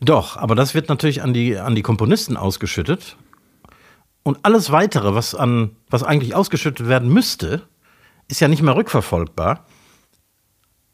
Doch, 0.00 0.36
aber 0.36 0.54
das 0.54 0.74
wird 0.74 0.88
natürlich 0.88 1.22
an 1.22 1.34
die, 1.34 1.58
an 1.58 1.74
die 1.74 1.82
Komponisten 1.82 2.36
ausgeschüttet. 2.36 3.16
Und 4.22 4.38
alles 4.42 4.70
weitere, 4.70 5.14
was 5.14 5.34
an, 5.34 5.76
was 5.88 6.02
eigentlich 6.02 6.34
ausgeschüttet 6.34 6.88
werden 6.88 7.12
müsste, 7.12 7.62
ist 8.28 8.40
ja 8.40 8.48
nicht 8.48 8.62
mehr 8.62 8.76
rückverfolgbar. 8.76 9.66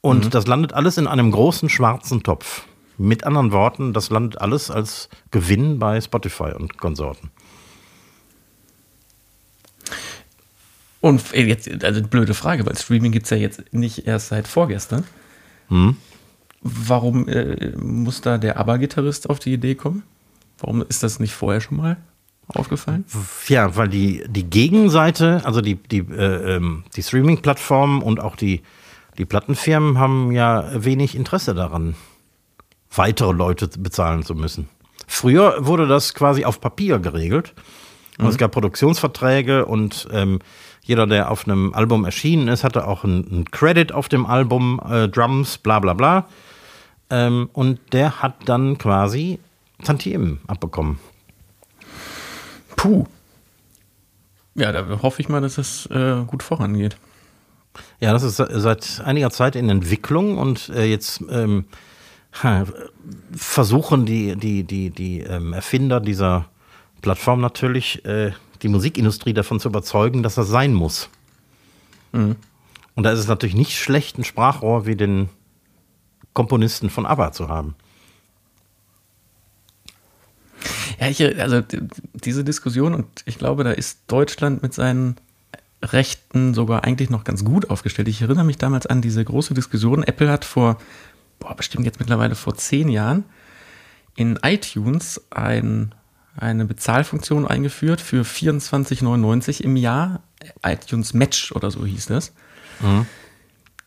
Und 0.00 0.26
mhm. 0.26 0.30
das 0.30 0.46
landet 0.46 0.72
alles 0.72 0.98
in 0.98 1.06
einem 1.06 1.30
großen 1.30 1.68
schwarzen 1.68 2.22
Topf. 2.22 2.64
Mit 2.98 3.24
anderen 3.24 3.52
Worten, 3.52 3.92
das 3.92 4.10
landet 4.10 4.40
alles 4.40 4.70
als 4.70 5.08
Gewinn 5.30 5.78
bei 5.78 6.00
Spotify 6.00 6.52
und 6.56 6.78
Konsorten. 6.78 7.30
Und 11.00 11.32
jetzt, 11.32 11.84
also 11.84 12.02
blöde 12.02 12.34
Frage, 12.34 12.66
weil 12.66 12.76
Streaming 12.76 13.12
gibt 13.12 13.26
es 13.26 13.30
ja 13.30 13.36
jetzt 13.36 13.72
nicht 13.72 14.06
erst 14.06 14.28
seit 14.28 14.48
vorgestern. 14.48 15.04
Hm. 15.68 15.96
Warum 16.66 17.28
äh, 17.28 17.72
muss 17.76 18.20
da 18.20 18.38
der 18.38 18.58
ABBA-Gitarrist 18.58 19.30
auf 19.30 19.38
die 19.38 19.52
Idee 19.52 19.74
kommen? 19.74 20.02
Warum 20.58 20.82
ist 20.88 21.02
das 21.02 21.20
nicht 21.20 21.34
vorher 21.34 21.60
schon 21.60 21.76
mal 21.76 21.96
aufgefallen? 22.48 23.04
Ja, 23.48 23.76
weil 23.76 23.88
die, 23.88 24.24
die 24.28 24.44
Gegenseite, 24.44 25.42
also 25.44 25.60
die, 25.60 25.76
die, 25.76 25.98
äh, 25.98 26.56
ähm, 26.56 26.84
die 26.96 27.02
Streaming-Plattformen 27.02 28.02
und 28.02 28.20
auch 28.20 28.36
die, 28.36 28.62
die 29.18 29.24
Plattenfirmen 29.24 29.98
haben 29.98 30.32
ja 30.32 30.64
wenig 30.72 31.14
Interesse 31.14 31.54
daran, 31.54 31.94
weitere 32.94 33.32
Leute 33.32 33.68
bezahlen 33.78 34.22
zu 34.22 34.34
müssen. 34.34 34.68
Früher 35.06 35.66
wurde 35.66 35.86
das 35.86 36.14
quasi 36.14 36.44
auf 36.44 36.60
Papier 36.60 36.98
geregelt. 36.98 37.54
Mhm. 38.18 38.26
Es 38.26 38.38
gab 38.38 38.52
Produktionsverträge 38.52 39.66
und 39.66 40.08
ähm, 40.10 40.40
jeder, 40.82 41.06
der 41.06 41.30
auf 41.30 41.46
einem 41.46 41.74
Album 41.74 42.04
erschienen 42.04 42.48
ist, 42.48 42.64
hatte 42.64 42.86
auch 42.86 43.04
einen 43.04 43.44
Credit 43.50 43.92
auf 43.92 44.08
dem 44.08 44.24
Album, 44.24 44.80
äh, 44.88 45.08
Drums, 45.08 45.58
bla 45.58 45.80
bla 45.80 45.94
bla. 45.94 46.26
Ähm, 47.10 47.50
und 47.52 47.80
der 47.92 48.22
hat 48.22 48.48
dann 48.48 48.78
quasi 48.78 49.38
Tantiemen 49.84 50.40
abbekommen. 50.46 50.98
Puh. 52.76 53.06
Ja, 54.54 54.72
da 54.72 55.02
hoffe 55.02 55.20
ich 55.20 55.28
mal, 55.28 55.40
dass 55.40 55.58
es 55.58 55.86
äh, 55.86 56.22
gut 56.26 56.42
vorangeht. 56.42 56.96
Ja, 58.00 58.12
das 58.12 58.22
ist 58.22 58.36
seit 58.36 59.02
einiger 59.04 59.30
Zeit 59.30 59.54
in 59.54 59.68
Entwicklung 59.68 60.38
und 60.38 60.70
äh, 60.70 60.84
jetzt 60.84 61.22
ähm, 61.30 61.66
versuchen 63.34 64.06
die, 64.06 64.36
die, 64.36 64.64
die, 64.64 64.90
die 64.90 65.20
ähm, 65.20 65.52
Erfinder 65.52 66.00
dieser 66.00 66.46
Plattform 67.02 67.40
natürlich, 67.40 68.04
äh, 68.04 68.32
die 68.62 68.68
Musikindustrie 68.68 69.34
davon 69.34 69.60
zu 69.60 69.68
überzeugen, 69.68 70.22
dass 70.22 70.34
das 70.36 70.48
sein 70.48 70.72
muss. 70.72 71.10
Mhm. 72.12 72.36
Und 72.94 73.02
da 73.02 73.12
ist 73.12 73.18
es 73.18 73.28
natürlich 73.28 73.54
nicht 73.54 73.78
schlecht, 73.78 74.18
ein 74.18 74.24
Sprachrohr 74.24 74.86
wie 74.86 74.96
den 74.96 75.28
Komponisten 76.36 76.90
von 76.90 77.06
ABBA 77.06 77.32
zu 77.32 77.48
haben. 77.48 77.74
Ja, 81.00 81.08
ich, 81.08 81.24
also 81.40 81.62
diese 82.12 82.44
Diskussion 82.44 82.94
und 82.94 83.06
ich 83.24 83.38
glaube, 83.38 83.64
da 83.64 83.70
ist 83.70 84.00
Deutschland 84.06 84.62
mit 84.62 84.74
seinen 84.74 85.16
Rechten 85.82 86.52
sogar 86.52 86.84
eigentlich 86.84 87.08
noch 87.08 87.24
ganz 87.24 87.42
gut 87.42 87.70
aufgestellt. 87.70 88.08
Ich 88.08 88.20
erinnere 88.20 88.44
mich 88.44 88.58
damals 88.58 88.86
an 88.86 89.00
diese 89.00 89.24
große 89.24 89.54
Diskussion. 89.54 90.02
Apple 90.02 90.30
hat 90.30 90.44
vor, 90.44 90.76
boah, 91.38 91.56
bestimmt 91.56 91.86
jetzt 91.86 92.00
mittlerweile 92.00 92.34
vor 92.34 92.54
zehn 92.54 92.90
Jahren 92.90 93.24
in 94.14 94.38
iTunes 94.42 95.22
ein, 95.30 95.94
eine 96.36 96.66
Bezahlfunktion 96.66 97.46
eingeführt 97.46 98.02
für 98.02 98.22
24,99 98.22 99.62
im 99.62 99.76
Jahr. 99.76 100.20
iTunes 100.62 101.14
Match 101.14 101.52
oder 101.52 101.70
so 101.70 101.86
hieß 101.86 102.06
das. 102.06 102.34
Mhm 102.80 103.06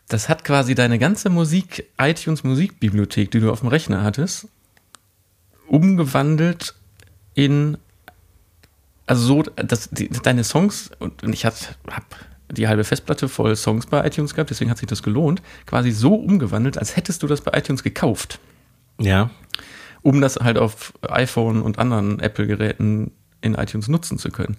das 0.09 0.27
hat 0.27 0.43
quasi 0.43 0.75
deine 0.75 0.99
ganze 0.99 1.29
Musik, 1.29 1.87
iTunes 1.97 2.43
Musikbibliothek, 2.43 3.31
die 3.31 3.39
du 3.39 3.51
auf 3.51 3.61
dem 3.61 3.69
Rechner 3.69 4.03
hattest, 4.03 4.47
umgewandelt 5.67 6.73
in, 7.35 7.77
also 9.05 9.23
so, 9.23 9.43
dass 9.43 9.89
die, 9.91 10.09
deine 10.09 10.43
Songs, 10.43 10.89
und 10.99 11.23
ich 11.31 11.45
habe 11.45 11.55
die 12.51 12.67
halbe 12.67 12.83
Festplatte 12.83 13.29
voll 13.29 13.55
Songs 13.55 13.85
bei 13.85 14.05
iTunes 14.05 14.33
gehabt, 14.33 14.49
deswegen 14.49 14.71
hat 14.71 14.79
sich 14.79 14.87
das 14.87 15.03
gelohnt, 15.03 15.43
quasi 15.67 15.91
so 15.91 16.15
umgewandelt, 16.15 16.79
als 16.79 16.95
hättest 16.95 17.21
du 17.21 17.27
das 17.27 17.41
bei 17.41 17.55
iTunes 17.57 17.83
gekauft. 17.83 18.39
Ja. 18.99 19.29
Um 20.01 20.21
das 20.21 20.37
halt 20.37 20.57
auf 20.57 20.93
iPhone 21.07 21.61
und 21.61 21.77
anderen 21.77 22.19
Apple-Geräten 22.19 23.11
in 23.41 23.53
iTunes 23.53 23.87
nutzen 23.87 24.17
zu 24.17 24.31
können. 24.31 24.57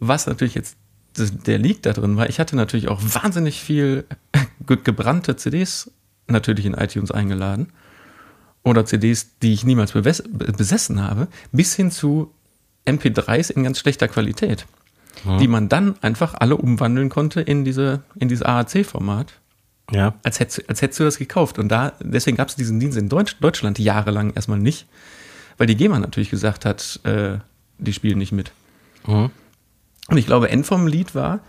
Was 0.00 0.26
natürlich 0.26 0.54
jetzt 0.54 0.76
der 1.18 1.58
liegt 1.58 1.86
da 1.86 1.92
drin 1.92 2.16
war, 2.16 2.28
ich 2.28 2.38
hatte 2.40 2.56
natürlich 2.56 2.88
auch 2.88 3.00
wahnsinnig 3.02 3.60
viel 3.60 4.04
gebrannte 4.66 5.36
CDs 5.36 5.90
natürlich 6.26 6.66
in 6.66 6.74
iTunes 6.74 7.10
eingeladen. 7.10 7.72
Oder 8.62 8.84
CDs, 8.84 9.38
die 9.42 9.52
ich 9.52 9.64
niemals 9.64 9.92
besessen 9.92 11.00
habe, 11.00 11.28
bis 11.52 11.76
hin 11.76 11.92
zu 11.92 12.32
MP3s 12.84 13.52
in 13.52 13.62
ganz 13.62 13.78
schlechter 13.78 14.08
Qualität. 14.08 14.66
Ja. 15.24 15.38
Die 15.38 15.48
man 15.48 15.68
dann 15.68 15.94
einfach 16.02 16.34
alle 16.34 16.56
umwandeln 16.56 17.08
konnte 17.08 17.40
in 17.40 17.64
diese, 17.64 18.02
in 18.16 18.28
dieses 18.28 18.44
AAC-Format. 18.44 19.32
Ja. 19.92 20.14
Als 20.24 20.40
hättest, 20.40 20.68
als 20.68 20.82
hättest 20.82 21.00
du 21.00 21.04
das 21.04 21.18
gekauft. 21.18 21.58
Und 21.58 21.68
da, 21.68 21.92
deswegen 22.00 22.36
gab 22.36 22.48
es 22.48 22.56
diesen 22.56 22.80
Dienst 22.80 22.98
in 22.98 23.08
Deutsch, 23.08 23.36
Deutschland 23.40 23.78
jahrelang 23.78 24.32
erstmal 24.34 24.58
nicht, 24.58 24.86
weil 25.58 25.68
die 25.68 25.76
GEMA 25.76 25.98
natürlich 25.98 26.30
gesagt 26.30 26.64
hat, 26.64 27.00
äh, 27.04 27.38
die 27.78 27.92
spielen 27.92 28.18
nicht 28.18 28.32
mit. 28.32 28.50
Mhm. 29.06 29.30
Und 30.08 30.16
ich 30.16 30.26
glaube, 30.26 30.50
End 30.50 30.66
vom 30.66 30.86
Lied 30.86 31.14
war, 31.14 31.40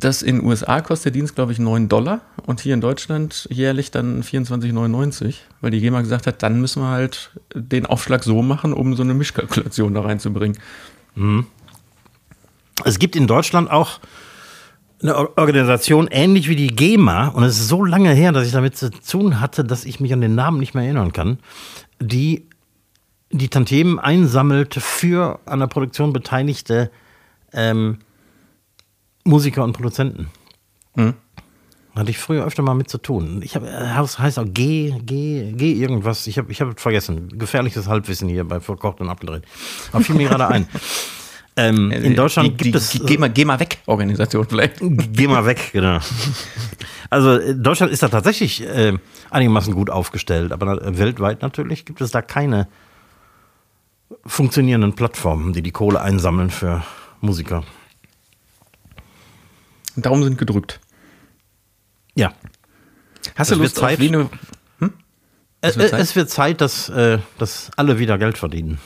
dass 0.00 0.22
in 0.22 0.38
den 0.38 0.46
USA 0.46 0.80
kostet 0.80 1.06
der 1.06 1.12
Dienst, 1.12 1.34
glaube 1.34 1.52
ich, 1.52 1.58
9 1.58 1.88
Dollar 1.88 2.20
und 2.46 2.60
hier 2.60 2.74
in 2.74 2.80
Deutschland 2.80 3.46
jährlich 3.50 3.90
dann 3.90 4.22
24,99, 4.22 5.36
weil 5.60 5.70
die 5.70 5.80
GEMA 5.80 6.00
gesagt 6.00 6.26
hat, 6.26 6.42
dann 6.42 6.60
müssen 6.60 6.82
wir 6.82 6.88
halt 6.88 7.30
den 7.54 7.86
Aufschlag 7.86 8.24
so 8.24 8.42
machen, 8.42 8.72
um 8.72 8.94
so 8.96 9.02
eine 9.02 9.14
Mischkalkulation 9.14 9.94
da 9.94 10.02
reinzubringen. 10.02 10.58
Mhm. 11.14 11.46
Es 12.84 12.98
gibt 12.98 13.14
in 13.14 13.26
Deutschland 13.26 13.70
auch 13.70 14.00
eine 15.02 15.16
Organisation 15.36 16.08
ähnlich 16.10 16.48
wie 16.48 16.56
die 16.56 16.74
GEMA, 16.74 17.28
und 17.28 17.44
es 17.44 17.58
ist 17.58 17.68
so 17.68 17.84
lange 17.84 18.12
her, 18.12 18.32
dass 18.32 18.46
ich 18.46 18.52
damit 18.52 18.76
zu 18.76 18.90
tun 18.90 19.40
hatte, 19.40 19.64
dass 19.64 19.84
ich 19.84 20.00
mich 20.00 20.12
an 20.12 20.20
den 20.20 20.34
Namen 20.34 20.58
nicht 20.58 20.74
mehr 20.74 20.84
erinnern 20.84 21.12
kann, 21.12 21.38
die 22.00 22.48
die 23.30 23.48
Tantiemen 23.48 23.98
einsammelt 23.98 24.74
für 24.74 25.40
an 25.46 25.60
der 25.60 25.66
Produktion 25.66 26.12
beteiligte 26.12 26.90
ähm, 27.52 27.98
Musiker 29.24 29.64
und 29.64 29.72
Produzenten. 29.72 30.28
Hm. 30.94 31.14
Hatte 31.96 32.10
ich 32.10 32.18
früher 32.18 32.44
öfter 32.44 32.62
mal 32.62 32.74
mit 32.74 32.90
zu 32.90 32.98
tun. 32.98 33.40
Ich 33.44 33.54
habe, 33.54 33.66
das 33.66 34.18
heißt 34.18 34.38
auch 34.38 34.46
G, 34.46 34.94
G, 35.04 35.52
G 35.52 35.72
irgendwas. 35.74 36.26
Ich 36.26 36.38
habe, 36.38 36.50
ich 36.50 36.60
habe 36.60 36.74
vergessen. 36.76 37.38
Gefährliches 37.38 37.86
Halbwissen 37.86 38.28
hier 38.28 38.44
bei 38.44 38.60
Verkocht 38.60 39.00
und 39.00 39.08
Abgedreht. 39.08 39.44
Aber 39.92 40.02
fiel 40.02 40.16
mir 40.16 40.28
gerade 40.28 40.48
ein. 40.48 40.68
Ähm, 41.56 41.92
in 41.92 42.12
äh, 42.12 42.14
Deutschland 42.14 42.60
die, 42.60 42.64
gibt 42.64 42.74
die, 42.74 42.98
es. 42.98 43.06
Geh 43.06 43.16
mal, 43.16 43.30
geh 43.30 43.44
mal 43.44 43.60
weg, 43.60 43.78
Organisation 43.86 44.44
vielleicht. 44.48 44.80
Geh 44.80 45.28
mal 45.28 45.46
weg, 45.46 45.70
genau. 45.72 46.00
Also 47.10 47.38
Deutschland 47.54 47.92
ist 47.92 48.02
da 48.02 48.08
tatsächlich 48.08 48.66
äh, 48.66 48.98
einigermaßen 49.30 49.72
gut 49.72 49.88
aufgestellt, 49.88 50.50
aber 50.50 50.80
weltweit 50.98 51.42
natürlich 51.42 51.84
gibt 51.84 52.00
es 52.00 52.10
da 52.10 52.22
keine 52.22 52.66
funktionierenden 54.26 54.94
Plattformen, 54.94 55.52
die 55.52 55.62
die 55.62 55.70
Kohle 55.70 56.00
einsammeln 56.00 56.50
für 56.50 56.82
Musiker. 57.20 57.62
Darum 59.96 60.24
sind 60.24 60.38
gedrückt. 60.38 60.80
Ja. 62.14 62.32
Hast 63.34 63.50
du 63.50 63.56
Lust 63.56 63.76
Zeit? 63.76 63.94
auf 63.94 64.00
Vino? 64.00 64.30
Hm? 64.78 64.92
Es, 65.60 65.76
wird 65.76 65.90
Zeit? 65.90 66.00
es 66.00 66.16
wird 66.16 66.30
Zeit, 66.30 66.60
dass, 66.60 66.88
äh, 66.88 67.18
dass 67.38 67.70
alle 67.76 67.98
wieder 67.98 68.18
Geld 68.18 68.38
verdienen. 68.38 68.78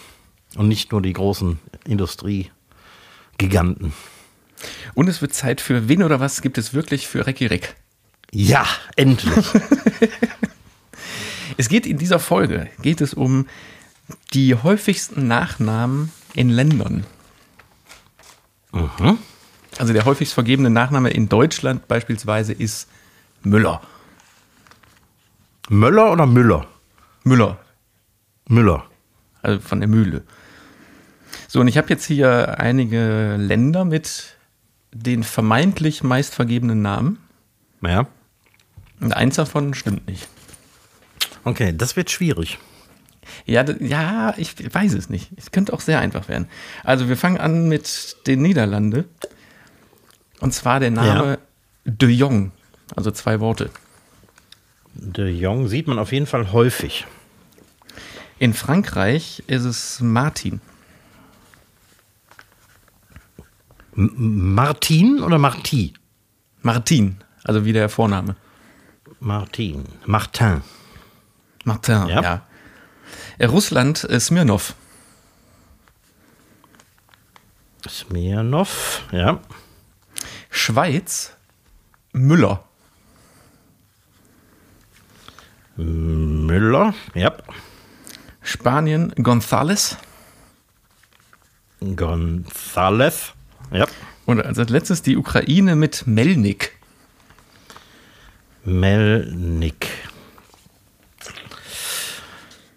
Und 0.57 0.69
nicht 0.69 0.93
nur 0.93 1.03
die 1.03 1.13
großen 1.13 1.59
Industriegiganten. 1.87 3.93
Und 4.95 5.09
es 5.09 5.21
wird 5.21 5.35
Zeit 5.35 5.61
für 5.61 5.89
wen 5.89 6.03
oder 6.03 6.21
was 6.21 6.43
gibt 6.43 6.59
es 6.59 6.75
wirklich 6.75 7.07
für 7.07 7.27
Recki 7.27 7.47
Reck? 7.47 7.77
Ja, 8.33 8.67
endlich. 8.97 9.47
Es 11.59 11.69
geht 11.69 11.87
in 11.87 11.99
dieser 11.99 12.21
Folge, 12.21 12.71
geht 12.83 13.01
es 13.01 13.15
um 13.15 13.47
die 14.33 14.55
häufigsten 14.55 15.27
Nachnamen 15.27 16.13
in 16.35 16.51
Ländern. 16.51 17.05
Mhm. 18.73 19.19
Also 19.79 19.93
der 19.93 20.05
häufigst 20.05 20.35
vergebene 20.35 20.71
Nachname 20.71 21.11
in 21.11 21.29
Deutschland 21.29 21.87
beispielsweise 21.89 22.53
ist 22.53 22.89
Müller. 23.43 23.81
Möller 25.69 26.13
oder 26.13 26.27
Müller? 26.27 26.67
Müller, 27.25 27.59
Müller. 28.49 28.85
also 29.43 29.61
von 29.61 29.81
der 29.81 29.89
Mühle. 29.89 30.23
So, 31.47 31.61
und 31.61 31.69
ich 31.69 31.77
habe 31.79 31.89
jetzt 31.89 32.05
hier 32.05 32.59
einige 32.59 33.37
Länder 33.37 33.85
mit 33.85 34.37
den 34.93 35.23
vermeintlich 35.23 36.03
meist 36.03 36.35
vergebenen 36.35 36.83
Namen. 36.83 37.19
Ja. 37.83 38.07
Und 39.01 39.13
eins 39.15 39.37
davon 39.37 39.75
stimmt 39.75 40.09
nicht. 40.09 40.29
Okay, 41.45 41.75
das 41.77 41.97
wird 41.97 42.11
schwierig. 42.11 42.59
Ja, 43.45 43.65
ja, 43.81 44.35
ich 44.37 44.75
weiß 44.75 44.95
es 44.95 45.09
nicht. 45.09 45.31
Es 45.37 45.53
könnte 45.53 45.73
auch 45.73 45.81
sehr 45.81 46.01
einfach 46.01 46.29
werden. 46.29 46.49
Also 46.83 47.09
wir 47.09 47.17
fangen 47.17 47.39
an 47.39 47.69
mit 47.69 48.17
den 48.27 48.43
Niederlande. 48.43 49.05
Und 50.41 50.53
zwar 50.55 50.81
der 50.81 50.91
Name 50.91 51.39
De 51.85 52.09
Jong. 52.09 52.53
Also 52.97 53.11
zwei 53.11 53.41
Worte. 53.41 53.71
De 54.95 55.29
Jong 55.29 55.69
sieht 55.69 55.87
man 55.87 55.99
auf 55.99 56.13
jeden 56.13 56.27
Fall 56.27 56.53
häufig. 56.53 57.07
In 58.39 58.55
Frankreich 58.55 59.43
ist 59.47 59.65
es 59.65 60.01
Martin. 60.01 60.61
M 63.97 64.55
Martin 64.55 65.21
oder 65.23 65.39
Marti? 65.39 65.93
Martin, 66.63 67.19
also 67.45 67.65
wie 67.65 67.73
der 67.73 67.89
Vorname. 67.89 68.37
Martin. 69.21 69.85
Martin. 70.07 70.63
Martin, 71.65 72.07
Ja. 72.09 72.23
ja. 72.23 72.43
Äh, 73.39 73.47
Russland, 73.47 74.05
äh, 74.05 74.21
Smirnov. 74.21 74.75
Smirnov. 77.89 79.03
Ja. 79.13 79.41
Schweiz, 80.59 81.37
Müller. 82.13 82.65
Müller. 85.77 86.95
Ja. 87.15 87.33
Spanien, 88.43 89.13
González. 89.15 89.97
González. 91.81 93.33
Ja. 93.71 93.87
Und 94.27 94.45
als 94.45 94.59
letztes 94.69 95.03
die 95.03 95.17
Ukraine 95.17 95.77
mit 95.77 96.07
Melnik. 96.09 96.77
Melnik. 98.65 99.87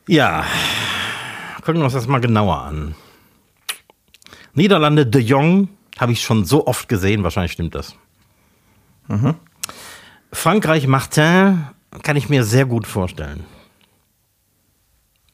Ja. 0.08 0.46
Gucken 1.58 1.82
wir 1.82 1.86
uns 1.86 1.94
das 1.94 2.08
mal 2.08 2.22
genauer 2.22 2.62
an. 2.62 2.96
Niederlande 4.54 5.08
de 5.08 5.22
Jong 5.22 5.70
habe 6.02 6.12
ich 6.12 6.22
schon 6.22 6.44
so 6.46 6.68
oft 6.68 6.90
gesehen, 6.90 7.24
wahrscheinlich 7.24 7.52
stimmt 7.52 7.76
das. 7.76 7.96
Frankreich 10.34 10.88
Martin 10.88 11.68
kann 12.04 12.16
ich 12.16 12.28
mir 12.30 12.44
sehr 12.44 12.66
gut 12.66 12.88
vorstellen. 12.88 13.46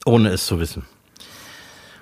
Ohne 0.05 0.29
es 0.29 0.45
zu 0.45 0.59
wissen. 0.59 0.85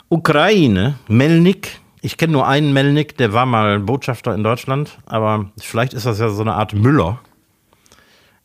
Ukraine, 0.09 0.95
Melnik. 1.07 1.79
Ich 2.01 2.17
kenne 2.17 2.33
nur 2.33 2.47
einen 2.47 2.71
Melnik, 2.73 3.17
der 3.17 3.33
war 3.33 3.45
mal 3.45 3.79
Botschafter 3.79 4.33
in 4.35 4.43
Deutschland, 4.43 4.99
aber 5.05 5.51
vielleicht 5.59 5.93
ist 5.93 6.05
das 6.05 6.19
ja 6.19 6.29
so 6.29 6.41
eine 6.41 6.53
Art 6.53 6.73
Müller. 6.73 7.19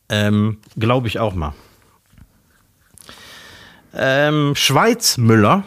Ähm, 0.08 0.58
Glaube 0.76 1.08
ich 1.08 1.18
auch 1.18 1.34
mal. 1.34 1.54
Ähm, 3.94 4.54
Schweiz 4.54 5.18
Müller. 5.18 5.64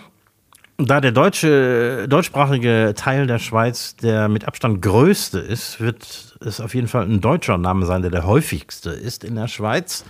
Da 0.78 1.01
der 1.01 1.11
deutsche, 1.11 2.07
deutschsprachige 2.07 2.93
Teil 2.95 3.28
der 3.28 3.38
Schweiz 3.38 3.95
der 3.95 4.28
mit 4.28 4.45
Abstand 4.45 4.82
größte 4.82 5.39
ist, 5.39 5.80
wird 5.80 6.36
es 6.39 6.59
auf 6.59 6.74
jeden 6.74 6.88
Fall 6.88 7.03
ein 7.03 7.21
deutscher 7.21 7.59
Name 7.59 7.86
sein, 7.86 8.01
der 8.01 8.09
der 8.09 8.26
häufigste 8.26 8.89
ist 8.89 9.24
in 9.24 9.36
der 9.36 9.47
Schweiz. 9.47 10.03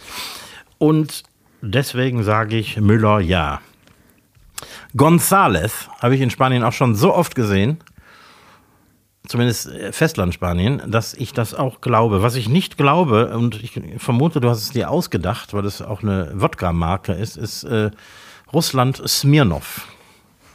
Und 0.78 1.24
deswegen 1.62 2.24
sage 2.24 2.58
ich 2.58 2.80
Müller 2.80 3.20
ja. 3.20 3.60
González 4.96 5.90
habe 6.02 6.16
ich 6.16 6.22
in 6.22 6.30
Spanien 6.30 6.64
auch 6.64 6.72
schon 6.72 6.96
so 6.96 7.14
oft 7.14 7.36
gesehen, 7.36 7.80
zumindest 9.28 9.68
äh, 9.68 9.92
Festland 9.92 10.34
Spanien, 10.34 10.82
dass 10.88 11.14
ich 11.14 11.34
das 11.34 11.54
auch 11.54 11.82
glaube. 11.82 12.22
Was 12.22 12.36
ich 12.36 12.48
nicht 12.48 12.78
glaube, 12.78 13.36
und 13.36 13.62
ich 13.62 13.80
vermute, 13.98 14.40
du 14.40 14.50
hast 14.50 14.62
es 14.62 14.70
dir 14.70 14.90
ausgedacht, 14.90 15.54
weil 15.54 15.66
es 15.66 15.82
auch 15.82 16.04
eine 16.04 16.32
Wodka-Marke 16.36 17.12
ist, 17.12 17.38
ist 17.38 17.64
äh, 17.64 17.92
Russland 18.54 19.02
Smirnov. 19.06 19.88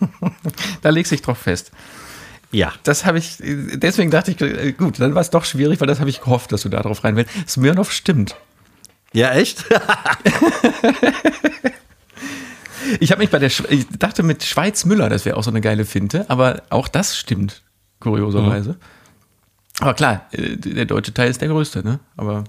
Da 0.82 0.90
legst 0.90 1.12
du 1.12 1.16
dich 1.16 1.22
drauf 1.22 1.38
fest. 1.38 1.70
Ja. 2.50 2.72
Das 2.82 3.04
habe 3.04 3.18
ich, 3.18 3.36
deswegen 3.40 4.10
dachte 4.10 4.30
ich, 4.30 4.40
äh, 4.40 4.72
gut, 4.72 5.00
dann 5.00 5.14
war 5.14 5.20
es 5.20 5.30
doch 5.30 5.44
schwierig, 5.44 5.80
weil 5.80 5.88
das 5.88 6.00
habe 6.00 6.10
ich 6.10 6.20
gehofft, 6.20 6.52
dass 6.52 6.62
du 6.62 6.68
da 6.68 6.82
drauf 6.82 7.04
rein 7.04 7.16
willst. 7.16 7.30
Smirnov 7.48 7.92
stimmt. 7.92 8.36
Ja, 9.12 9.32
echt? 9.32 9.64
Ich 13.00 13.10
habe 13.10 13.20
mich 13.20 13.30
bei 13.30 13.38
der, 13.38 13.50
Sch 13.50 13.64
ich 13.68 13.86
dachte 13.88 14.22
mit 14.22 14.44
Schweiz 14.44 14.84
Müller, 14.84 15.08
das 15.08 15.24
wäre 15.24 15.36
auch 15.36 15.42
so 15.42 15.50
eine 15.50 15.60
geile 15.60 15.84
Finte, 15.84 16.24
aber 16.28 16.62
auch 16.70 16.88
das 16.88 17.18
stimmt, 17.18 17.62
kurioserweise. 18.00 18.76
Aber 19.80 19.94
klar, 19.94 20.26
äh, 20.32 20.56
der 20.56 20.86
deutsche 20.86 21.14
Teil 21.14 21.30
ist 21.30 21.40
der 21.40 21.48
größte, 21.48 21.84
ne? 21.84 22.00
Aber 22.16 22.44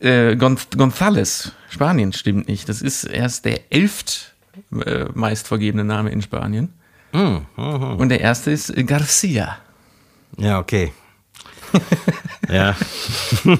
äh, 0.00 0.36
Gon 0.36 0.56
González, 0.56 1.52
Spanien 1.70 2.12
stimmt 2.12 2.48
nicht. 2.48 2.68
Das 2.68 2.82
ist 2.82 3.04
erst 3.04 3.44
der 3.44 3.72
elft 3.72 4.34
äh, 4.84 5.06
meistvergebene 5.14 5.84
Name 5.84 6.10
in 6.10 6.22
Spanien. 6.22 6.72
Und 7.12 8.08
der 8.10 8.20
erste 8.20 8.50
ist 8.50 8.72
Garcia. 8.86 9.56
ja, 10.36 10.58
okay. 10.58 10.92
ja. 12.48 12.76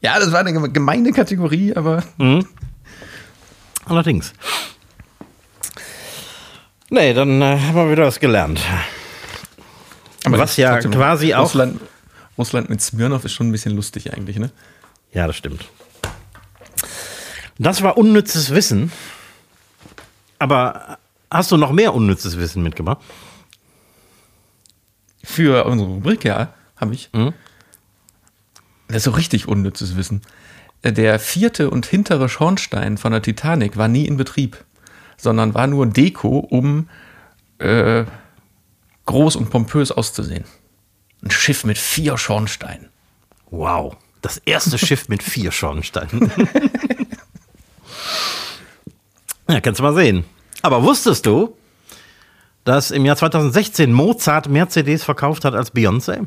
Ja, 0.00 0.20
das 0.20 0.30
war 0.30 0.38
eine 0.38 0.52
geme- 0.52 0.68
gemeine 0.68 1.10
Kategorie, 1.12 1.74
aber 1.74 2.04
Allerdings. 3.84 4.32
Nee, 6.90 7.12
dann 7.14 7.42
äh, 7.42 7.58
haben 7.58 7.74
wir 7.74 7.90
wieder 7.90 8.04
was 8.04 8.20
gelernt. 8.20 8.60
Aber 10.24 10.38
Was 10.38 10.56
ja 10.56 10.78
quasi 10.78 11.34
auch- 11.34 11.42
Russland, 11.46 11.80
Russland 12.36 12.70
mit 12.70 12.80
Smirnov 12.80 13.24
ist 13.24 13.32
schon 13.32 13.48
ein 13.48 13.52
bisschen 13.52 13.74
lustig 13.74 14.12
eigentlich, 14.14 14.38
ne? 14.38 14.50
Ja, 15.12 15.26
das 15.26 15.36
stimmt. 15.36 15.64
Das 17.58 17.82
war 17.82 17.98
unnützes 17.98 18.50
Wissen. 18.54 18.92
Aber 20.38 20.98
hast 21.30 21.50
du 21.50 21.56
noch 21.56 21.72
mehr 21.72 21.94
unnützes 21.94 22.38
Wissen 22.38 22.62
mitgebracht? 22.62 22.98
Für 25.24 25.66
unsere 25.66 25.90
Rubrik, 25.90 26.24
ja, 26.24 26.54
habe 26.76 26.94
ich. 26.94 27.10
Mhm. 27.12 27.34
Das 28.88 28.98
ist 28.98 29.04
so 29.04 29.10
richtig 29.10 29.48
unnützes 29.48 29.96
Wissen. 29.96 30.22
Der 30.84 31.18
vierte 31.18 31.70
und 31.70 31.86
hintere 31.86 32.28
Schornstein 32.28 32.98
von 32.98 33.12
der 33.12 33.20
Titanic 33.20 33.76
war 33.76 33.88
nie 33.88 34.06
in 34.06 34.16
Betrieb, 34.16 34.64
sondern 35.16 35.54
war 35.54 35.66
nur 35.66 35.86
Deko, 35.86 36.38
um 36.38 36.88
äh, 37.58 38.04
groß 39.06 39.36
und 39.36 39.50
pompös 39.50 39.90
auszusehen. 39.90 40.44
Ein 41.22 41.30
Schiff 41.30 41.64
mit 41.64 41.78
vier 41.78 42.16
Schornsteinen. 42.16 42.88
Wow. 43.50 43.96
Das 44.22 44.38
erste 44.38 44.78
Schiff 44.78 45.08
mit 45.08 45.22
vier 45.22 45.50
Schornsteinen. 45.50 46.30
ja, 49.48 49.60
kannst 49.60 49.80
du 49.80 49.84
mal 49.84 49.94
sehen. 49.94 50.24
Aber 50.62 50.82
wusstest 50.82 51.26
du, 51.26 51.56
dass 52.64 52.90
im 52.90 53.04
Jahr 53.04 53.16
2016 53.16 53.92
Mozart 53.92 54.48
mehr 54.48 54.68
CDs 54.68 55.04
verkauft 55.04 55.44
hat 55.44 55.54
als 55.54 55.74
Beyoncé? 55.74 56.26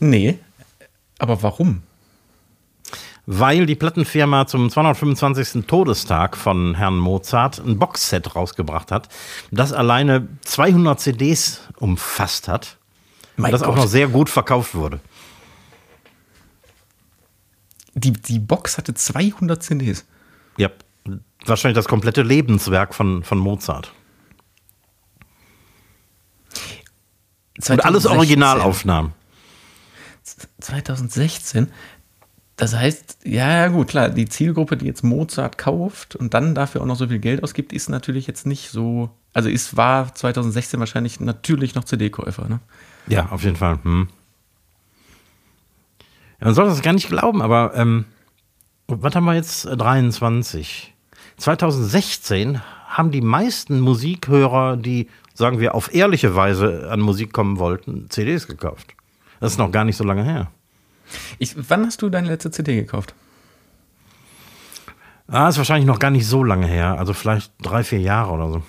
Nee, 0.00 0.38
aber 1.18 1.42
warum? 1.42 1.82
Weil 3.26 3.66
die 3.66 3.74
Plattenfirma 3.74 4.46
zum 4.46 4.70
225. 4.70 5.66
Todestag 5.66 6.36
von 6.36 6.74
Herrn 6.74 6.96
Mozart 6.96 7.58
ein 7.58 7.78
Boxset 7.78 8.36
rausgebracht 8.36 8.92
hat, 8.92 9.08
das 9.50 9.72
alleine 9.72 10.28
200 10.42 11.00
CDs 11.00 11.60
umfasst 11.78 12.46
hat. 12.46 12.76
Mein 13.36 13.46
und 13.46 13.52
das 13.52 13.62
auch 13.62 13.74
Gott. 13.74 13.76
noch 13.76 13.88
sehr 13.88 14.08
gut 14.08 14.30
verkauft 14.30 14.74
wurde. 14.74 15.00
Die, 17.94 18.12
die 18.12 18.38
Box 18.38 18.78
hatte 18.78 18.94
200 18.94 19.62
CDs. 19.62 20.04
Ja, 20.56 20.70
wahrscheinlich 21.44 21.76
das 21.76 21.88
komplette 21.88 22.22
Lebenswerk 22.22 22.94
von, 22.94 23.22
von 23.22 23.38
Mozart. 23.38 23.92
Und 27.56 27.84
alles 27.84 28.02
2016. 28.02 28.10
Originalaufnahmen. 28.10 29.12
2016. 30.60 31.68
Das 32.56 32.74
heißt, 32.74 33.18
ja, 33.24 33.50
ja, 33.50 33.68
gut, 33.68 33.88
klar, 33.88 34.08
die 34.08 34.28
Zielgruppe, 34.28 34.76
die 34.76 34.86
jetzt 34.86 35.04
Mozart 35.04 35.58
kauft 35.58 36.16
und 36.16 36.32
dann 36.32 36.54
dafür 36.54 36.80
auch 36.80 36.86
noch 36.86 36.96
so 36.96 37.06
viel 37.06 37.18
Geld 37.18 37.42
ausgibt, 37.42 37.72
ist 37.72 37.88
natürlich 37.90 38.26
jetzt 38.26 38.46
nicht 38.46 38.70
so. 38.70 39.10
Also 39.34 39.50
ist 39.50 39.76
war 39.76 40.14
2016 40.14 40.80
wahrscheinlich 40.80 41.20
natürlich 41.20 41.74
noch 41.74 41.84
CD-Käufer, 41.84 42.48
ne? 42.48 42.60
Ja, 43.08 43.28
auf 43.30 43.42
jeden 43.42 43.56
Fall. 43.56 43.78
Hm. 43.82 44.08
Ja, 46.40 46.46
man 46.46 46.54
sollte 46.54 46.70
das 46.70 46.82
gar 46.82 46.94
nicht 46.94 47.08
glauben, 47.08 47.42
aber 47.42 47.72
ähm, 47.74 48.06
was 48.88 49.14
haben 49.14 49.24
wir 49.24 49.34
jetzt? 49.34 49.64
23. 49.64 50.94
2016 51.38 52.60
haben 52.86 53.10
die 53.10 53.20
meisten 53.20 53.80
Musikhörer, 53.80 54.76
die, 54.76 55.08
sagen 55.34 55.60
wir, 55.60 55.74
auf 55.74 55.92
ehrliche 55.94 56.34
Weise 56.34 56.88
an 56.90 57.00
Musik 57.00 57.32
kommen 57.32 57.58
wollten, 57.58 58.08
CDs 58.08 58.46
gekauft. 58.46 58.94
Das 59.40 59.52
ist 59.52 59.58
noch 59.58 59.70
gar 59.70 59.84
nicht 59.84 59.96
so 59.96 60.04
lange 60.04 60.24
her. 60.24 60.50
Ich, 61.38 61.54
wann 61.68 61.84
hast 61.86 62.00
du 62.02 62.08
deine 62.08 62.28
letzte 62.28 62.50
CD 62.50 62.74
gekauft? 62.76 63.14
Ah, 65.28 65.48
ist 65.48 65.58
wahrscheinlich 65.58 65.86
noch 65.86 65.98
gar 65.98 66.10
nicht 66.10 66.26
so 66.26 66.44
lange 66.44 66.66
her. 66.66 66.98
Also 66.98 67.12
vielleicht 67.12 67.52
drei, 67.60 67.82
vier 67.82 68.00
Jahre 68.00 68.32
oder 68.32 68.50
so. 68.50 68.62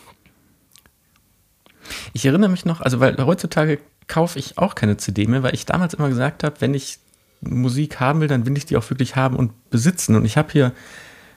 Ich 2.14 2.26
erinnere 2.26 2.50
mich 2.50 2.66
noch, 2.66 2.82
also 2.82 3.00
weil 3.00 3.16
heutzutage 3.18 3.80
kaufe 4.08 4.40
ich 4.40 4.58
auch 4.58 4.76
keine 4.76 4.98
CD 4.98 5.28
mehr, 5.28 5.44
weil 5.44 5.54
ich 5.54 5.66
damals 5.66 5.94
immer 5.94 6.10
gesagt 6.10 6.44
habe, 6.44 6.60
wenn 6.60 6.74
ich 6.74 7.00
Musik 7.42 8.00
haben 8.00 8.20
will, 8.22 8.28
dann 8.28 8.46
will 8.46 8.58
ich 8.58 8.66
die 8.66 8.78
auch 8.78 8.90
wirklich 8.90 9.16
haben 9.16 9.36
und 9.36 9.52
besitzen. 9.70 10.16
Und 10.16 10.26
ich 10.26 10.38
habe 10.38 10.52
hier, 10.52 10.72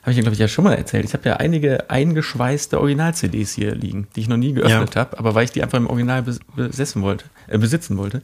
habe 0.02 0.12
ich 0.12 0.18
glaube 0.18 0.32
ich, 0.32 0.38
ja 0.38 0.48
schon 0.48 0.64
mal 0.64 0.74
erzählt, 0.74 1.04
ich 1.04 1.12
habe 1.12 1.28
ja 1.28 1.36
einige 1.36 1.90
eingeschweißte 1.90 2.78
Original-CDs 2.80 3.52
hier 3.54 3.74
liegen, 3.74 4.08
die 4.16 4.20
ich 4.20 4.28
noch 4.28 4.36
nie 4.38 4.52
geöffnet 4.52 4.94
Ja. 4.94 5.00
habe, 5.02 5.18
aber 5.18 5.34
weil 5.34 5.44
ich 5.44 5.50
die 5.52 5.62
einfach 5.62 5.78
im 5.78 5.86
Original 5.86 6.22
bes 6.22 6.40
besessen 6.56 7.02
wollte, 7.02 7.26
äh, 7.48 7.58
besitzen 7.58 7.96
wollte. 7.98 8.22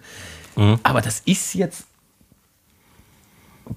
Mhm. 0.57 0.79
Aber 0.83 1.01
das 1.03 1.21
ist 1.27 1.55
jetzt, 1.55 1.87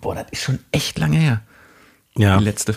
boah, 0.02 0.16
das 0.16 0.28
ist 0.32 0.44
schon 0.44 0.60
echt 0.72 0.98
lange 0.98 1.18
her, 1.18 1.42
Ja. 2.16 2.38
die 2.38 2.44
letzte. 2.46 2.76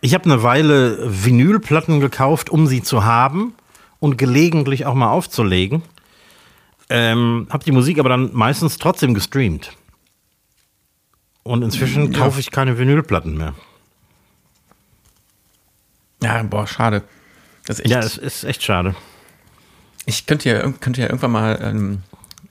Ich 0.00 0.14
habe 0.14 0.24
eine 0.24 0.42
Weile 0.42 0.98
Vinylplatten 1.24 2.00
gekauft, 2.00 2.48
um 2.50 2.66
sie 2.66 2.82
zu 2.82 3.04
haben 3.04 3.54
und 3.98 4.16
gelegentlich 4.18 4.86
auch 4.86 4.94
mal 4.94 5.10
aufzulegen. 5.10 5.82
Ähm, 6.88 7.48
habe 7.50 7.64
die 7.64 7.72
Musik 7.72 7.98
aber 7.98 8.08
dann 8.08 8.30
meistens 8.32 8.78
trotzdem 8.78 9.14
gestreamt. 9.14 9.72
Und 11.46 11.62
inzwischen 11.62 12.12
Ja. 12.12 12.18
kaufe 12.18 12.40
ich 12.40 12.50
keine 12.50 12.76
Vinylplatten 12.76 13.36
mehr. 13.36 13.54
Ja, 16.22 16.42
boah, 16.42 16.66
schade. 16.66 17.02
Das 17.66 17.80
Ja, 17.84 18.00
es 18.00 18.16
ist 18.18 18.42
echt 18.44 18.62
schade. 18.64 18.96
Ich 20.06 20.26
könnte 20.26 20.48
ja, 20.48 20.72
könnte 20.72 21.00
ja 21.02 21.06
irgendwann 21.06 21.30
mal 21.30 21.58
ähm, 21.62 22.02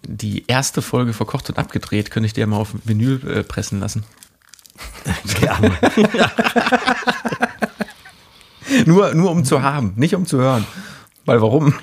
die 0.07 0.45
erste 0.47 0.81
Folge 0.81 1.11
verkocht 1.13 1.49
und 1.49 1.57
abgedreht, 1.57 2.09
könnte 2.11 2.27
ich 2.27 2.33
dir 2.33 2.47
mal 2.47 2.57
auf 2.57 2.73
Vinyl 2.85 3.19
äh, 3.29 3.43
pressen 3.43 3.79
lassen. 3.81 4.05
Gerne. 5.39 5.71
Nur, 8.85 9.13
nur 9.13 9.29
um 9.31 9.45
zu 9.45 9.61
haben, 9.61 9.93
nicht 9.95 10.15
um 10.15 10.25
zu 10.25 10.37
hören. 10.39 10.65
Weil 11.23 11.41
warum? 11.41 11.73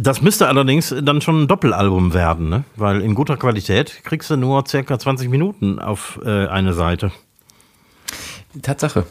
Das 0.00 0.22
müsste 0.22 0.46
allerdings 0.46 0.94
dann 1.02 1.20
schon 1.20 1.42
ein 1.42 1.48
Doppelalbum 1.48 2.14
werden, 2.14 2.48
ne? 2.48 2.62
Weil 2.76 3.02
in 3.02 3.16
guter 3.16 3.36
Qualität 3.36 4.04
kriegst 4.04 4.30
du 4.30 4.36
nur 4.36 4.64
circa 4.64 4.96
20 4.96 5.28
Minuten 5.28 5.80
auf 5.80 6.20
äh, 6.24 6.46
eine 6.46 6.72
Seite. 6.72 7.10
Tatsache. 8.62 9.06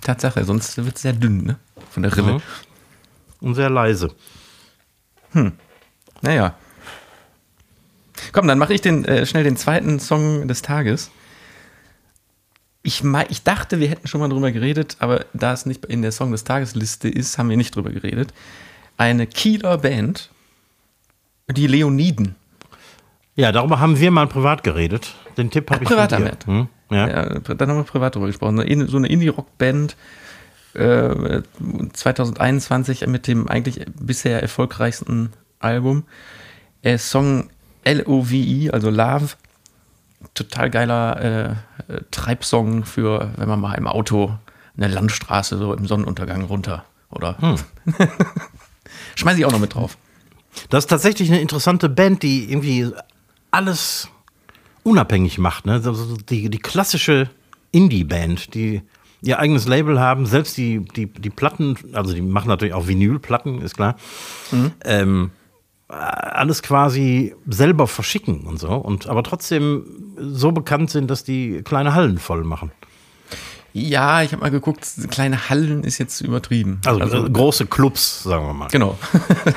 Tatsache, 0.00 0.42
sonst 0.42 0.76
wird 0.84 0.96
es 0.96 1.02
sehr 1.02 1.12
dünn, 1.12 1.44
ne? 1.44 1.58
Von 1.90 2.02
der 2.02 2.16
Rille. 2.16 2.32
Mhm. 2.32 2.40
Und 3.40 3.54
sehr 3.54 3.70
leise. 3.70 4.10
Naja. 6.22 6.56
Komm, 8.32 8.48
dann 8.48 8.58
mache 8.58 8.74
ich 8.74 8.80
den, 8.80 9.04
äh, 9.04 9.26
schnell 9.26 9.44
den 9.44 9.56
zweiten 9.56 10.00
Song 10.00 10.48
des 10.48 10.62
Tages. 10.62 11.12
Ich, 12.82 13.04
ich 13.28 13.42
dachte, 13.44 13.78
wir 13.78 13.88
hätten 13.88 14.08
schon 14.08 14.20
mal 14.20 14.28
drüber 14.28 14.50
geredet, 14.50 14.96
aber 14.98 15.24
da 15.34 15.52
es 15.52 15.66
nicht 15.66 15.84
in 15.84 16.02
der 16.02 16.10
Song 16.10 16.32
des 16.32 16.42
Tagesliste 16.42 17.08
ist, 17.08 17.38
haben 17.38 17.48
wir 17.48 17.56
nicht 17.56 17.76
drüber 17.76 17.90
geredet. 17.90 18.34
Eine 18.96 19.26
Kieler 19.26 19.78
Band, 19.78 20.30
die 21.50 21.66
Leoniden. 21.66 22.34
Ja, 23.34 23.52
darüber 23.52 23.80
haben 23.80 24.00
wir 24.00 24.10
mal 24.10 24.26
privat 24.26 24.62
geredet. 24.64 25.14
Den 25.36 25.50
Tipp 25.50 25.70
habe 25.70 25.84
ich 25.84 25.88
privat 25.88 26.12
von 26.12 26.24
dir. 26.24 26.32
Hm? 26.46 26.68
Ja. 26.90 27.08
Ja, 27.08 27.24
dann 27.40 27.68
haben 27.68 27.76
wir 27.78 27.84
privat 27.84 28.14
drüber 28.14 28.26
gesprochen. 28.28 28.56
So 28.88 28.96
eine- 28.96 29.08
Indie-Rock-Band 29.08 29.96
äh, 30.74 31.42
2021 31.92 33.06
mit 33.06 33.26
dem 33.26 33.48
eigentlich 33.48 33.84
bisher 34.00 34.40
erfolgreichsten 34.40 35.32
Album. 35.58 36.04
Äh, 36.82 36.96
Song 36.98 37.50
L-O-V-E, 37.84 38.70
also 38.70 38.90
Love. 38.90 39.28
Total 40.34 40.70
geiler 40.70 41.20
äh, 41.88 41.92
äh, 41.92 42.00
Treibsong 42.10 42.84
für, 42.84 43.30
wenn 43.36 43.48
man 43.48 43.60
mal 43.60 43.74
im 43.74 43.86
Auto 43.86 44.34
eine 44.76 44.88
Landstraße 44.88 45.58
so 45.58 45.72
im 45.74 45.86
Sonnenuntergang 45.86 46.42
runter. 46.44 46.84
Oder 47.10 47.36
schmeiß 49.16 49.36
ich 49.38 49.44
auch 49.44 49.52
noch 49.52 49.58
mit 49.58 49.74
drauf. 49.74 49.98
Das 50.70 50.84
ist 50.84 50.88
tatsächlich 50.88 51.28
eine 51.30 51.40
interessante 51.40 51.88
Band, 51.88 52.22
die 52.22 52.50
irgendwie 52.50 52.90
alles 53.50 54.08
unabhängig 54.84 55.38
macht. 55.38 55.66
Ne? 55.66 55.80
So- 55.82 55.92
so 55.94 56.16
Die, 56.16 56.48
die 56.48 56.58
klassische 56.58 57.28
Indie-Band, 57.72 58.54
die 58.54 58.82
ihr 59.22 59.38
eigenes 59.38 59.66
Label 59.66 59.98
haben, 59.98 60.24
selbst 60.26 60.56
die, 60.56 60.80
die, 60.94 61.06
die 61.06 61.30
Platten, 61.30 61.76
also 61.92 62.14
die 62.14 62.22
machen 62.22 62.48
natürlich 62.48 62.74
auch 62.74 62.86
Vinylplatten, 62.86 63.60
ist 63.60 63.74
klar. 63.76 63.96
Ähm, 64.84 65.30
äh, 65.88 65.92
alles 65.94 66.62
quasi 66.62 67.34
selber 67.46 67.86
verschicken 67.86 68.42
und 68.42 68.58
so. 68.58 68.68
Und 68.70 69.08
aber 69.08 69.22
trotzdem 69.24 69.84
so 70.18 70.52
bekannt 70.52 70.90
sind, 70.90 71.10
dass 71.10 71.24
die 71.24 71.62
kleine 71.64 71.94
Hallen 71.94 72.18
voll 72.18 72.44
machen. 72.44 72.70
Ja, 73.78 74.22
ich 74.22 74.32
habe 74.32 74.40
mal 74.40 74.50
geguckt, 74.50 74.86
kleine 75.10 75.50
Hallen 75.50 75.84
ist 75.84 75.98
jetzt 75.98 76.22
übertrieben. 76.22 76.80
Also, 76.86 77.26
äh, 77.26 77.30
große 77.30 77.66
Clubs, 77.66 78.22
sagen 78.22 78.46
wir 78.46 78.54
mal. 78.54 78.68
Genau. 78.68 78.98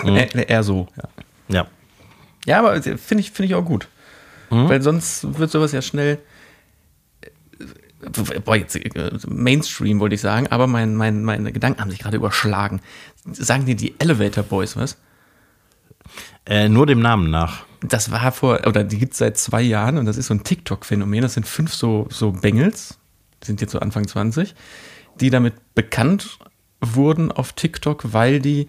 eher, 0.04 0.50
eher 0.50 0.62
so, 0.62 0.90
ja. 0.98 1.10
Ja. 1.48 1.68
Ja, 2.46 2.60
aber 2.60 2.82
finde 2.82 3.22
ich, 3.22 3.32
finde 3.32 3.48
ich 3.48 3.56
auch 3.56 3.64
gut. 3.64 3.88
Weil 4.50 4.82
sonst 4.82 5.38
wird 5.38 5.52
sowas 5.52 5.72
ja 5.72 5.82
schnell. 5.82 6.20
äh, 7.22 8.40
Boah, 8.42 8.58
jetzt 8.58 8.76
äh, 8.76 9.12
Mainstream 9.28 10.02
wollte 10.02 10.16
ich 10.16 10.22
sagen, 10.22 10.48
aber 10.48 10.68
mein, 10.68 10.96
mein, 10.96 11.24
meine 11.24 11.54
Gedanken 11.54 11.80
haben 11.80 11.92
sich 11.92 12.00
gerade 12.00 12.18
überschlagen. 12.18 12.82
Sagen 13.32 13.68
dir 13.68 13.76
die 13.76 13.98
Elevator 14.00 14.44
Boys 14.44 14.76
was? 14.76 14.98
Äh, 16.46 16.68
nur 16.68 16.86
dem 16.88 17.00
Namen 17.00 17.30
nach. 17.30 17.64
Das 17.82 18.12
war 18.12 18.34
vor, 18.34 18.68
oder 18.68 18.84
die 18.84 18.98
gibt 18.98 19.14
es 19.14 19.20
seit 19.20 19.38
zwei 19.38 19.62
Jahren 19.62 19.98
und 19.98 20.06
das 20.08 20.18
ist 20.18 20.28
so 20.28 20.34
ein 20.34 20.44
TikTok-Phänomen. 20.44 21.22
Das 21.22 21.36
sind 21.36 21.48
fünf 21.48 21.74
so, 21.74 22.08
so 22.10 22.34
Bengels, 22.34 22.99
sind 23.44 23.62
jetzt 23.62 23.72
so 23.72 23.80
Anfang 23.80 24.08
20, 24.08 24.56
die 25.20 25.30
damit 25.30 25.54
bekannt 25.76 26.40
wurden 26.82 27.32
auf 27.32 27.54
TikTok, 27.54 28.14
weil 28.14 28.40
die 28.40 28.68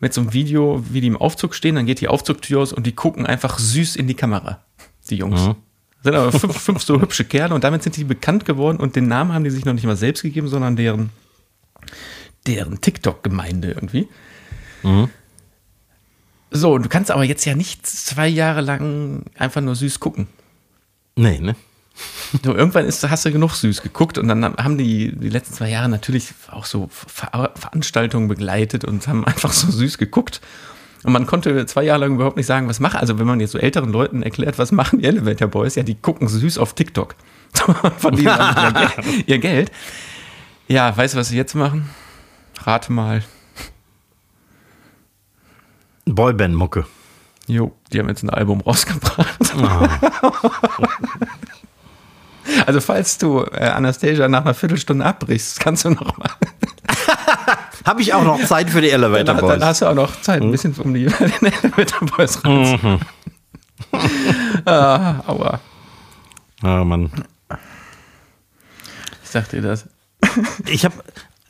mit 0.00 0.14
so 0.14 0.22
einem 0.22 0.32
Video, 0.32 0.82
wie 0.90 1.00
die 1.00 1.06
im 1.08 1.16
Aufzug 1.16 1.54
stehen, 1.54 1.74
dann 1.74 1.86
geht 1.86 2.00
die 2.00 2.08
Aufzugtür 2.08 2.60
aus 2.60 2.72
und 2.72 2.86
die 2.86 2.94
gucken 2.94 3.26
einfach 3.26 3.58
süß 3.58 3.96
in 3.96 4.06
die 4.06 4.14
Kamera, 4.14 4.64
die 5.10 5.16
Jungs. 5.16 5.40
Sind 6.02 6.14
aber 6.14 6.32
fünf, 6.32 6.56
fünf 6.58 6.82
so 6.82 7.00
hübsche 7.00 7.24
Kerle 7.24 7.54
und 7.54 7.62
damit 7.62 7.82
sind 7.82 7.96
die 7.96 8.04
bekannt 8.04 8.46
geworden 8.46 8.78
und 8.78 8.96
den 8.96 9.06
Namen 9.06 9.32
haben 9.34 9.44
die 9.44 9.50
sich 9.50 9.66
noch 9.66 9.74
nicht 9.74 9.84
mal 9.84 9.96
selbst 9.96 10.22
gegeben, 10.22 10.48
sondern 10.48 10.74
deren, 10.76 11.10
deren 12.46 12.80
TikTok-Gemeinde 12.80 13.72
irgendwie. 13.72 14.08
So, 16.50 16.78
du 16.78 16.88
kannst 16.88 17.10
aber 17.10 17.24
jetzt 17.24 17.44
ja 17.44 17.54
nicht 17.54 17.86
zwei 17.86 18.26
Jahre 18.26 18.62
lang 18.62 19.24
einfach 19.36 19.60
nur 19.60 19.76
süß 19.76 20.00
gucken. 20.00 20.26
Nee, 21.16 21.38
ne? 21.38 21.54
Du, 22.42 22.52
irgendwann 22.52 22.84
ist, 22.86 23.08
hast 23.10 23.24
du 23.24 23.32
genug 23.32 23.54
süß 23.54 23.82
geguckt 23.82 24.16
und 24.16 24.28
dann 24.28 24.44
haben 24.44 24.78
die 24.78 25.10
die 25.14 25.28
letzten 25.30 25.54
zwei 25.54 25.68
Jahre 25.68 25.88
natürlich 25.88 26.32
auch 26.50 26.64
so 26.64 26.88
Ver 26.90 27.50
Veranstaltungen 27.56 28.28
begleitet 28.28 28.84
und 28.84 29.06
haben 29.08 29.24
einfach 29.26 29.52
so 29.52 29.70
süß 29.70 29.98
geguckt. 29.98 30.40
Und 31.02 31.12
man 31.12 31.26
konnte 31.26 31.64
zwei 31.66 31.82
Jahre 31.82 32.00
lang 32.02 32.14
überhaupt 32.14 32.36
nicht 32.36 32.46
sagen, 32.46 32.68
was 32.68 32.78
machen. 32.78 32.98
Also 32.98 33.18
wenn 33.18 33.26
man 33.26 33.40
jetzt 33.40 33.52
so 33.52 33.58
älteren 33.58 33.90
Leuten 33.90 34.22
erklärt, 34.22 34.58
was 34.58 34.70
machen 34.70 35.00
die 35.00 35.06
Elevator 35.06 35.48
Boys, 35.48 35.74
ja, 35.74 35.82
die 35.82 35.94
gucken 35.94 36.28
süß 36.28 36.58
auf 36.58 36.74
TikTok. 36.74 37.16
Verdienen 37.98 38.26
dann 38.26 38.64
ihr, 38.64 38.72
Geld- 38.72 39.28
ihr 39.28 39.38
Geld. 39.38 39.72
Ja, 40.68 40.96
weißt 40.96 41.14
du, 41.14 41.18
was 41.18 41.28
sie 41.30 41.36
jetzt 41.36 41.54
machen? 41.54 41.90
Rate 42.62 42.92
mal. 42.92 43.24
Boyband-Mucke. 46.04 46.86
Jo, 47.46 47.74
die 47.92 47.98
haben 47.98 48.08
jetzt 48.08 48.22
ein 48.22 48.30
Album 48.30 48.60
rausgebracht. 48.60 49.26
Also 52.66 52.80
falls 52.80 53.18
du 53.18 53.40
äh, 53.44 53.68
Anastasia 53.68 54.28
nach 54.28 54.42
einer 54.42 54.54
Viertelstunde 54.54 55.04
abbrichst, 55.04 55.60
kannst 55.60 55.84
du 55.84 55.90
noch 55.90 56.16
mal. 56.18 56.30
Habe 57.84 58.02
ich 58.02 58.12
auch 58.12 58.24
noch 58.24 58.44
Zeit 58.44 58.70
für 58.70 58.80
die 58.80 58.90
Elevator 58.90 59.24
Dann, 59.24 59.38
Boys? 59.38 59.50
dann 59.50 59.64
hast 59.64 59.82
du 59.82 59.86
auch 59.86 59.94
noch 59.94 60.20
Zeit, 60.20 60.42
ein 60.42 60.50
bisschen 60.50 60.74
um 60.78 60.92
die 60.94 61.06
Elevator 61.06 62.08
Boys 62.08 62.44
ran. 62.44 63.00
ah, 64.66 65.22
aua. 65.26 65.60
Ah, 66.62 66.84
Mann. 66.84 67.10
Ich 69.22 69.30
sag 69.30 69.48
dir 69.48 69.62
das. 69.62 69.86
Ich 70.66 70.84
habe 70.84 70.94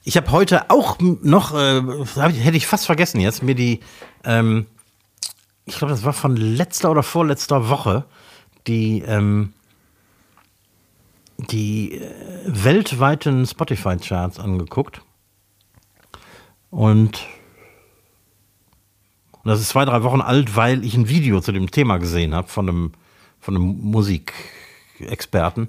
ich 0.04 0.16
hab 0.16 0.30
heute 0.30 0.70
auch 0.70 0.98
noch, 1.00 1.54
äh, 1.54 1.82
hätte 2.14 2.56
ich 2.56 2.66
fast 2.66 2.86
vergessen 2.86 3.20
jetzt, 3.20 3.42
mir 3.42 3.54
die, 3.54 3.80
ähm, 4.24 4.66
ich 5.66 5.78
glaube, 5.78 5.92
das 5.92 6.04
war 6.04 6.12
von 6.12 6.36
letzter 6.36 6.90
oder 6.90 7.02
vorletzter 7.02 7.68
Woche, 7.68 8.04
die, 8.66 9.02
ähm, 9.06 9.52
die 11.50 11.92
äh, 11.94 12.10
weltweiten 12.46 13.46
Spotify-Charts 13.46 14.38
angeguckt. 14.38 15.02
Und 16.70 17.26
das 19.44 19.60
ist 19.60 19.70
zwei, 19.70 19.84
drei 19.84 20.02
Wochen 20.02 20.20
alt, 20.20 20.54
weil 20.56 20.84
ich 20.84 20.94
ein 20.94 21.08
Video 21.08 21.40
zu 21.40 21.52
dem 21.52 21.70
Thema 21.70 21.98
gesehen 21.98 22.34
habe 22.34 22.48
von 22.48 22.68
einem, 22.68 22.92
von 23.40 23.56
einem 23.56 23.78
Musik, 23.80 24.32
Musikexperten, 25.00 25.68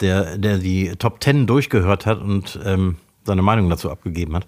der, 0.00 0.38
der 0.38 0.58
die 0.58 0.94
Top 0.96 1.20
Ten 1.20 1.46
durchgehört 1.46 2.06
hat 2.06 2.20
und 2.20 2.58
ähm, 2.64 2.96
seine 3.24 3.42
Meinung 3.42 3.70
dazu 3.70 3.90
abgegeben 3.90 4.34
hat. 4.34 4.46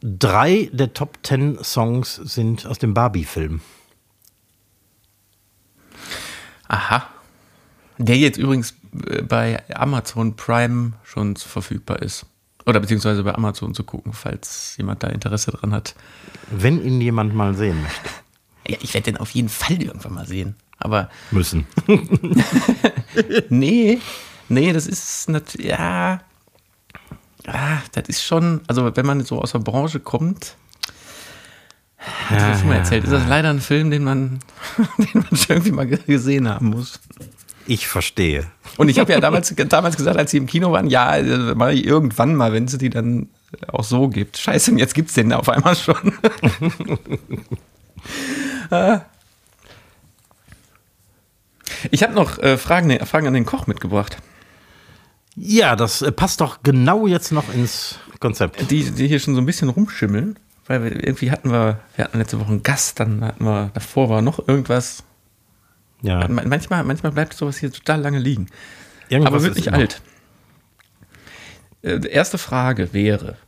Drei 0.00 0.68
der 0.72 0.92
Top 0.92 1.22
Ten 1.22 1.62
Songs 1.62 2.16
sind 2.16 2.66
aus 2.66 2.78
dem 2.78 2.94
Barbie-Film. 2.94 3.60
Aha. 6.68 7.08
Der 7.98 8.16
jetzt 8.16 8.38
übrigens 8.38 8.74
äh, 9.06 9.22
bei 9.22 9.62
Amazon 9.74 10.36
Prime 10.36 10.92
schon 11.04 11.36
verfügbar 11.36 12.02
ist. 12.02 12.26
Oder 12.66 12.80
beziehungsweise 12.80 13.22
bei 13.22 13.34
Amazon 13.34 13.74
zu 13.74 13.84
gucken, 13.84 14.12
falls 14.12 14.74
jemand 14.78 15.02
da 15.02 15.08
Interesse 15.08 15.50
dran 15.52 15.72
hat. 15.72 15.94
Wenn 16.50 16.82
ihn 16.82 17.00
jemand 17.00 17.34
mal 17.34 17.54
sehen 17.54 17.82
möchte. 17.82 18.00
Ja, 18.66 18.78
ich 18.80 18.94
werde 18.94 19.12
den 19.12 19.18
auf 19.18 19.28
jeden 19.32 19.50
Fall 19.50 19.82
irgendwann 19.82 20.14
mal 20.14 20.26
sehen. 20.26 20.56
Aber. 20.78 21.10
Müssen. 21.30 21.66
nee, 23.50 24.00
nee, 24.48 24.72
das 24.72 24.86
ist 24.86 25.28
natürlich, 25.28 25.66
ja. 25.66 26.22
Ah, 27.46 27.78
das 27.92 28.08
ist 28.08 28.24
schon, 28.24 28.62
also 28.66 28.96
wenn 28.96 29.04
man 29.04 29.22
so 29.22 29.38
aus 29.42 29.52
der 29.52 29.58
Branche 29.58 30.00
kommt, 30.00 30.56
ja, 32.30 32.50
das 32.50 32.60
schon 32.60 32.68
mal 32.68 32.76
erzählt, 32.76 33.04
ist 33.04 33.12
das 33.12 33.28
leider 33.28 33.50
ein 33.50 33.60
Film, 33.60 33.90
den 33.90 34.04
man, 34.04 34.40
den 34.98 35.08
man 35.12 35.36
schon 35.36 35.56
irgendwie 35.56 35.72
mal 35.72 35.86
gesehen 35.86 36.48
haben 36.48 36.70
muss. 36.70 37.00
Ich 37.66 37.88
verstehe. 37.88 38.46
Und 38.76 38.88
ich 38.88 38.98
habe 38.98 39.12
ja 39.12 39.20
damals, 39.20 39.54
damals 39.54 39.96
gesagt, 39.96 40.18
als 40.18 40.30
sie 40.30 40.36
im 40.36 40.46
Kino 40.46 40.72
waren, 40.72 40.88
ja, 40.88 41.16
äh, 41.16 41.54
mache 41.54 41.72
ich 41.72 41.86
irgendwann 41.86 42.34
mal, 42.34 42.52
wenn 42.52 42.64
es 42.64 42.76
die 42.76 42.90
dann 42.90 43.28
auch 43.68 43.84
so 43.84 44.08
gibt. 44.08 44.36
Scheiße, 44.36 44.72
und 44.72 44.78
jetzt 44.78 44.94
gibt 44.94 45.08
es 45.08 45.14
den 45.14 45.32
auf 45.32 45.48
einmal 45.48 45.76
schon. 45.76 46.12
Ah. 48.70 49.02
ich 51.90 52.02
habe 52.02 52.14
noch 52.14 52.38
äh, 52.38 52.58
Fragen, 52.58 53.04
Fragen 53.06 53.26
an 53.26 53.34
den 53.34 53.46
Koch 53.46 53.66
mitgebracht. 53.66 54.18
Ja, 55.36 55.76
das 55.76 56.02
äh, 56.02 56.12
passt 56.12 56.40
doch 56.40 56.62
genau 56.62 57.06
jetzt 57.06 57.32
noch 57.32 57.52
ins 57.52 57.98
Konzept. 58.20 58.70
Die, 58.70 58.90
die 58.90 59.08
hier 59.08 59.20
schon 59.20 59.34
so 59.34 59.40
ein 59.40 59.46
bisschen 59.46 59.68
rumschimmeln, 59.68 60.38
weil 60.66 60.82
wir 60.82 60.92
irgendwie 60.92 61.30
hatten 61.30 61.50
wir, 61.50 61.80
wir 61.96 62.04
hatten 62.04 62.18
letzte 62.18 62.40
Woche 62.40 62.50
einen 62.50 62.62
Gast, 62.62 63.00
dann 63.00 63.24
hatten 63.24 63.44
wir, 63.44 63.70
davor 63.74 64.08
war 64.08 64.22
noch 64.22 64.46
irgendwas. 64.48 65.04
Ja. 66.04 66.28
Manchmal, 66.28 66.84
manchmal 66.84 67.12
bleibt 67.12 67.32
sowas 67.32 67.56
hier 67.56 67.72
total 67.72 68.02
lange 68.02 68.18
liegen. 68.18 68.48
Irgendwas 69.08 69.32
Aber 69.32 69.42
wird 69.42 69.56
nicht 69.56 69.72
alt. 69.72 70.02
Äh, 71.80 72.06
erste 72.06 72.36
Frage 72.36 72.92
wäre: 72.92 73.38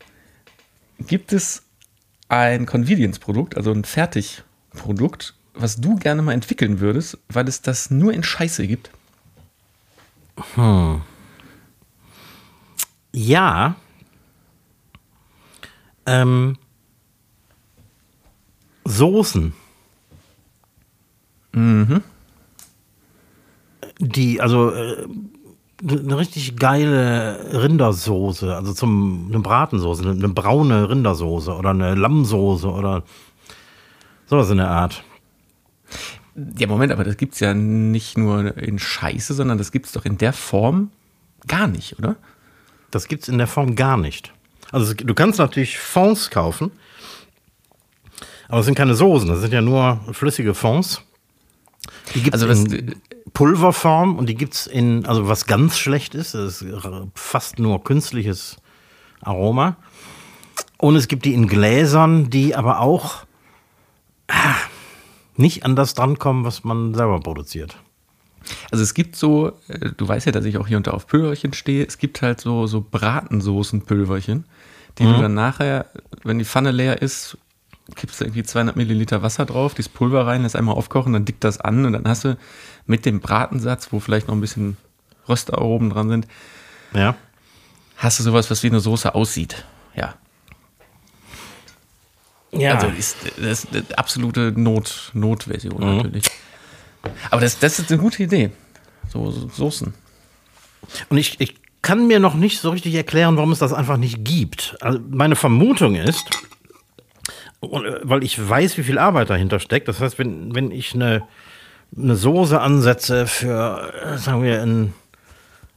Gibt 0.98 1.34
es 1.34 1.64
ein 2.30 2.64
Convenience-Produkt, 2.64 3.58
also 3.58 3.72
ein 3.72 3.84
Fertigprodukt, 3.84 5.34
was 5.52 5.76
du 5.82 5.96
gerne 5.96 6.22
mal 6.22 6.32
entwickeln 6.32 6.80
würdest, 6.80 7.18
weil 7.28 7.46
es 7.46 7.60
das 7.60 7.90
nur 7.90 8.14
in 8.14 8.22
Scheiße 8.22 8.66
gibt? 8.66 8.90
Hm. 10.54 11.02
Ja. 13.12 13.76
Ähm, 16.06 16.56
Soßen. 18.86 19.52
Mhm. 21.52 22.02
Die, 23.98 24.40
also 24.40 24.72
äh, 24.72 25.06
eine 25.82 26.18
richtig 26.18 26.56
geile 26.56 27.62
Rindersoße, 27.62 28.54
also 28.54 28.72
zum 28.72 29.26
eine 29.28 29.40
Bratensoße, 29.40 30.02
eine, 30.02 30.12
eine 30.12 30.28
braune 30.28 30.88
Rindersoße 30.88 31.54
oder 31.54 31.70
eine 31.70 31.94
Lammsoße 31.94 32.68
oder 32.68 33.02
sowas 34.26 34.50
in 34.50 34.56
der 34.56 34.70
Art. 34.70 35.04
Ja, 36.58 36.66
Moment, 36.66 36.92
aber 36.92 37.04
das 37.04 37.16
gibt 37.16 37.34
es 37.34 37.40
ja 37.40 37.54
nicht 37.54 38.18
nur 38.18 38.56
in 38.56 38.78
Scheiße, 38.78 39.34
sondern 39.34 39.58
das 39.58 39.72
gibt 39.72 39.86
es 39.86 39.92
doch 39.92 40.04
in 40.04 40.18
der 40.18 40.32
Form 40.32 40.90
gar 41.46 41.66
nicht, 41.66 41.98
oder? 41.98 42.16
Das 42.90 43.08
gibt 43.08 43.22
es 43.22 43.28
in 43.28 43.38
der 43.38 43.46
Form 43.46 43.76
gar 43.76 43.96
nicht. 43.96 44.32
Also 44.72 44.94
du 44.94 45.14
kannst 45.14 45.38
natürlich 45.38 45.78
Fonds 45.78 46.30
kaufen, 46.30 46.70
aber 48.48 48.60
es 48.60 48.66
sind 48.66 48.74
keine 48.74 48.94
Soßen, 48.94 49.28
das 49.28 49.40
sind 49.40 49.52
ja 49.52 49.60
nur 49.60 50.00
flüssige 50.12 50.54
Fonds. 50.54 51.02
Die 52.14 52.22
gibt 52.22 52.36
es 52.36 52.42
also 52.42 52.74
in 52.74 53.00
Pulverform 53.32 54.16
und 54.16 54.28
die 54.28 54.34
gibt 54.34 54.54
es 54.54 54.66
in, 54.66 55.06
also 55.06 55.28
was 55.28 55.46
ganz 55.46 55.78
schlecht 55.78 56.14
ist, 56.14 56.34
das 56.34 56.62
ist 56.62 56.74
fast 57.14 57.58
nur 57.58 57.82
künstliches 57.82 58.56
Aroma. 59.20 59.76
Und 60.78 60.96
es 60.96 61.08
gibt 61.08 61.24
die 61.24 61.34
in 61.34 61.48
Gläsern, 61.48 62.30
die 62.30 62.54
aber 62.54 62.80
auch 62.80 63.24
ah, 64.28 64.54
nicht 65.36 65.64
an 65.64 65.76
das 65.76 65.94
drankommen, 65.94 66.44
was 66.44 66.64
man 66.64 66.94
selber 66.94 67.20
produziert. 67.20 67.76
Also 68.70 68.84
es 68.84 68.94
gibt 68.94 69.16
so, 69.16 69.52
äh, 69.68 69.90
du 69.96 70.06
weißt 70.06 70.26
ja, 70.26 70.32
dass 70.32 70.44
ich 70.44 70.58
auch 70.58 70.68
hier 70.68 70.76
unter 70.76 70.94
auf 70.94 71.06
Pülverchen 71.06 71.52
stehe, 71.52 71.84
es 71.84 71.98
gibt 71.98 72.22
halt 72.22 72.40
so, 72.40 72.66
so 72.66 72.80
Bratensoßen-Pülverchen, 72.80 74.44
die 74.98 75.04
mhm. 75.04 75.14
du 75.14 75.20
dann 75.22 75.34
nachher, 75.34 75.86
wenn 76.22 76.38
die 76.38 76.44
Pfanne 76.44 76.70
leer 76.70 77.02
ist, 77.02 77.38
kippst 77.94 78.20
du 78.20 78.24
irgendwie 78.24 78.42
200 78.42 78.76
Milliliter 78.76 79.22
Wasser 79.22 79.46
drauf, 79.46 79.74
dieses 79.74 79.88
Pulver 79.88 80.26
rein, 80.26 80.42
lässt 80.42 80.56
einmal 80.56 80.74
aufkochen, 80.74 81.12
dann 81.12 81.24
dickt 81.24 81.44
das 81.44 81.60
an 81.60 81.84
und 81.86 81.92
dann 81.92 82.06
hast 82.06 82.24
du 82.24 82.36
mit 82.86 83.06
dem 83.06 83.20
Bratensatz, 83.20 83.92
wo 83.92 84.00
vielleicht 84.00 84.28
noch 84.28 84.34
ein 84.34 84.40
bisschen 84.40 84.76
Röstaromen 85.28 85.90
dran 85.90 86.08
sind, 86.08 86.26
ja. 86.94 87.16
hast 87.96 88.18
du 88.18 88.22
sowas, 88.22 88.50
was 88.50 88.62
wie 88.62 88.68
eine 88.68 88.80
Soße 88.80 89.14
aussieht. 89.14 89.64
Ja. 89.94 90.14
Ja. 92.52 92.74
Also 92.74 92.88
ist 92.88 93.16
das 93.36 93.64
ist 93.64 93.68
eine 93.74 93.84
absolute 93.98 94.52
Not, 94.56 95.10
Notversion 95.14 95.80
mhm. 95.80 95.96
natürlich. 95.96 96.24
Aber 97.30 97.40
das, 97.40 97.58
das 97.58 97.78
ist 97.78 97.90
eine 97.90 98.00
gute 98.00 98.22
Idee. 98.22 98.50
So, 99.08 99.30
so 99.30 99.48
Soßen. 99.48 99.94
Und 101.08 101.18
ich, 101.18 101.40
ich 101.40 101.56
kann 101.82 102.06
mir 102.06 102.18
noch 102.18 102.34
nicht 102.34 102.60
so 102.60 102.70
richtig 102.70 102.94
erklären, 102.94 103.36
warum 103.36 103.52
es 103.52 103.58
das 103.58 103.72
einfach 103.72 103.96
nicht 103.96 104.24
gibt. 104.24 104.76
Also 104.80 104.98
meine 105.10 105.36
Vermutung 105.36 105.94
ist, 105.94 106.24
weil 107.60 108.24
ich 108.24 108.48
weiß, 108.48 108.76
wie 108.78 108.82
viel 108.82 108.98
Arbeit 108.98 109.30
dahinter 109.30 109.60
steckt. 109.60 109.88
Das 109.88 110.00
heißt, 110.00 110.18
wenn, 110.18 110.54
wenn 110.54 110.70
ich 110.70 110.94
eine, 110.94 111.22
eine 111.96 112.16
Soße 112.16 112.60
ansetze 112.60 113.26
für, 113.26 114.16
sagen 114.16 114.42
wir, 114.42 114.62
ein, 114.62 114.94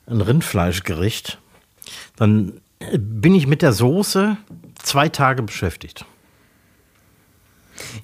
ein 0.08 0.22
Rindfleischgericht, 0.22 1.40
dann 2.16 2.62
bin 2.98 3.36
ich 3.36 3.48
mit 3.48 3.62
der 3.62 3.74
Soße 3.74 4.38
zwei 4.82 5.10
Tage 5.10 5.44
beschäftigt. 5.44 6.06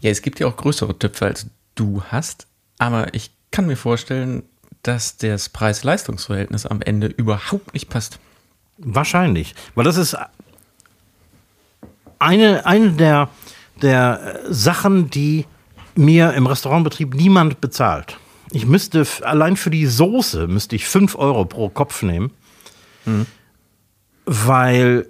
Ja, 0.01 0.11
es 0.11 0.21
gibt 0.21 0.39
ja 0.39 0.47
auch 0.47 0.55
größere 0.55 0.97
Töpfe 0.97 1.25
als 1.25 1.47
du 1.75 2.03
hast. 2.09 2.47
Aber 2.77 3.13
ich 3.13 3.31
kann 3.51 3.67
mir 3.67 3.77
vorstellen, 3.77 4.43
dass 4.83 5.17
das 5.17 5.49
Preis-Leistungs-Verhältnis 5.49 6.65
am 6.65 6.81
Ende 6.81 7.07
überhaupt 7.07 7.73
nicht 7.73 7.89
passt. 7.89 8.19
Wahrscheinlich, 8.77 9.55
weil 9.73 9.85
das 9.85 9.97
ist 9.97 10.17
eine, 12.19 12.65
eine 12.65 12.91
der, 12.91 13.29
der 13.81 14.41
Sachen, 14.49 15.09
die 15.09 15.45
mir 15.95 16.33
im 16.33 16.47
Restaurantbetrieb 16.47 17.13
niemand 17.13 17.61
bezahlt. 17.61 18.17
Ich 18.51 18.65
müsste 18.65 19.05
allein 19.21 19.57
für 19.57 19.69
die 19.69 19.85
Soße 19.85 20.47
müsste 20.47 20.75
ich 20.75 20.87
5 20.87 21.15
Euro 21.15 21.45
pro 21.45 21.69
Kopf 21.69 22.03
nehmen, 22.03 22.31
mhm. 23.05 23.25
weil 24.25 25.07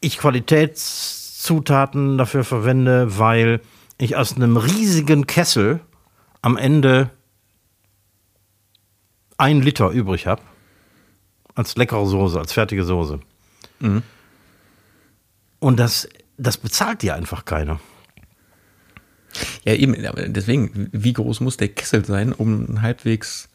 ich 0.00 0.18
Qualitätszutaten 0.18 2.16
dafür 2.18 2.44
verwende, 2.44 3.18
weil 3.18 3.60
ich 3.98 4.16
aus 4.16 4.36
einem 4.36 4.56
riesigen 4.56 5.26
Kessel 5.26 5.80
am 6.40 6.56
Ende 6.56 7.10
ein 9.36 9.60
Liter 9.60 9.90
übrig 9.90 10.26
habe, 10.26 10.42
als 11.54 11.76
leckere 11.76 12.06
Soße, 12.06 12.38
als 12.38 12.52
fertige 12.52 12.84
Soße. 12.84 13.20
Mhm. 13.80 14.02
Und 15.58 15.78
das, 15.78 16.08
das 16.36 16.56
bezahlt 16.56 17.02
dir 17.02 17.14
einfach 17.14 17.44
keiner. 17.44 17.80
Ja, 19.64 19.74
eben, 19.74 19.96
deswegen, 20.32 20.88
wie 20.92 21.12
groß 21.12 21.40
muss 21.40 21.56
der 21.56 21.68
Kessel 21.68 22.04
sein, 22.04 22.32
um 22.32 22.66
einen 22.66 22.82
halbwegs 22.82 23.48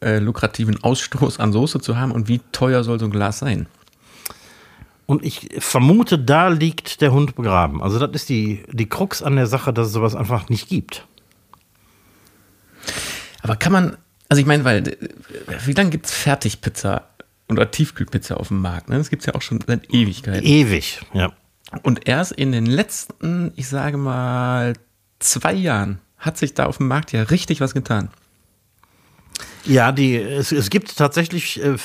äh, 0.00 0.18
lukrativen 0.18 0.82
Ausstoß 0.82 1.40
an 1.40 1.52
Soße 1.52 1.80
zu 1.80 1.96
haben 1.96 2.12
und 2.12 2.28
wie 2.28 2.40
teuer 2.52 2.84
soll 2.84 2.98
so 2.98 3.06
ein 3.06 3.10
Glas 3.10 3.38
sein? 3.38 3.66
Und 5.06 5.24
ich 5.24 5.48
vermute, 5.58 6.18
da 6.18 6.48
liegt 6.48 7.00
der 7.00 7.12
Hund 7.12 7.34
begraben. 7.34 7.82
Also, 7.82 7.98
das 7.98 8.10
ist 8.14 8.28
die, 8.28 8.62
die 8.70 8.90
Krux 8.90 9.22
an 9.22 9.36
der 9.36 9.46
Sache, 9.46 9.72
dass 9.72 9.86
es 9.86 9.92
sowas 9.94 10.14
einfach 10.14 10.50
nicht 10.50 10.68
gibt. 10.68 11.06
Aber 13.40 13.56
kann 13.56 13.72
man, 13.72 13.96
also 14.28 14.40
ich 14.40 14.46
meine, 14.46 14.64
weil, 14.64 14.98
wie 15.64 15.72
lange 15.72 15.88
gibt 15.88 16.04
es 16.04 16.12
Fertigpizza 16.12 17.08
oder 17.48 17.70
Tiefkühlpizza 17.70 18.36
auf 18.36 18.48
dem 18.48 18.60
Markt? 18.60 18.90
Ne? 18.90 18.98
Das 18.98 19.08
gibt 19.08 19.22
es 19.22 19.26
ja 19.26 19.34
auch 19.34 19.40
schon 19.40 19.60
seit 19.66 19.92
Ewigkeiten. 19.92 20.46
Ewig, 20.46 21.00
ja. 21.14 21.32
Und 21.82 22.06
erst 22.06 22.32
in 22.32 22.52
den 22.52 22.66
letzten, 22.66 23.52
ich 23.56 23.68
sage 23.68 23.96
mal, 23.96 24.74
zwei 25.18 25.52
Jahren 25.54 26.00
hat 26.18 26.38
sich 26.38 26.54
da 26.54 26.66
auf 26.66 26.78
dem 26.78 26.88
Markt 26.88 27.12
ja 27.12 27.22
richtig 27.22 27.60
was 27.60 27.74
getan. 27.74 28.10
Ja, 29.64 29.92
die, 29.92 30.16
es, 30.16 30.52
es 30.52 30.70
gibt 30.70 30.96
tatsächlich 30.96 31.62
äh, 31.62 31.76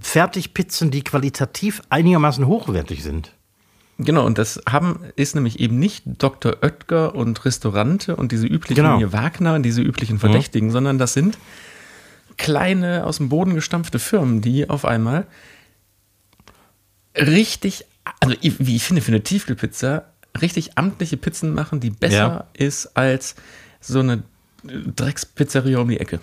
Fertigpizzen, 0.00 0.90
die 0.90 1.02
qualitativ 1.02 1.82
einigermaßen 1.90 2.46
hochwertig 2.46 3.02
sind. 3.02 3.34
Genau, 3.98 4.24
und 4.24 4.38
das 4.38 4.60
haben, 4.68 5.00
ist 5.16 5.34
nämlich 5.34 5.58
eben 5.58 5.78
nicht 5.78 6.04
Dr. 6.06 6.58
Oetker 6.62 7.14
und 7.16 7.44
Restaurante 7.44 8.14
und 8.14 8.30
diese 8.30 8.46
üblichen 8.46 8.76
genau. 8.76 9.12
Wagner 9.12 9.54
und 9.54 9.64
diese 9.64 9.82
üblichen 9.82 10.20
Verdächtigen, 10.20 10.68
mhm. 10.68 10.72
sondern 10.72 10.98
das 10.98 11.14
sind 11.14 11.36
kleine, 12.36 13.04
aus 13.04 13.16
dem 13.16 13.28
Boden 13.28 13.54
gestampfte 13.54 13.98
Firmen, 13.98 14.40
die 14.40 14.70
auf 14.70 14.84
einmal 14.84 15.26
richtig, 17.16 17.84
also 18.20 18.36
ich- 18.40 18.64
wie 18.64 18.76
ich 18.76 18.84
finde, 18.84 19.02
für 19.02 19.10
eine 19.10 19.22
Tiefkühlpizza, 19.22 20.04
richtig 20.40 20.76
amtliche 20.78 21.16
Pizzen 21.16 21.54
machen, 21.54 21.80
die 21.80 21.90
besser 21.90 22.16
Ja. 22.16 22.46
ist 22.54 22.96
als 22.96 23.34
so 23.80 24.00
eine 24.00 24.22
Dreckspizzeria 24.64 25.78
um 25.78 25.88
die 25.88 26.00
Ecke. 26.00 26.20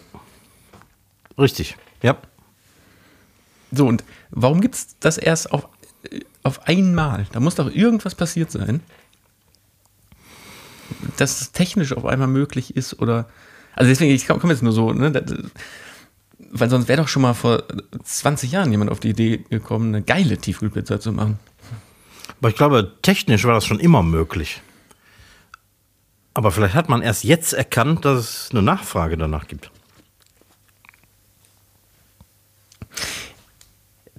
Richtig. 1.38 1.78
Ja. 2.01 2.18
So, 3.72 3.88
und 3.88 4.03
warum 4.32 4.61
gibt 4.61 4.76
es 4.76 4.95
das 4.99 5.18
erst 5.18 5.51
auf, 5.51 5.68
auf 6.43 6.68
einmal? 6.68 7.28
Da 7.32 7.39
muss 7.39 7.55
doch 7.55 7.70
irgendwas 7.70 8.16
passiert 8.16 8.51
sein, 8.51 8.82
dass 11.18 11.41
es 11.41 11.51
technisch 11.51 11.93
auf 11.93 12.05
einmal 12.05 12.28
möglich 12.28 12.76
ist 12.76 12.99
oder. 13.01 13.28
Also 13.76 13.89
deswegen, 13.89 14.13
ich 14.13 14.28
komme 14.28 14.53
jetzt 14.53 14.63
nur 14.63 14.72
so, 14.72 14.93
ne? 14.93 15.11
Weil 16.51 16.70
sonst 16.70 16.88
wäre 16.88 17.01
doch 17.01 17.09
schon 17.09 17.24
mal 17.24 17.34
vor 17.34 17.63
20 18.03 18.51
Jahren 18.51 18.72
jemand 18.72 18.89
auf 18.89 19.01
die 19.01 19.09
Idee 19.09 19.43
gekommen, 19.49 19.93
eine 19.93 20.03
geile 20.03 20.38
Tiefkühlpizza 20.38 20.99
zu 21.01 21.11
machen. 21.11 21.39
Aber 22.39 22.49
ich 22.49 22.55
glaube, 22.55 22.93
technisch 23.01 23.45
war 23.45 23.53
das 23.53 23.65
schon 23.65 23.79
immer 23.79 24.03
möglich. 24.03 24.61
Aber 26.33 26.51
vielleicht 26.51 26.75
hat 26.75 26.89
man 26.89 27.01
erst 27.01 27.23
jetzt 27.23 27.53
erkannt, 27.53 28.03
dass 28.03 28.19
es 28.19 28.51
eine 28.51 28.61
Nachfrage 28.61 29.17
danach 29.17 29.47
gibt. 29.47 29.71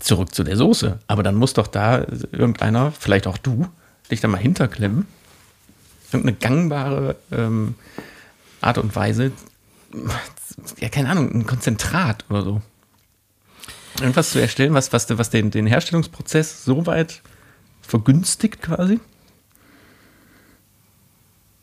Zurück 0.00 0.34
zu 0.34 0.42
der 0.42 0.56
Soße. 0.56 0.98
Aber 1.06 1.22
dann 1.22 1.34
muss 1.34 1.52
doch 1.52 1.66
da 1.66 2.06
irgendeiner, 2.32 2.90
vielleicht 2.90 3.26
auch 3.26 3.36
du, 3.38 3.68
dich 4.10 4.20
da 4.20 4.28
mal 4.28 4.38
hinterklemmen. 4.38 5.06
Irgendeine 6.10 6.36
gangbare 6.38 7.16
ähm, 7.30 7.74
Art 8.60 8.78
und 8.78 8.96
Weise. 8.96 9.32
Ja, 10.78 10.88
keine 10.88 11.10
Ahnung, 11.10 11.34
ein 11.34 11.46
Konzentrat 11.46 12.24
oder 12.30 12.42
so. 12.42 12.62
Irgendwas 14.00 14.30
zu 14.30 14.38
erstellen, 14.38 14.72
was, 14.72 14.92
was, 14.92 15.06
was 15.18 15.30
den, 15.30 15.50
den 15.50 15.66
Herstellungsprozess 15.66 16.64
so 16.64 16.86
weit 16.86 17.22
vergünstigt 17.86 18.62
quasi, 18.62 19.00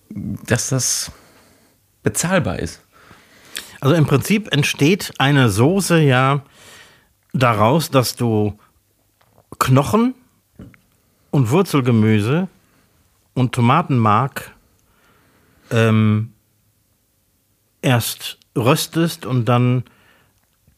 dass 0.09 0.69
das 0.69 1.11
bezahlbar 2.03 2.59
ist. 2.59 2.81
Also 3.79 3.95
im 3.95 4.05
Prinzip 4.05 4.51
entsteht 4.53 5.13
eine 5.17 5.49
Soße 5.49 5.99
ja 5.99 6.43
daraus, 7.33 7.89
dass 7.89 8.15
du 8.15 8.57
Knochen 9.59 10.15
und 11.31 11.49
Wurzelgemüse 11.49 12.47
und 13.33 13.53
Tomatenmark 13.53 14.51
ähm, 15.71 16.33
erst 17.81 18.37
röstest 18.55 19.25
und 19.25 19.45
dann 19.45 19.83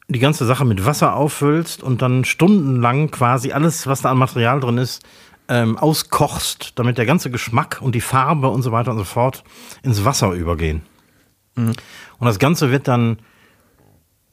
die 0.08 0.20
ganze 0.20 0.46
Sache 0.46 0.66
mit 0.66 0.86
Wasser 0.86 1.16
auffüllst 1.16 1.82
und 1.84 2.02
dann 2.02 2.26
stundenlang 2.26 3.12
quasi 3.12 3.52
alles, 3.52 3.88
was 3.88 4.02
da 4.02 4.12
an 4.12 4.18
Material 4.18 4.60
drin 4.60 4.78
ist, 4.78 5.04
ähm, 5.48 5.78
auskochst, 5.78 6.74
damit 6.76 6.98
der 6.98 7.06
ganze 7.06 7.32
Geschmack 7.32 7.80
und 7.82 7.96
die 7.96 8.02
Farbe 8.02 8.50
und 8.50 8.62
so 8.62 8.72
weiter 8.72 8.92
und 8.92 8.98
so 8.98 9.04
fort 9.04 9.44
ins 9.84 10.06
Wasser 10.06 10.32
übergehen. 10.32 10.82
Und 11.56 11.76
das 12.20 12.40
Ganze 12.40 12.72
wird 12.72 12.88
dann 12.88 13.18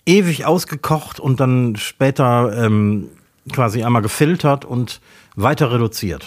ewig 0.07 0.45
ausgekocht 0.45 1.21
und 1.21 1.41
dann 1.41 1.77
später 1.77 2.53
ähm, 2.57 3.09
quasi 3.53 3.85
einmal 3.85 4.03
gefiltert 4.03 4.65
und 4.65 5.01
weiter 5.37 5.73
reduziert. 5.73 6.27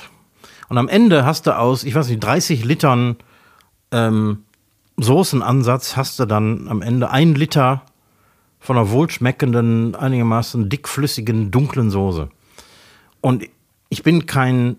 Und 0.70 0.78
am 0.78 0.88
Ende 0.88 1.26
hast 1.26 1.48
du 1.48 1.58
aus, 1.58 1.84
ich 1.84 1.94
weiß 1.94 2.08
nicht, 2.10 2.24
30 2.24 2.64
Litern 2.64 3.18
ähm, 3.92 4.44
Soßenansatz, 4.98 5.96
hast 5.96 6.20
du 6.20 6.26
dann 6.26 6.68
am 6.68 6.82
Ende 6.82 7.10
ein 7.10 7.36
Liter 7.36 7.84
von 8.60 8.78
einer 8.78 8.90
wohlschmeckenden, 8.90 9.96
einigermaßen 9.96 10.70
dickflüssigen, 10.70 11.52
dunklen 11.52 11.92
Soße. 11.92 12.30
Und 13.22 13.48
ich 13.90 14.04
bin 14.04 14.26
kein 14.26 14.78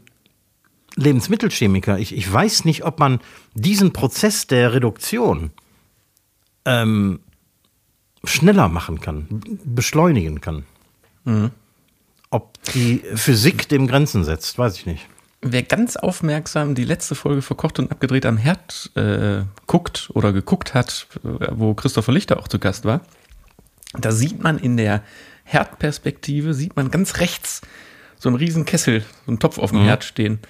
Lebensmittelchemiker. 0.96 1.98
Ich, 1.98 2.14
ich 2.14 2.30
weiß 2.30 2.64
nicht, 2.64 2.84
ob 2.84 2.98
man 2.98 3.20
diesen 3.54 3.92
Prozess 3.92 4.46
der 4.46 4.72
Reduktion 4.72 5.50
ähm, 6.64 7.20
schneller 8.24 8.68
machen 8.68 9.00
kann, 9.00 9.26
beschleunigen 9.64 10.40
kann. 10.40 10.64
Ob 12.30 12.59
die 12.74 13.02
Physik 13.14 13.68
dem 13.68 13.86
Grenzen 13.86 14.24
setzt, 14.24 14.59
weiß 14.59 14.76
ich 14.76 14.86
nicht. 14.86 15.07
Wer 15.42 15.62
ganz 15.62 15.96
aufmerksam 15.96 16.74
die 16.74 16.84
letzte 16.84 17.14
Folge 17.14 17.42
verkocht 17.42 17.78
und 17.78 17.90
abgedreht 17.90 18.26
am 18.26 18.36
Herd 18.36 18.90
äh, 18.96 19.42
guckt 19.66 20.11
oder 20.14 20.32
geguckt 20.32 20.74
hat, 20.74 21.09
äh, 21.24 21.48
wo 21.52 21.74
Christopher 21.74 22.12
Lichter 22.12 22.38
auch 22.38 22.48
zu 22.48 22.59
Gast 22.59 22.84
war, 22.84 23.02
da 23.98 24.12
sieht 24.12 24.42
man 24.42 24.59
in 24.59 24.76
der 24.76 25.02
Herdperspektive, 25.44 26.54
sieht 26.54 26.74
man 26.74 26.90
ganz 26.90 27.18
rechts 27.18 27.61
so 28.19 28.29
einen 28.29 28.37
riesen 28.37 28.64
Kessel, 28.64 29.01
so 29.25 29.31
einen 29.31 29.39
Topf 29.39 29.59
auf 29.59 29.71
dem 29.71 29.83
Herd 29.83 30.05
stehen, 30.05 30.41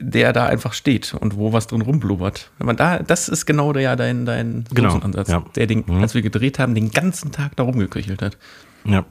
der 0.00 0.32
da 0.32 0.46
einfach 0.46 0.72
steht 0.72 1.14
und 1.14 1.36
wo 1.36 1.52
was 1.52 1.66
drin 1.66 1.80
rumblubbert. 1.80 2.50
Wenn 2.58 2.66
man 2.66 2.76
da, 2.76 2.98
das 2.98 3.28
ist 3.28 3.46
genau 3.46 3.72
der, 3.72 3.82
ja 3.82 3.96
dein, 3.96 4.26
dein 4.26 4.64
Genau, 4.72 4.90
Soßenansatz, 4.90 5.28
ja. 5.28 5.44
der 5.54 5.66
den, 5.66 5.88
als 6.02 6.14
wir 6.14 6.22
gedreht 6.22 6.58
haben, 6.58 6.74
den 6.74 6.90
ganzen 6.90 7.32
Tag 7.32 7.56
da 7.56 7.62
rumgeköchelt 7.62 8.22
hat. 8.22 8.36
Ja. 8.84 9.04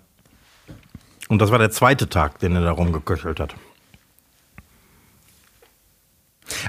Und 1.28 1.42
das 1.42 1.52
war 1.52 1.58
der 1.58 1.72
zweite 1.72 2.08
Tag, 2.08 2.40
den 2.40 2.56
er 2.56 2.62
da 2.62 2.72
rumgeköchelt 2.72 3.40
hat. 3.40 3.56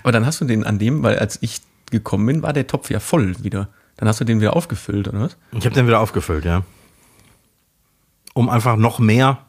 Aber 0.03 0.13
dann 0.13 0.25
hast 0.25 0.41
du 0.41 0.47
den 0.47 0.65
an 0.65 0.79
dem, 0.79 1.03
weil 1.03 1.19
als 1.19 1.39
ich 1.43 1.61
gekommen 1.91 2.27
bin, 2.27 2.43
war 2.43 2.53
der 2.53 2.67
Topf 2.67 2.91
ja 2.91 3.01
voll 3.01 3.35
wieder. 3.43 3.69
Dann 3.97 4.09
hast 4.09 4.21
du 4.21 4.25
den 4.25 4.41
wieder 4.41 4.57
aufgefüllt, 4.57 5.09
oder 5.09 5.21
was? 5.21 5.37
Ich 5.53 5.65
habe 5.65 5.75
den 5.75 5.87
wieder 5.87 6.01
aufgefüllt, 6.01 6.45
ja. 6.45 6.63
Um 8.35 8.49
einfach 8.49 8.77
noch 8.77 8.99
mehr 8.99 9.46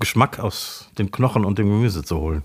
Geschmack 0.00 0.38
aus 0.40 0.90
dem 0.98 1.10
Knochen 1.12 1.44
und 1.44 1.58
dem 1.58 1.66
Gemüse 1.68 2.02
zu 2.02 2.18
holen. 2.18 2.42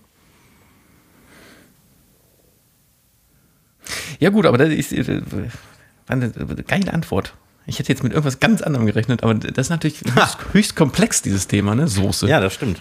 Ja, 4.19 4.29
gut, 4.29 4.45
aber 4.45 4.57
das 4.57 4.69
ist 4.69 4.91
äh, 4.93 5.21
eine 6.07 6.29
geile 6.67 6.93
Antwort. 6.93 7.33
Ich 7.67 7.79
hätte 7.79 7.91
jetzt 7.91 8.03
mit 8.03 8.11
irgendwas 8.13 8.39
ganz 8.39 8.61
anderem 8.61 8.85
gerechnet, 8.85 9.23
aber 9.23 9.33
das 9.33 9.67
ist 9.67 9.69
natürlich 9.69 10.01
höchst, 10.01 10.37
höchst 10.53 10.75
komplex, 10.75 11.21
dieses 11.21 11.47
Thema, 11.47 11.73
ne? 11.75 11.87
Soße. 11.87 12.27
Ja, 12.27 12.39
das 12.39 12.53
stimmt. 12.53 12.79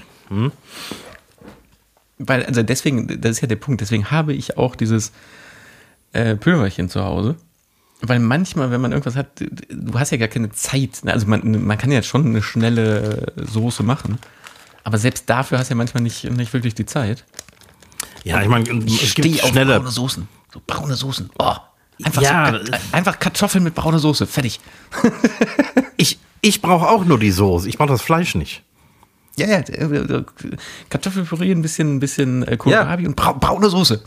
Weil, 2.18 2.44
also 2.44 2.62
deswegen, 2.62 3.20
das 3.20 3.32
ist 3.32 3.40
ja 3.40 3.48
der 3.48 3.56
Punkt, 3.56 3.80
deswegen 3.80 4.10
habe 4.10 4.34
ich 4.34 4.58
auch 4.58 4.76
dieses 4.76 5.12
äh, 6.12 6.36
Pülverchen 6.36 6.88
zu 6.88 7.02
Hause. 7.02 7.36
Weil 8.02 8.18
manchmal, 8.18 8.70
wenn 8.70 8.80
man 8.80 8.92
irgendwas 8.92 9.16
hat, 9.16 9.28
du 9.40 9.98
hast 9.98 10.10
ja 10.10 10.18
gar 10.18 10.28
keine 10.28 10.50
Zeit. 10.50 11.00
ne? 11.04 11.12
Also 11.12 11.26
man, 11.26 11.64
man 11.64 11.78
kann 11.78 11.90
ja 11.90 12.02
schon 12.02 12.26
eine 12.26 12.42
schnelle 12.42 13.32
Soße 13.36 13.82
machen. 13.82 14.18
Aber 14.84 14.98
selbst 14.98 15.28
dafür 15.28 15.58
hast 15.58 15.70
du 15.70 15.72
ja 15.72 15.76
manchmal 15.76 16.02
nicht, 16.02 16.24
nicht 16.24 16.52
wirklich 16.52 16.74
die 16.74 16.86
Zeit. 16.86 17.24
Ja, 18.22 18.40
ich 18.40 18.48
meine, 18.48 18.64
es 18.68 19.14
gibt 19.14 19.28
Steh 19.28 19.42
auf 19.42 19.48
schnelle. 19.50 19.76
braune 19.76 19.90
Soßen. 19.90 20.28
So 20.52 20.62
braune 20.66 20.94
Soßen. 20.94 21.30
Oh, 21.38 21.54
einfach, 22.02 22.22
Ja, 22.22 22.58
so, 22.64 22.72
einfach 22.92 23.18
Kartoffeln 23.18 23.64
mit 23.64 23.74
brauner 23.74 23.98
Soße. 23.98 24.26
Fertig. 24.26 24.60
Ich, 25.96 26.18
ich 26.40 26.60
brauche 26.60 26.88
auch 26.88 27.04
nur 27.04 27.20
die 27.20 27.30
Soße. 27.30 27.68
Ich 27.68 27.78
brauche 27.78 27.88
das 27.88 28.02
Fleisch 28.02 28.34
nicht. 28.34 28.62
Ja, 29.36 29.46
ja. 29.46 29.58
äh, 29.60 30.24
Kartoffelpüree, 30.90 31.52
ein 31.52 31.62
bisschen, 31.62 31.96
ein 31.96 32.00
bisschen 32.00 32.42
äh, 32.46 32.56
Kohlrabi 32.56 33.06
und 33.06 33.14
brau, 33.14 33.34
braune 33.34 33.70
Soße. 33.70 34.02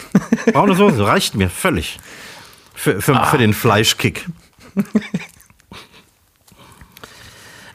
Braune 0.52 0.76
Soße 0.76 1.08
reicht 1.08 1.36
mir 1.36 1.50
völlig. 1.50 1.98
Für, 2.76 3.02
für, 3.02 3.24
für 3.26 3.38
den 3.38 3.54
Fleischkick. 3.54 4.28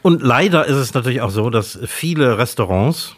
Und 0.02 0.20
leider 0.20 0.66
ist 0.66 0.76
es 0.76 0.94
natürlich 0.94 1.20
auch 1.20 1.30
so, 1.30 1.48
dass 1.48 1.78
viele 1.86 2.38
Restaurants 2.38 3.16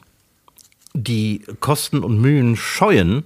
die 0.92 1.44
Kosten 1.60 2.04
und 2.04 2.20
Mühen 2.20 2.56
scheuen, 2.56 3.24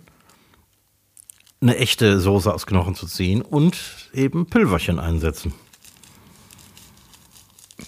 eine 1.61 1.77
echte 1.77 2.21
Soße 2.21 2.53
aus 2.53 2.67
Knochen 2.67 2.95
zu 2.95 3.07
ziehen 3.07 3.43
und 3.43 3.77
eben 4.13 4.47
Pülverchen 4.47 5.01
einsetzen. 5.01 5.53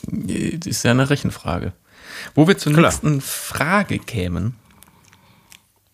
Das 0.02 0.66
ist 0.66 0.84
ja 0.84 0.90
eine 0.90 1.08
Rechenfrage. 1.08 1.72
Wo 2.34 2.48
wir 2.48 2.58
zur 2.58 2.72
Klar. 2.72 2.86
nächsten 2.86 3.20
Frage 3.20 3.98
kämen, 3.98 4.56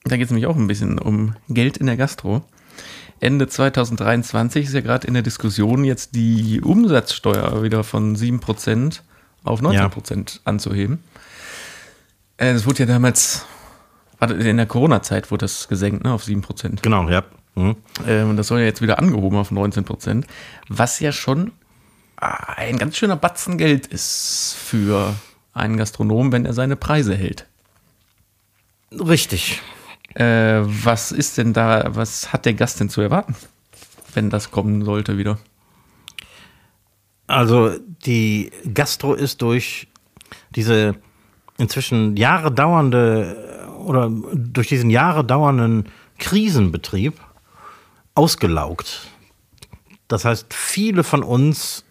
da 0.05 0.17
geht 0.17 0.27
es 0.27 0.31
nämlich 0.31 0.47
auch 0.47 0.57
ein 0.57 0.67
bisschen 0.67 0.99
um 0.99 1.37
Geld 1.49 1.77
in 1.77 1.87
der 1.87 1.97
Gastro. 1.97 2.43
Ende 3.21 3.49
2023 3.49 4.67
ist 4.67 4.75
ja 4.75 4.81
gerade 4.81 5.07
in 5.07 5.15
der 5.15 5.23
Diskussion 5.23 5.85
jetzt 5.85 6.15
die 6.15 6.61
Umsatzsteuer 6.61 7.63
wieder 7.63 7.85
von 7.85 8.17
7% 8.17 9.01
auf 9.47 9.61
19% 9.63 10.41
anzuheben. 10.45 11.03
Äh, 12.37 12.53
Das 12.55 12.67
wurde 12.67 12.81
ja 12.81 12.87
damals, 12.87 13.45
in 14.21 14.57
der 14.57 14.67
Corona-Zeit 14.67 15.31
wurde 15.31 15.45
das 15.45 15.69
gesenkt, 15.69 16.05
ne, 16.05 16.13
auf 16.13 16.25
7%. 16.25 16.83
Genau, 16.83 17.09
ja. 17.09 17.23
Mhm. 17.55 17.77
Ähm, 18.07 18.31
und 18.31 18.37
das 18.37 18.49
soll 18.49 18.61
ja 18.61 18.67
jetzt 18.67 18.83
wieder 18.83 18.99
angehoben 18.99 19.39
auf 19.39 19.51
19 19.51 19.85
Prozent, 19.85 20.27
was 20.69 21.01
ja 21.01 21.13
schon 21.13 21.53
ein 22.17 22.79
ganz 22.79 22.97
schöner 22.97 23.17
Batzen 23.17 23.59
Geld 23.59 23.87
ist 23.87 24.57
für 24.59 25.15
einen 25.53 25.77
Gastronom, 25.77 26.33
wenn 26.33 26.47
er 26.47 26.53
seine 26.55 26.77
Preise 26.77 27.15
hält. 27.15 27.47
Richtig. 28.93 29.61
Äh, 30.15 30.63
was 30.65 31.13
ist 31.13 31.37
denn 31.37 31.53
da, 31.53 31.85
was 31.95 32.33
hat 32.33 32.47
der 32.47 32.55
Gast 32.55 32.81
denn 32.81 32.89
zu 32.89 33.01
erwarten, 33.03 33.37
wenn 34.15 34.31
das 34.31 34.51
kommen 34.51 34.85
sollte 34.85 35.19
wieder? 35.19 35.39
Also 37.27 37.73
die 38.05 38.51
Gastro 38.73 39.15
ist 39.15 39.43
durch 39.43 39.89
diese 40.55 40.95
inzwischen 41.59 42.17
Jahre 42.17 42.53
dauernde 42.53 43.69
oder 43.79 44.11
durch 44.35 44.69
diesen 44.69 44.91
Jahre 44.91 45.25
dauernden 45.25 45.89
Krisenbetrieb 46.19 47.15
ausgelaugt. 48.15 49.09
Das 50.09 50.25
heißt, 50.25 50.53
viele 50.53 51.03
von 51.05 51.23
uns 51.23 51.85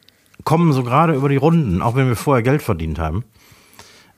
kommen 0.43 0.73
so 0.73 0.83
gerade 0.83 1.13
über 1.13 1.29
die 1.29 1.35
Runden, 1.35 1.81
auch 1.81 1.95
wenn 1.95 2.07
wir 2.07 2.15
vorher 2.15 2.43
Geld 2.43 2.61
verdient 2.61 2.99
haben. 2.99 3.25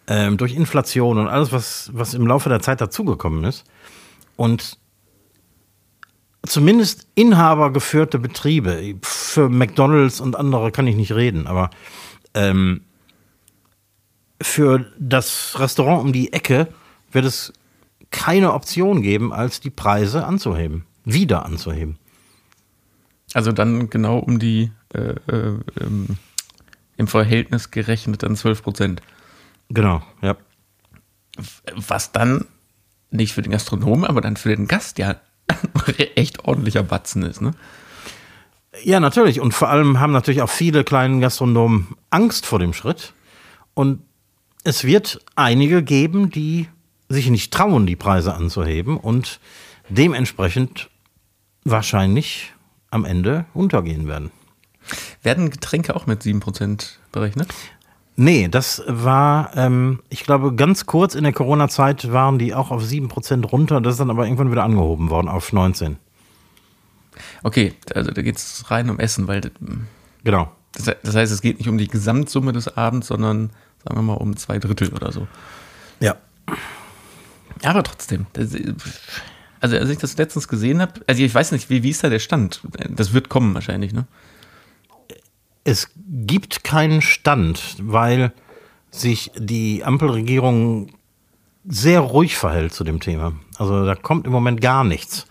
Ähm, 0.08 0.38
durch 0.38 0.54
Inflation 0.54 1.18
und 1.18 1.28
alles, 1.28 1.52
was, 1.52 1.90
was 1.94 2.14
im 2.14 2.28
Laufe 2.28 2.50
der 2.50 2.62
Zeit 2.62 2.80
dazugekommen 2.80 3.44
ist. 3.44 3.66
Und 4.36 4.78
zumindest 6.50 7.08
inhabergeführte 7.16 8.20
Betriebe, 8.20 8.96
für 9.02 9.50
McDonalds 9.50 10.20
und 10.20 10.36
andere 10.36 10.72
kann 10.72 10.88
ich 10.88 10.96
nicht 10.96 11.14
reden, 11.14 11.48
aber 11.48 11.70
ähm, 12.34 12.82
für 14.42 14.92
das 15.00 15.56
Restaurant 15.60 16.02
um 16.02 16.14
die 16.14 16.34
Ecke 16.34 16.68
wird 17.12 17.26
es 17.26 17.54
keine 18.12 18.54
Option 18.54 19.02
geben, 19.02 19.34
als 19.34 19.60
die 19.60 19.70
Preise 19.70 20.26
anzuheben, 20.26 20.86
wieder 21.04 21.46
anzuheben. 21.46 21.98
Also 23.34 23.52
dann 23.52 23.90
genau 23.90 24.20
um 24.20 24.40
die 24.40 24.72
äh, 24.94 25.16
äh, 25.28 25.60
ähm, 25.82 26.18
im 26.96 27.08
Verhältnis 27.08 27.72
gerechnet 27.72 28.24
dann 28.24 28.36
12 28.36 28.64
Prozent. 28.64 29.02
Genau, 29.70 30.02
ja. 30.22 30.38
Was 31.76 32.12
dann 32.12 32.46
nicht 33.12 33.34
für 33.34 33.42
den 33.42 33.52
Gastronomen, 33.52 34.06
aber 34.06 34.22
dann 34.22 34.38
für 34.38 34.56
den 34.56 34.68
Gast 34.68 34.98
ja 34.98 35.18
echt 36.16 36.46
ordentlicher 36.46 36.84
Batzen 36.84 37.24
ist, 37.24 37.42
ne? 37.42 37.52
Ja, 38.84 39.00
natürlich. 39.00 39.40
Und 39.40 39.54
vor 39.54 39.70
allem 39.70 40.00
haben 40.00 40.14
natürlich 40.14 40.42
auch 40.42 40.50
viele 40.50 40.84
kleine 40.84 41.20
Gastronomen 41.20 41.96
Angst 42.10 42.46
vor 42.46 42.60
dem 42.60 42.74
Schritt. 42.74 43.14
Und 43.74 44.02
es 44.64 44.84
wird 44.84 45.20
einige 45.36 45.82
geben, 45.84 46.30
die 46.30 46.68
sich 47.10 47.30
nicht 47.30 47.54
trauen, 47.54 47.86
die 47.88 47.96
Preise 47.96 48.34
anzuheben 48.34 48.98
und 48.98 49.40
dementsprechend 49.90 50.90
wahrscheinlich 51.64 52.54
am 52.92 53.06
Ende 53.06 53.46
untergehen 53.54 54.08
werden. 54.08 54.32
Werden 55.24 55.50
Getränke 55.50 55.96
auch 55.96 56.06
mit 56.06 56.22
7% 56.22 56.98
berechnet? 57.12 57.54
Nee, 58.20 58.48
das 58.48 58.82
war, 58.88 59.56
ähm, 59.56 60.00
ich 60.10 60.24
glaube, 60.24 60.56
ganz 60.56 60.88
kurz 60.88 61.14
in 61.14 61.24
der 61.24 61.34
Corona-Zeit 61.34 62.12
waren 62.12 62.40
die 62.40 62.56
auch 62.56 62.72
auf 62.72 62.82
7% 62.82 63.46
runter. 63.46 63.80
Das 63.80 63.94
ist 63.94 64.00
dann 64.00 64.10
aber 64.10 64.26
irgendwann 64.26 64.50
wieder 64.52 64.64
angehoben 64.64 65.12
worden 65.12 65.30
auf 65.30 65.54
19. 65.54 65.98
Okay, 67.44 67.74
also 67.94 68.10
da 68.10 68.24
geht 68.24 68.38
es 68.38 68.72
rein 68.72 68.90
um 68.90 69.00
Essen, 69.00 69.28
weil. 69.28 69.52
Genau. 70.24 70.52
Das, 70.74 70.86
das, 71.04 71.16
heißt, 71.16 71.32
es 71.32 71.42
geht 71.42 71.60
nicht 71.60 71.70
um 71.70 71.78
die 71.78 71.88
Gesamtsumme 71.88 72.54
des 72.54 72.76
Abends, 72.76 73.08
sondern 73.08 73.52
sagen 73.84 73.98
wir 73.98 74.02
mal 74.02 74.16
um 74.16 74.36
zwei 74.36 74.58
Drittel 74.58 74.92
oder 74.94 75.12
so. 75.12 75.28
Ja. 76.00 76.16
Aber 77.64 77.84
trotzdem. 77.84 78.26
Das, 78.34 78.56
also, 79.60 79.78
als 79.78 79.90
ich 79.90 80.00
das 80.00 80.18
letztens 80.18 80.48
gesehen 80.48 80.82
habe, 80.82 81.02
also 81.06 81.22
ich 81.22 81.34
weiß 81.34 81.52
nicht, 81.52 81.70
wie, 81.70 81.84
wie 81.84 81.92
ist 81.92 82.04
da 82.04 82.10
der 82.10 82.20
Stand? 82.20 82.62
Das 82.90 83.14
wird 83.14 83.30
kommen 83.30 83.54
wahrscheinlich, 83.54 83.94
ne? 83.94 84.06
Es 85.68 85.90
gibt 85.98 86.64
keinen 86.64 87.02
Stand, 87.02 87.76
weil 87.82 88.32
sich 88.90 89.34
die 89.36 89.84
Ampelregierung 89.84 90.94
sehr 91.66 92.00
ruhig 92.00 92.38
verhält 92.38 92.74
zu 92.74 92.86
dem 92.86 93.02
Thema. 93.02 93.34
Also 93.58 93.86
da 93.86 93.94
kommt 93.94 94.26
im 94.26 94.32
Moment 94.32 94.62
gar 94.62 94.86
nichts. 94.86 95.28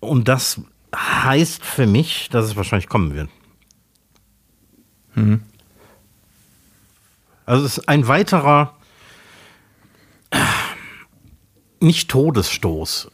Und 0.00 0.26
das 0.26 0.60
heißt 0.96 1.64
für 1.64 1.86
mich, 1.86 2.28
dass 2.30 2.46
es 2.46 2.56
wahrscheinlich 2.56 2.88
kommen 2.88 3.14
wird. 3.14 3.28
Mhm. 5.14 5.42
Also 7.46 7.66
es 7.66 7.78
ist 7.78 7.88
ein 7.88 8.08
weiterer, 8.08 8.74
nicht 11.78 12.10
Todesstoß, 12.10 13.12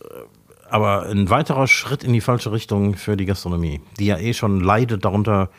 aber 0.70 1.02
ein 1.10 1.28
weiterer 1.28 1.66
Schritt 1.66 2.04
in 2.04 2.14
die 2.14 2.22
falsche 2.22 2.52
Richtung 2.52 2.94
für 2.94 3.18
die 3.18 3.26
Gastronomie, 3.26 3.82
die 3.98 4.06
ja 4.06 4.16
eh 4.16 4.32
schon 4.32 4.60
leidet 4.60 5.04
darunter, 5.04 5.50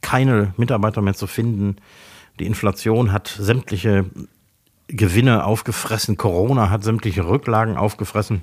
keine 0.00 0.54
Mitarbeiter 0.56 1.02
mehr 1.02 1.14
zu 1.14 1.26
finden. 1.26 1.76
Die 2.38 2.46
Inflation 2.46 3.12
hat 3.12 3.28
sämtliche 3.28 4.06
Gewinne 4.88 5.44
aufgefressen. 5.44 6.16
Corona 6.16 6.70
hat 6.70 6.84
sämtliche 6.84 7.26
Rücklagen 7.26 7.76
aufgefressen. 7.76 8.42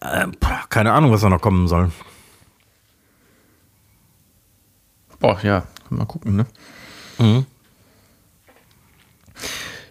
Äh, 0.00 0.28
keine 0.68 0.92
Ahnung, 0.92 1.12
was 1.12 1.20
da 1.20 1.28
noch 1.28 1.40
kommen 1.40 1.68
soll. 1.68 1.90
Boah, 5.18 5.38
ja, 5.42 5.64
mal 5.90 6.06
gucken, 6.06 6.36
ne? 6.36 6.46
Mhm. 7.18 7.46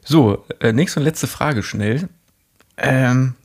So, 0.04 0.44
äh, 0.60 0.74
nächste 0.74 1.00
und 1.00 1.04
letzte 1.04 1.28
Frage 1.28 1.62
schnell. 1.62 2.10
Ähm, 2.78 3.36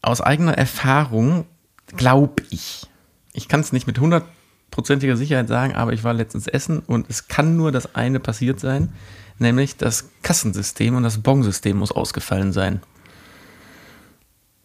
aus 0.00 0.20
eigener 0.20 0.58
Erfahrung 0.58 1.46
glaube 1.86 2.42
ich, 2.50 2.88
ich 3.32 3.48
kann 3.48 3.60
es 3.60 3.72
nicht 3.72 3.86
mit 3.86 3.96
100 3.96 4.24
hundertprozentiger 4.72 5.16
Sicherheit 5.16 5.48
sagen, 5.48 5.74
aber 5.74 5.92
ich 5.92 6.02
war 6.02 6.14
letztens 6.14 6.46
essen 6.46 6.80
und 6.80 7.08
es 7.08 7.28
kann 7.28 7.56
nur 7.56 7.72
das 7.72 7.94
eine 7.94 8.20
passiert 8.20 8.58
sein, 8.58 8.92
nämlich 9.38 9.76
das 9.76 10.10
Kassensystem 10.22 10.96
und 10.96 11.02
das 11.02 11.22
Bonsystem 11.22 11.76
muss 11.76 11.92
ausgefallen 11.92 12.52
sein. 12.52 12.80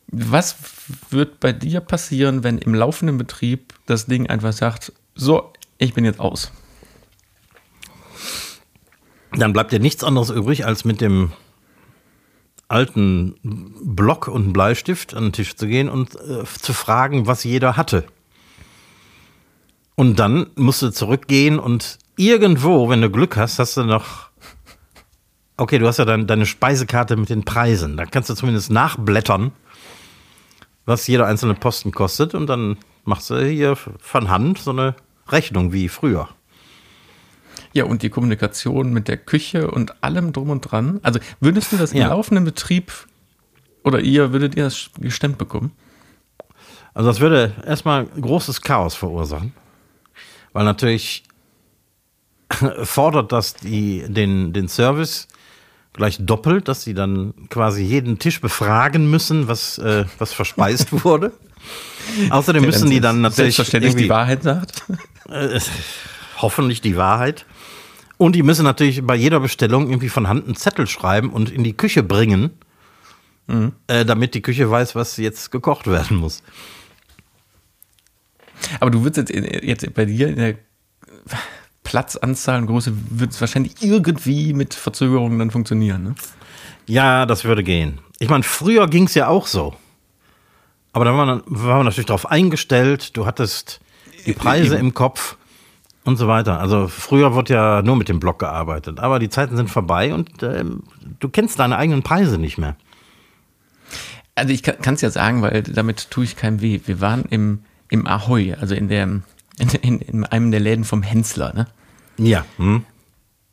Was 0.10 0.56
wird 1.10 1.42
bei 1.42 1.52
dir 1.52 1.82
passieren, 1.82 2.44
wenn 2.44 2.58
im 2.60 2.74
laufenden 2.74 3.18
Betrieb 3.18 3.74
das 3.86 4.06
Ding 4.06 4.28
einfach 4.28 4.54
sagt, 4.54 4.94
so, 5.16 5.52
ich 5.78 5.94
bin 5.94 6.06
jetzt 6.06 6.22
aus? 6.22 6.52
Dann 9.34 9.52
bleibt 9.52 9.74
dir 9.74 9.80
nichts 9.80 10.06
anderes 10.06 10.30
übrig, 10.30 10.66
als 10.66 10.86
mit 10.86 11.02
dem 11.02 11.34
alten 12.70 13.36
Block 13.84 14.30
und 14.30 14.54
Bleistift 14.54 15.14
an 15.14 15.26
den 15.26 15.34
Tisch 15.34 15.56
zu 15.56 15.68
gehen 15.68 15.90
und 15.90 16.16
äh, 16.16 16.46
zu 16.46 16.74
fragen, 16.74 17.28
was 17.28 17.44
jeder 17.44 17.76
hatte. 17.76 18.06
Und 20.00 20.20
dann 20.20 20.46
musst 20.56 20.84
du 20.84 20.92
zurückgehen 20.92 21.58
und 21.58 21.98
irgendwo, 22.18 22.88
wenn 22.88 23.02
du 23.02 23.10
Glück 23.10 23.36
hast, 23.36 23.58
hast 23.58 23.78
du 23.78 23.84
noch. 23.84 24.30
Okay, 25.58 25.80
du 25.80 25.88
hast 25.88 25.98
ja 25.98 26.06
dein, 26.06 26.28
deine 26.28 26.46
Speisekarte 26.46 27.16
mit 27.16 27.30
den 27.30 27.44
Preisen. 27.44 27.98
Da 27.98 28.06
kannst 28.06 28.30
du 28.30 28.36
zumindest 28.36 28.70
nachblättern, 28.70 29.54
was 30.86 31.08
jeder 31.08 31.26
einzelne 31.26 31.56
Posten 31.56 31.92
kostet. 31.92 32.36
Und 32.36 32.46
dann 32.46 32.78
machst 33.06 33.32
du 33.32 33.44
hier 33.44 33.76
von 33.76 34.30
Hand 34.30 34.60
so 34.60 34.70
eine 34.70 34.94
Rechnung 35.30 35.74
wie 35.74 35.90
früher. 35.90 36.30
Ja, 37.74 37.86
und 37.86 38.04
die 38.04 38.12
Kommunikation 38.12 38.94
mit 38.94 39.08
der 39.08 39.18
Küche 39.18 39.72
und 39.72 40.04
allem 40.04 40.32
drum 40.32 40.52
und 40.52 40.62
dran. 40.62 41.00
Also 41.02 41.20
würdest 41.40 41.72
du 41.72 41.78
das 41.78 41.94
im 41.94 42.02
ja. 42.02 42.10
laufenden 42.10 42.46
Betrieb 42.46 42.92
oder 43.84 44.00
ihr, 44.00 44.32
würdet 44.32 44.56
ihr 44.56 44.66
das 44.66 44.92
gestemmt 45.00 45.40
bekommen? 45.40 45.72
Also 46.94 47.10
das 47.10 47.20
würde 47.20 47.56
erstmal 47.66 48.06
großes 48.06 48.62
Chaos 48.62 48.94
verursachen 48.94 49.54
weil 50.58 50.66
natürlich 50.66 51.22
fordert 52.84 53.32
das 53.32 53.54
die, 53.54 54.04
den, 54.08 54.54
den 54.54 54.68
Service 54.68 55.28
gleich 55.94 56.18
doppelt, 56.20 56.68
dass 56.68 56.82
sie 56.82 56.96
dann 56.96 57.36
quasi 57.52 57.84
jeden 57.84 58.18
Tisch 58.18 58.42
befragen 58.42 59.08
müssen, 59.08 59.48
was, 59.48 59.78
äh, 59.78 60.06
was 60.18 60.34
verspeist 60.34 60.92
wurde. 61.06 61.32
Außerdem 62.32 62.66
müssen 62.66 62.90
die 62.90 63.00
dann 63.00 63.22
natürlich. 63.22 63.56
Selbstverständlich 63.56 63.96
die 63.98 64.10
Wahrheit 64.10 64.42
sagt. 64.42 64.84
Äh, 65.30 65.60
hoffentlich 66.38 66.82
die 66.82 66.98
Wahrheit. 66.98 67.46
Und 68.18 68.34
die 68.34 68.42
müssen 68.42 68.64
natürlich 68.64 69.06
bei 69.06 69.16
jeder 69.16 69.40
Bestellung 69.40 69.92
irgendwie 69.92 70.10
von 70.10 70.28
Hand 70.28 70.46
einen 70.46 70.56
Zettel 70.56 70.88
schreiben 70.88 71.30
und 71.30 71.52
in 71.52 71.64
die 71.64 71.74
Küche 71.74 72.02
bringen, 72.02 72.50
mhm. 73.46 73.74
äh, 73.86 74.06
damit 74.06 74.34
die 74.34 74.42
Küche 74.42 74.72
weiß, 74.72 74.96
was 74.96 75.18
jetzt 75.18 75.52
gekocht 75.52 75.86
werden 75.86 76.18
muss. 76.18 76.42
Aber 78.80 78.92
du 78.92 79.04
würdest 79.04 79.30
jetzt, 79.30 79.64
jetzt 79.64 79.94
bei 79.94 80.06
dir 80.06 80.30
in 80.30 80.36
der 80.36 80.56
Platzanzahl 81.84 82.60
und 82.60 82.68
Größe 82.68 82.94
wird 83.12 83.32
es 83.32 83.40
wahrscheinlich 83.40 83.82
irgendwie 83.82 84.54
mit 84.54 84.74
Verzögerungen 84.74 85.40
dann 85.40 85.52
funktionieren, 85.52 86.04
ne? 86.04 86.16
Ja, 86.86 87.26
das 87.26 87.44
würde 87.44 87.64
gehen. 87.64 88.00
Ich 88.20 88.30
meine, 88.30 88.44
früher 88.44 88.88
ging 88.88 89.06
es 89.06 89.14
ja 89.14 89.28
auch 89.28 89.48
so. 89.48 89.76
Aber 90.94 91.06
da 91.06 91.16
war 91.16 91.26
man, 91.26 91.44
war 91.46 91.78
man 91.78 91.86
natürlich 91.86 92.08
darauf 92.08 92.26
eingestellt, 92.26 93.16
du 93.16 93.26
hattest 93.26 93.80
die 94.26 94.34
Preise 94.34 94.76
Eben. 94.76 94.88
im 94.88 94.94
Kopf 94.94 95.38
und 96.04 96.18
so 96.18 96.28
weiter. 96.28 96.60
Also 96.60 96.88
früher 96.88 97.36
wurde 97.36 97.54
ja 97.54 97.82
nur 97.82 97.96
mit 97.96 98.10
dem 98.10 98.20
Block 98.20 98.40
gearbeitet. 98.40 99.00
Aber 99.00 99.20
die 99.20 99.30
Zeiten 99.30 99.58
sind 99.58 99.70
vorbei 99.70 100.14
und 100.14 100.42
äh, 100.42 100.64
du 101.20 101.30
kennst 101.30 101.60
deine 101.60 101.78
eigenen 101.78 102.04
Preise 102.04 102.38
nicht 102.38 102.58
mehr. 102.58 102.76
Also 104.36 104.54
ich 104.54 104.64
kann 104.64 104.96
es 104.96 105.02
ja 105.02 105.10
sagen, 105.10 105.42
weil 105.42 105.64
damit 105.64 106.10
tue 106.12 106.24
ich 106.24 106.36
keinem 106.36 106.62
weh. 106.62 106.80
Wir 106.86 107.02
waren 107.02 107.26
im 107.30 107.64
im 107.90 108.08
Ahoy, 108.08 108.54
also 108.54 108.76
in, 108.76 108.88
der, 108.88 109.04
in, 109.04 109.24
in, 109.82 110.00
in 110.00 110.24
einem 110.26 110.52
der 110.52 110.60
Läden 110.60 110.84
vom 110.84 111.04
Hensler, 111.04 111.54
ne? 111.54 111.68
Ja. 112.18 112.46
Hm. 112.58 112.84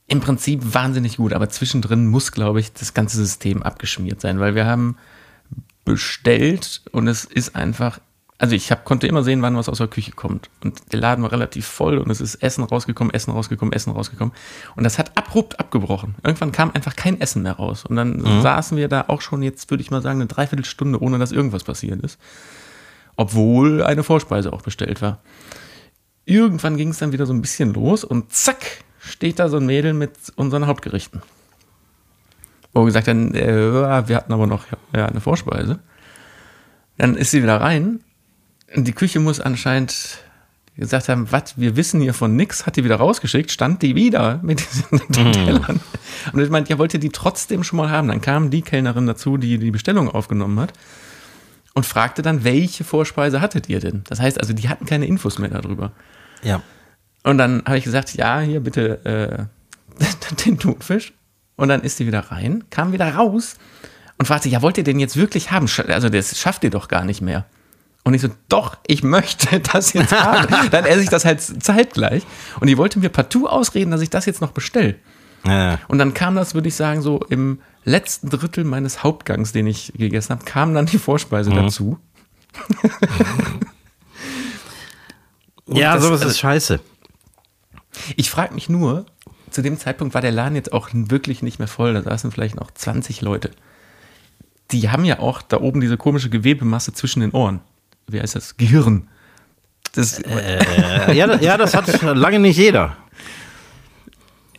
Im 0.06 0.20
Prinzip 0.20 0.74
wahnsinnig 0.74 1.16
gut, 1.16 1.32
aber 1.32 1.48
zwischendrin 1.48 2.06
muss, 2.06 2.32
glaube 2.32 2.60
ich, 2.60 2.72
das 2.72 2.94
ganze 2.94 3.16
System 3.16 3.62
abgeschmiert 3.62 4.20
sein, 4.20 4.38
weil 4.38 4.54
wir 4.54 4.66
haben 4.66 4.96
bestellt 5.84 6.82
und 6.92 7.08
es 7.08 7.24
ist 7.24 7.56
einfach, 7.56 8.00
also 8.38 8.54
ich 8.54 8.70
hab, 8.70 8.84
konnte 8.84 9.06
immer 9.06 9.22
sehen, 9.22 9.42
wann 9.42 9.56
was 9.56 9.68
aus 9.68 9.78
der 9.78 9.88
Küche 9.88 10.12
kommt. 10.12 10.50
Und 10.62 10.92
der 10.92 11.00
Laden 11.00 11.22
war 11.22 11.32
relativ 11.32 11.66
voll 11.66 11.98
und 11.98 12.10
es 12.10 12.20
ist 12.20 12.36
Essen 12.36 12.64
rausgekommen, 12.64 13.12
Essen 13.14 13.30
rausgekommen, 13.30 13.72
Essen 13.72 13.92
rausgekommen. 13.92 14.34
Und 14.76 14.84
das 14.84 14.98
hat 14.98 15.16
abrupt 15.16 15.60
abgebrochen. 15.60 16.16
Irgendwann 16.22 16.52
kam 16.52 16.70
einfach 16.72 16.96
kein 16.96 17.20
Essen 17.20 17.42
mehr 17.42 17.54
raus. 17.54 17.84
Und 17.84 17.96
dann 17.96 18.18
mhm. 18.18 18.42
saßen 18.42 18.76
wir 18.76 18.88
da 18.88 19.04
auch 19.08 19.20
schon 19.20 19.42
jetzt, 19.42 19.70
würde 19.70 19.82
ich 19.82 19.90
mal 19.90 20.02
sagen, 20.02 20.20
eine 20.20 20.26
Dreiviertelstunde, 20.26 21.00
ohne 21.00 21.18
dass 21.18 21.32
irgendwas 21.32 21.64
passiert 21.64 22.02
ist. 22.02 22.18
Obwohl 23.16 23.82
eine 23.82 24.02
Vorspeise 24.02 24.52
auch 24.52 24.62
bestellt 24.62 25.02
war. 25.02 25.20
Irgendwann 26.24 26.76
ging 26.76 26.88
es 26.88 26.98
dann 26.98 27.12
wieder 27.12 27.26
so 27.26 27.32
ein 27.32 27.42
bisschen 27.42 27.74
los 27.74 28.02
und 28.02 28.32
zack, 28.32 28.84
steht 28.98 29.38
da 29.38 29.48
so 29.48 29.58
ein 29.58 29.66
Mädel 29.66 29.92
mit 29.92 30.12
unseren 30.36 30.66
Hauptgerichten. 30.66 31.22
Wo 32.72 32.84
gesagt 32.84 33.08
haben, 33.08 33.34
äh, 33.34 34.08
wir 34.08 34.16
hatten 34.16 34.32
aber 34.32 34.46
noch 34.46 34.64
ja, 34.94 35.06
eine 35.06 35.20
Vorspeise. 35.20 35.78
Dann 36.96 37.14
ist 37.16 37.30
sie 37.30 37.42
wieder 37.42 37.60
rein. 37.60 38.00
Die 38.74 38.92
Küche 38.92 39.20
muss 39.20 39.38
anscheinend 39.38 40.18
gesagt 40.76 41.08
haben, 41.08 41.30
was, 41.30 41.56
wir 41.56 41.76
wissen 41.76 42.00
hier 42.00 42.14
von 42.14 42.34
nix, 42.34 42.66
hat 42.66 42.74
die 42.76 42.82
wieder 42.82 42.96
rausgeschickt, 42.96 43.52
stand 43.52 43.82
die 43.82 43.94
wieder 43.94 44.40
mit 44.42 44.60
diesen 44.60 44.98
mm. 44.98 45.32
Tellern. 45.32 45.80
Und 46.32 46.40
ich 46.40 46.50
meinte, 46.50 46.70
ja, 46.70 46.78
wollt 46.78 46.94
ihr 46.94 47.00
die 47.00 47.10
trotzdem 47.10 47.62
schon 47.62 47.76
mal 47.76 47.90
haben? 47.90 48.08
Dann 48.08 48.20
kam 48.20 48.50
die 48.50 48.62
Kellnerin 48.62 49.06
dazu, 49.06 49.36
die 49.36 49.58
die 49.58 49.70
Bestellung 49.70 50.08
aufgenommen 50.08 50.58
hat 50.58 50.72
und 51.74 51.84
fragte 51.84 52.22
dann, 52.22 52.44
welche 52.44 52.84
Vorspeise 52.84 53.40
hattet 53.40 53.68
ihr 53.68 53.80
denn? 53.80 54.04
Das 54.08 54.20
heißt 54.20 54.40
also, 54.40 54.52
die 54.52 54.68
hatten 54.68 54.86
keine 54.86 55.06
Infos 55.06 55.38
mehr 55.38 55.50
darüber. 55.50 55.92
Ja. 56.42 56.62
Und 57.24 57.38
dann 57.38 57.62
habe 57.66 57.78
ich 57.78 57.84
gesagt, 57.84 58.14
ja, 58.14 58.40
hier 58.40 58.60
bitte 58.60 59.48
äh, 60.00 60.04
den 60.46 60.58
Thunfisch. 60.58 61.12
Und 61.56 61.68
dann 61.68 61.82
ist 61.82 61.98
sie 61.98 62.06
wieder 62.06 62.20
rein, 62.20 62.64
kam 62.70 62.92
wieder 62.92 63.14
raus 63.14 63.56
und 64.18 64.26
fragte, 64.26 64.48
ja, 64.48 64.62
wollt 64.62 64.78
ihr 64.78 64.84
den 64.84 64.98
jetzt 64.98 65.16
wirklich 65.16 65.50
haben? 65.50 65.68
Also 65.88 66.08
das 66.08 66.38
schafft 66.38 66.64
ihr 66.64 66.70
doch 66.70 66.88
gar 66.88 67.04
nicht 67.04 67.20
mehr. 67.20 67.44
Und 68.04 68.12
ich 68.12 68.20
so, 68.20 68.28
doch, 68.48 68.76
ich 68.86 69.02
möchte 69.02 69.60
das 69.72 69.92
jetzt 69.92 70.12
haben. 70.12 70.48
dann 70.70 70.84
esse 70.84 71.02
ich 71.02 71.08
das 71.08 71.24
halt 71.24 71.40
zeitgleich. 71.40 72.24
Und 72.60 72.68
die 72.68 72.78
wollte 72.78 72.98
mir 72.98 73.08
partout 73.08 73.46
ausreden, 73.46 73.90
dass 73.90 74.00
ich 74.00 74.10
das 74.10 74.26
jetzt 74.26 74.40
noch 74.40 74.52
bestelle. 74.52 74.96
Ja. 75.46 75.78
Und 75.88 75.98
dann 75.98 76.14
kam 76.14 76.34
das, 76.34 76.54
würde 76.54 76.68
ich 76.68 76.74
sagen, 76.74 77.02
so 77.02 77.20
im 77.28 77.60
letzten 77.84 78.30
Drittel 78.30 78.64
meines 78.64 79.02
Hauptgangs, 79.02 79.52
den 79.52 79.66
ich 79.66 79.92
gegessen 79.96 80.30
habe, 80.30 80.44
kam 80.44 80.74
dann 80.74 80.86
die 80.86 80.98
Vorspeise 80.98 81.50
mhm. 81.50 81.56
dazu. 81.56 81.98
ja, 85.66 85.98
sowas 85.98 86.20
also, 86.20 86.28
ist 86.28 86.38
scheiße. 86.38 86.80
Ich 88.16 88.30
frage 88.30 88.54
mich 88.54 88.68
nur, 88.68 89.06
zu 89.50 89.62
dem 89.62 89.78
Zeitpunkt 89.78 90.14
war 90.14 90.20
der 90.20 90.32
Laden 90.32 90.56
jetzt 90.56 90.72
auch 90.72 90.88
wirklich 90.92 91.42
nicht 91.42 91.58
mehr 91.58 91.68
voll. 91.68 91.94
Da 91.94 92.02
saßen 92.02 92.32
vielleicht 92.32 92.56
noch 92.56 92.70
20 92.70 93.20
Leute. 93.20 93.50
Die 94.72 94.90
haben 94.90 95.04
ja 95.04 95.20
auch 95.20 95.42
da 95.42 95.60
oben 95.60 95.80
diese 95.80 95.96
komische 95.96 96.30
Gewebemasse 96.30 96.92
zwischen 96.92 97.20
den 97.20 97.30
Ohren. 97.32 97.60
Wie 98.08 98.20
heißt 98.20 98.34
das? 98.34 98.56
Gehirn. 98.56 99.08
Das, 99.92 100.18
äh, 100.18 101.14
ja, 101.14 101.36
ja, 101.36 101.56
das 101.56 101.74
hat 101.74 102.02
lange 102.02 102.40
nicht 102.40 102.56
jeder. 102.56 102.96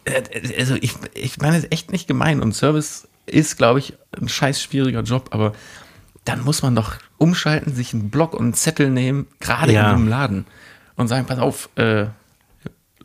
Äh, 0.06 0.24
also 0.58 0.76
ich, 0.76 0.94
ich 1.14 1.40
meine 1.40 1.58
es 1.58 1.68
echt 1.72 1.92
nicht 1.92 2.08
gemein 2.08 2.42
und 2.42 2.54
Service 2.54 3.08
ist, 3.26 3.58
glaube 3.58 3.80
ich, 3.80 3.94
ein 4.20 4.30
scheiß 4.30 4.62
schwieriger 4.62 5.02
Job, 5.02 5.30
aber 5.32 5.54
dann 6.26 6.44
muss 6.44 6.62
man 6.62 6.76
doch 6.76 6.96
umschalten, 7.18 7.74
sich 7.74 7.94
einen 7.94 8.10
Block 8.10 8.34
und 8.34 8.42
einen 8.42 8.54
Zettel 8.54 8.90
nehmen, 8.90 9.28
gerade 9.40 9.74
ja. 9.74 9.90
in 9.90 9.96
einem 9.96 10.08
Laden 10.08 10.46
und 10.96 11.08
sagen, 11.08 11.26
pass 11.26 11.40
auf, 11.40 11.70
äh, 11.76 12.08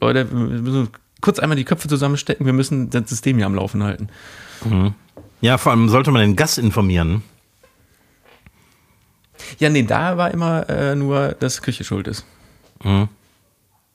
Leute, 0.00 0.30
wir 0.30 0.62
müssen 0.62 0.88
kurz 1.20 1.38
einmal 1.38 1.56
die 1.56 1.64
Köpfe 1.64 1.88
zusammenstecken, 1.88 2.46
wir 2.46 2.52
müssen 2.52 2.90
das 2.90 3.08
System 3.08 3.36
hier 3.36 3.46
am 3.46 3.54
Laufen 3.54 3.82
halten. 3.82 4.08
Mhm. 4.64 4.94
Ja, 5.40 5.58
vor 5.58 5.72
allem 5.72 5.88
sollte 5.88 6.10
man 6.10 6.22
den 6.22 6.36
Gast 6.36 6.58
informieren. 6.58 7.22
Ja, 9.58 9.68
nee, 9.68 9.82
da 9.82 10.16
war 10.16 10.30
immer 10.30 10.68
äh, 10.68 10.94
nur, 10.94 11.36
dass 11.38 11.62
Küche 11.62 11.84
schuld 11.84 12.08
ist. 12.08 12.24
Mhm. 12.82 13.08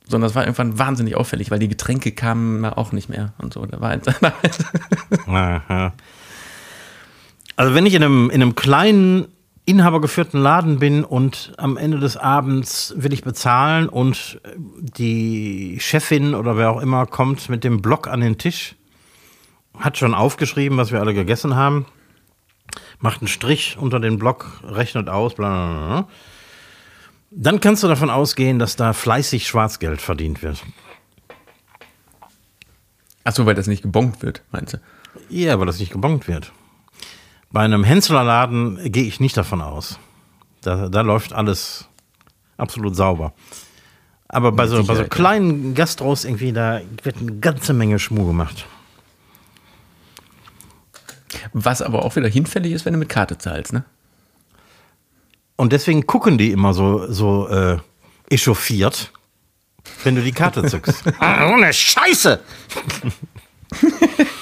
Sondern 0.08 0.28
das 0.28 0.36
war 0.36 0.44
irgendwann 0.44 0.78
wahnsinnig 0.78 1.16
auffällig, 1.16 1.50
weil 1.50 1.60
die 1.60 1.68
Getränke 1.68 2.12
kamen 2.12 2.64
auch 2.66 2.92
nicht 2.92 3.10
mehr 3.10 3.34
und 3.40 3.54
so. 3.54 3.66
Da 3.66 3.80
war 3.82 4.00
Aha. 5.28 5.94
Also 7.56 7.74
wenn 7.74 7.86
ich 7.86 7.93
in 7.93 8.03
einem, 8.03 8.30
in 8.30 8.41
einem 8.41 8.56
kleinen 8.56 9.28
inhabergeführten 9.66 10.39
Laden 10.39 10.80
bin 10.80 11.03
und 11.03 11.53
am 11.58 11.78
Ende 11.78 11.99
des 11.99 12.18
Abends 12.18 12.93
will 12.97 13.14
ich 13.14 13.24
bezahlen 13.24 13.89
und 13.89 14.39
die 14.56 15.78
Chefin 15.80 16.36
oder 16.36 16.58
wer 16.58 16.70
auch 16.72 16.82
immer 16.82 17.06
kommt 17.06 17.49
mit 17.49 17.64
dem 17.64 17.82
Block 17.82 18.08
an 18.08 18.22
den 18.22 18.38
Tisch, 18.38 18.76
hat 19.80 19.97
schon 19.97 20.14
aufgeschrieben, 20.14 20.78
was 20.78 20.91
wir 20.91 20.99
alle 20.99 21.14
gegessen 21.14 21.56
haben, 21.56 21.86
macht 22.99 23.22
einen 23.22 23.28
Strich 23.28 23.78
unter 23.80 23.99
den 23.99 24.20
Block, 24.20 24.62
rechnet 24.64 25.10
aus, 25.10 25.34
bla 25.34 25.49
bla 25.49 25.88
bla. 25.88 26.08
Dann 27.32 27.60
kannst 27.60 27.84
du 27.84 27.88
davon 27.88 28.10
ausgehen, 28.10 28.60
dass 28.60 28.76
da 28.76 28.93
fleißig 28.93 29.47
Schwarzgeld 29.47 30.01
verdient 30.01 30.43
wird. 30.43 30.64
Achso, 33.24 33.45
weil 33.45 33.56
das 33.56 33.68
nicht 33.68 33.82
gebongt 33.82 34.22
wird, 34.22 34.43
meinst 34.51 34.76
du? 34.76 34.78
Ja, 35.30 35.60
weil 35.60 35.66
das 35.66 35.80
nicht 35.80 35.91
gebongt 35.91 36.28
wird. 36.28 36.51
Bei 37.56 37.62
einem 37.62 37.86
Henslerladen 37.86 38.91
gehe 38.91 39.06
ich 39.06 39.22
nicht 39.22 39.38
davon 39.38 39.62
aus. 39.62 39.97
Da, 40.60 40.89
da 40.89 40.99
läuft 40.99 41.32
alles 41.32 41.88
absolut 42.58 42.97
sauber. 42.97 43.32
Aber 44.28 44.51
bei 44.51 44.68
so, 44.68 44.84
bei 44.84 44.93
so 44.93 45.06
kleinen 45.06 45.74
Gastros 45.74 46.26
irgendwie, 46.26 46.51
da 46.51 46.82
wird 47.03 47.16
eine 47.16 47.38
ganze 47.38 47.72
Menge 47.72 47.97
Schmuh 47.97 48.26
gemacht. 48.28 48.66
Was 51.53 51.82
aber 51.82 52.03
auch 52.03 52.18
wieder 52.18 52.28
hinfällig 52.28 52.74
ist, 52.74 52.84
wenn 52.84 52.91
du 52.91 52.99
mit 52.99 53.08
Karte 53.08 53.38
zahlst, 53.38 53.72
ne? 53.72 53.86
Und 55.56 55.72
deswegen 55.72 56.06
gucken 56.06 56.38
die 56.38 56.51
immer 56.51 56.74
so, 56.74 57.10
so 57.10 57.47
äh, 57.47 57.78
echauffiert, 58.30 59.14
wenn 60.03 60.16
du 60.16 60.22
die 60.22 60.34
Karte 60.34 60.66
zückst. 60.66 61.03
ah, 61.20 61.53
ohne 61.53 61.72
Scheiße! 61.72 62.41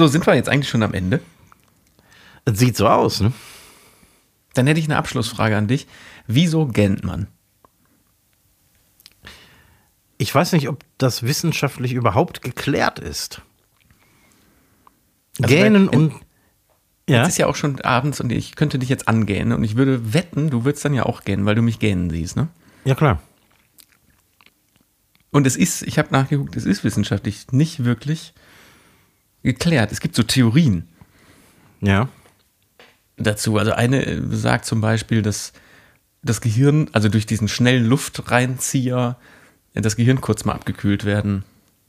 So, 0.00 0.06
sind 0.06 0.26
wir 0.26 0.34
jetzt 0.34 0.48
eigentlich 0.48 0.70
schon 0.70 0.82
am 0.82 0.94
Ende? 0.94 1.20
Das 2.46 2.58
sieht 2.58 2.74
so 2.74 2.88
aus, 2.88 3.20
ne? 3.20 3.34
Dann 4.54 4.66
hätte 4.66 4.80
ich 4.80 4.86
eine 4.86 4.96
Abschlussfrage 4.96 5.54
an 5.54 5.68
dich. 5.68 5.86
Wieso 6.26 6.66
gähnt 6.66 7.04
man? 7.04 7.26
Ich 10.16 10.34
weiß 10.34 10.52
nicht, 10.52 10.70
ob 10.70 10.84
das 10.96 11.24
wissenschaftlich 11.24 11.92
überhaupt 11.92 12.40
geklärt 12.40 12.98
ist. 12.98 13.42
Also 15.38 15.54
Gähnen 15.54 15.88
weil, 15.88 15.96
und. 15.98 16.14
Ja? 17.06 17.24
Es 17.24 17.28
ist 17.28 17.36
ja 17.36 17.46
auch 17.46 17.56
schon 17.56 17.78
abends 17.82 18.22
und 18.22 18.32
ich 18.32 18.56
könnte 18.56 18.78
dich 18.78 18.88
jetzt 18.88 19.06
angähnen 19.06 19.52
und 19.52 19.64
ich 19.64 19.76
würde 19.76 20.14
wetten, 20.14 20.48
du 20.48 20.64
würdest 20.64 20.82
dann 20.82 20.94
ja 20.94 21.04
auch 21.04 21.24
gähnen, 21.24 21.44
weil 21.44 21.56
du 21.56 21.60
mich 21.60 21.78
gähnen 21.78 22.08
siehst, 22.08 22.36
ne? 22.36 22.48
Ja, 22.86 22.94
klar. 22.94 23.20
Und 25.30 25.46
es 25.46 25.56
ist, 25.56 25.82
ich 25.82 25.98
habe 25.98 26.08
nachgeguckt, 26.10 26.56
es 26.56 26.64
ist 26.64 26.84
wissenschaftlich 26.84 27.52
nicht 27.52 27.84
wirklich 27.84 28.32
geklärt. 29.42 29.92
Es 29.92 30.00
gibt 30.00 30.14
so 30.14 30.22
Theorien. 30.22 30.88
Ja. 31.80 32.08
Dazu. 33.16 33.58
Also 33.58 33.72
eine 33.72 34.22
sagt 34.34 34.64
zum 34.64 34.80
Beispiel, 34.80 35.22
dass 35.22 35.52
das 36.22 36.40
Gehirn, 36.40 36.88
also 36.92 37.08
durch 37.08 37.26
diesen 37.26 37.48
schnellen 37.48 37.86
Luftreinzieher, 37.86 39.16
das 39.74 39.96
Gehirn 39.96 40.20
kurz 40.20 40.44
mal 40.44 40.52
abgekühlt 40.52 41.04
werden 41.04 41.44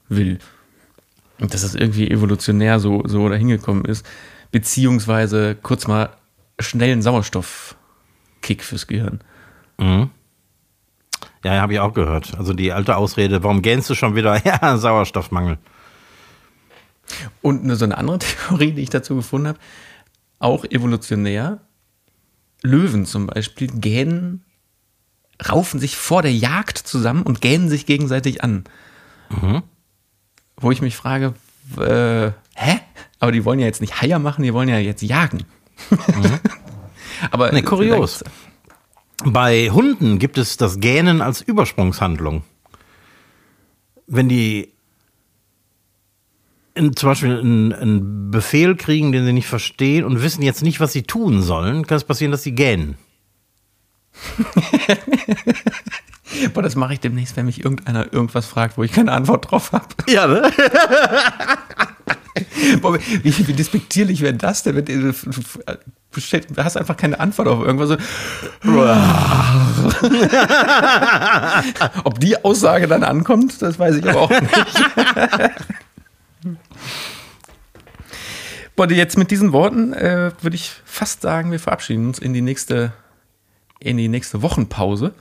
will. 0.08 0.38
Und 1.40 1.52
dass 1.52 1.62
das 1.62 1.74
irgendwie 1.74 2.10
evolutionär 2.10 2.78
so, 2.78 3.02
so 3.06 3.28
dahin 3.28 3.48
gekommen 3.48 3.84
ist. 3.84 4.06
Beziehungsweise 4.50 5.56
kurz 5.60 5.86
mal 5.86 6.10
schnellen 6.60 7.02
Sauerstoffkick 7.02 8.62
fürs 8.62 8.86
Gehirn. 8.86 9.20
Mhm. 9.78 10.10
Ja, 11.44 11.60
habe 11.60 11.72
ich 11.72 11.80
auch 11.80 11.92
gehört. 11.92 12.38
Also 12.38 12.52
die 12.52 12.72
alte 12.72 12.96
Ausrede, 12.96 13.42
warum 13.42 13.62
gähnst 13.62 13.90
du 13.90 13.94
schon 13.94 14.14
wieder? 14.14 14.40
Ja, 14.44 14.76
Sauerstoffmangel. 14.76 15.58
Und 17.40 17.68
so 17.76 17.84
eine 17.84 17.98
andere 17.98 18.18
Theorie, 18.48 18.72
die 18.72 18.82
ich 18.82 18.90
dazu 18.90 19.16
gefunden 19.16 19.48
habe, 19.48 19.58
auch 20.38 20.64
evolutionär. 20.64 21.60
Löwen 22.62 23.06
zum 23.06 23.26
Beispiel 23.26 23.66
gähnen, 23.66 24.44
raufen 25.48 25.80
sich 25.80 25.96
vor 25.96 26.22
der 26.22 26.32
Jagd 26.32 26.78
zusammen 26.78 27.22
und 27.22 27.40
gähnen 27.40 27.68
sich 27.68 27.86
gegenseitig 27.86 28.44
an. 28.44 28.64
Mhm. 29.30 29.62
Wo 30.56 30.70
ich 30.70 30.80
mich 30.80 30.96
frage, 30.96 31.34
äh, 31.76 32.30
hä? 32.54 32.80
Aber 33.18 33.32
die 33.32 33.44
wollen 33.44 33.58
ja 33.58 33.66
jetzt 33.66 33.80
nicht 33.80 34.00
Haier 34.00 34.18
machen, 34.18 34.42
die 34.42 34.54
wollen 34.54 34.68
ja 34.68 34.78
jetzt 34.78 35.02
jagen. 35.02 35.44
Mhm. 35.90 35.98
Aber 37.30 37.52
ne, 37.52 37.62
kurios. 37.62 38.24
Bei 39.24 39.70
Hunden 39.70 40.18
gibt 40.18 40.38
es 40.38 40.56
das 40.56 40.80
Gähnen 40.80 41.20
als 41.20 41.40
Übersprungshandlung. 41.40 42.42
Wenn 44.06 44.28
die 44.28 44.71
in, 46.74 46.96
zum 46.96 47.10
Beispiel 47.10 47.38
einen, 47.38 47.72
einen, 47.72 48.30
Befehl 48.30 48.76
kriegen, 48.76 49.12
den 49.12 49.24
sie 49.24 49.32
nicht 49.32 49.46
verstehen 49.46 50.04
und 50.04 50.22
wissen 50.22 50.42
jetzt 50.42 50.62
nicht, 50.62 50.80
was 50.80 50.92
sie 50.92 51.02
tun 51.02 51.42
sollen, 51.42 51.86
kann 51.86 51.96
es 51.96 52.04
passieren, 52.04 52.32
dass 52.32 52.42
sie 52.42 52.54
gähnen. 52.54 52.96
Boah, 56.54 56.62
das 56.62 56.76
mache 56.76 56.94
ich 56.94 57.00
demnächst, 57.00 57.36
wenn 57.36 57.44
mich 57.46 57.62
irgendeiner 57.62 58.10
irgendwas 58.12 58.46
fragt, 58.46 58.78
wo 58.78 58.82
ich 58.82 58.92
keine 58.92 59.12
Antwort 59.12 59.50
drauf 59.50 59.72
habe. 59.72 59.86
Ja, 60.08 60.26
ne? 60.26 60.50
Boah, 62.80 62.98
wie, 62.98 63.48
wie 63.48 63.52
despektierlich 63.52 64.22
wäre 64.22 64.34
das 64.34 64.62
denn? 64.62 64.76
Du, 64.76 65.12
du 65.12 65.42
hast 66.56 66.76
einfach 66.76 66.96
keine 66.96 67.18
Antwort 67.20 67.48
auf 67.48 67.64
irgendwas. 67.64 67.90
So. 67.90 67.96
Ob 72.04 72.20
die 72.20 72.42
Aussage 72.44 72.86
dann 72.88 73.04
ankommt, 73.04 73.60
das 73.60 73.78
weiß 73.78 73.96
ich 73.96 74.08
aber 74.08 74.22
auch 74.22 74.30
nicht. 74.30 74.42
Boah, 78.74 78.90
jetzt 78.90 79.18
mit 79.18 79.30
diesen 79.30 79.52
Worten 79.52 79.92
äh, 79.92 80.32
würde 80.40 80.56
ich 80.56 80.72
fast 80.84 81.22
sagen, 81.22 81.50
wir 81.50 81.60
verabschieden 81.60 82.06
uns 82.06 82.18
in 82.18 82.32
die 82.32 82.40
nächste, 82.40 82.92
in 83.80 83.96
die 83.98 84.08
nächste 84.08 84.42
Wochenpause. 84.42 85.14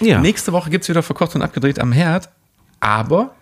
Ja. 0.00 0.20
Nächste 0.20 0.52
Woche 0.52 0.70
gibt 0.70 0.82
es 0.82 0.88
wieder 0.88 1.02
verkocht 1.02 1.34
und 1.34 1.42
abgedreht 1.42 1.80
am 1.80 1.92
Herd, 1.92 2.28
aber 2.80 3.34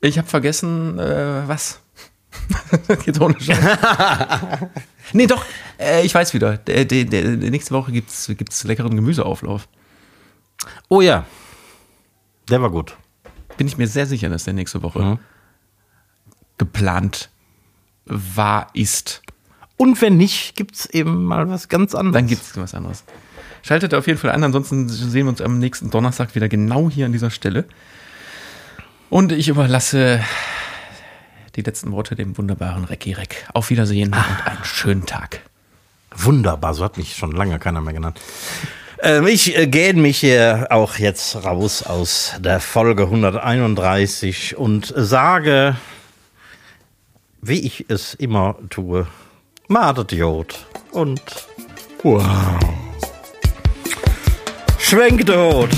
ich 0.00 0.18
habe 0.18 0.28
vergessen, 0.28 0.98
äh, 0.98 1.46
was. 1.46 1.80
Jetzt 3.06 3.20
ohne 3.20 3.38
Scheiß. 3.40 3.58
nee, 5.12 5.26
doch, 5.26 5.44
äh, 5.78 6.04
ich 6.04 6.14
weiß 6.14 6.34
wieder. 6.34 6.58
Der, 6.58 6.84
der, 6.84 7.04
der, 7.04 7.24
nächste 7.50 7.74
Woche 7.74 7.92
gibt 7.92 8.10
es 8.10 8.64
leckeren 8.64 8.94
Gemüseauflauf. 8.94 9.68
Oh 10.88 11.00
ja. 11.00 11.26
Der 12.48 12.62
war 12.62 12.70
gut. 12.70 12.96
Bin 13.56 13.66
ich 13.66 13.78
mir 13.78 13.86
sehr 13.86 14.06
sicher, 14.06 14.28
dass 14.28 14.44
der 14.44 14.52
nächste 14.52 14.82
Woche 14.82 15.02
mhm. 15.02 15.18
Geplant 16.58 17.30
war, 18.04 18.68
ist. 18.72 19.22
Und 19.76 20.00
wenn 20.00 20.16
nicht, 20.16 20.56
gibt 20.56 20.74
es 20.76 20.86
eben 20.86 21.24
mal 21.24 21.48
was 21.48 21.68
ganz 21.68 21.94
anderes. 21.94 22.14
Dann 22.14 22.26
gibt 22.26 22.42
es 22.42 22.56
was 22.56 22.74
anderes. 22.74 23.04
Schaltet 23.62 23.94
auf 23.94 24.06
jeden 24.06 24.18
Fall 24.18 24.30
an, 24.30 24.44
ansonsten 24.44 24.88
sehen 24.88 25.26
wir 25.26 25.30
uns 25.30 25.40
am 25.40 25.58
nächsten 25.58 25.90
Donnerstag 25.90 26.34
wieder 26.34 26.48
genau 26.48 26.88
hier 26.88 27.06
an 27.06 27.12
dieser 27.12 27.30
Stelle. 27.30 27.64
Und 29.10 29.32
ich 29.32 29.48
überlasse 29.48 30.20
die 31.56 31.62
letzten 31.62 31.92
Worte 31.92 32.14
dem 32.14 32.36
wunderbaren 32.38 32.84
Recki 32.84 33.12
Reck. 33.12 33.46
Auf 33.54 33.70
Wiedersehen 33.70 34.14
ah. 34.14 34.24
und 34.28 34.46
einen 34.46 34.64
schönen 34.64 35.06
Tag. 35.06 35.40
Wunderbar, 36.14 36.74
so 36.74 36.84
hat 36.84 36.96
mich 36.96 37.16
schon 37.16 37.32
lange 37.32 37.58
keiner 37.58 37.80
mehr 37.80 37.92
genannt. 37.92 38.20
Ähm, 39.02 39.26
ich 39.26 39.56
äh, 39.56 39.66
gehe 39.66 39.94
mich 39.94 40.18
hier 40.18 40.68
auch 40.70 40.96
jetzt 40.96 41.44
raus 41.44 41.82
aus 41.82 42.32
der 42.38 42.60
Folge 42.60 43.04
131 43.04 44.56
und 44.56 44.92
sage, 44.96 45.76
wie 47.48 47.60
ich 47.60 47.86
es 47.88 48.14
immer 48.14 48.56
tue, 48.70 49.06
Madet 49.68 50.12
Jod 50.12 50.66
und 50.92 51.20
wow. 52.02 52.24
Schwenkt 54.78 55.28
Jod. 55.28 55.70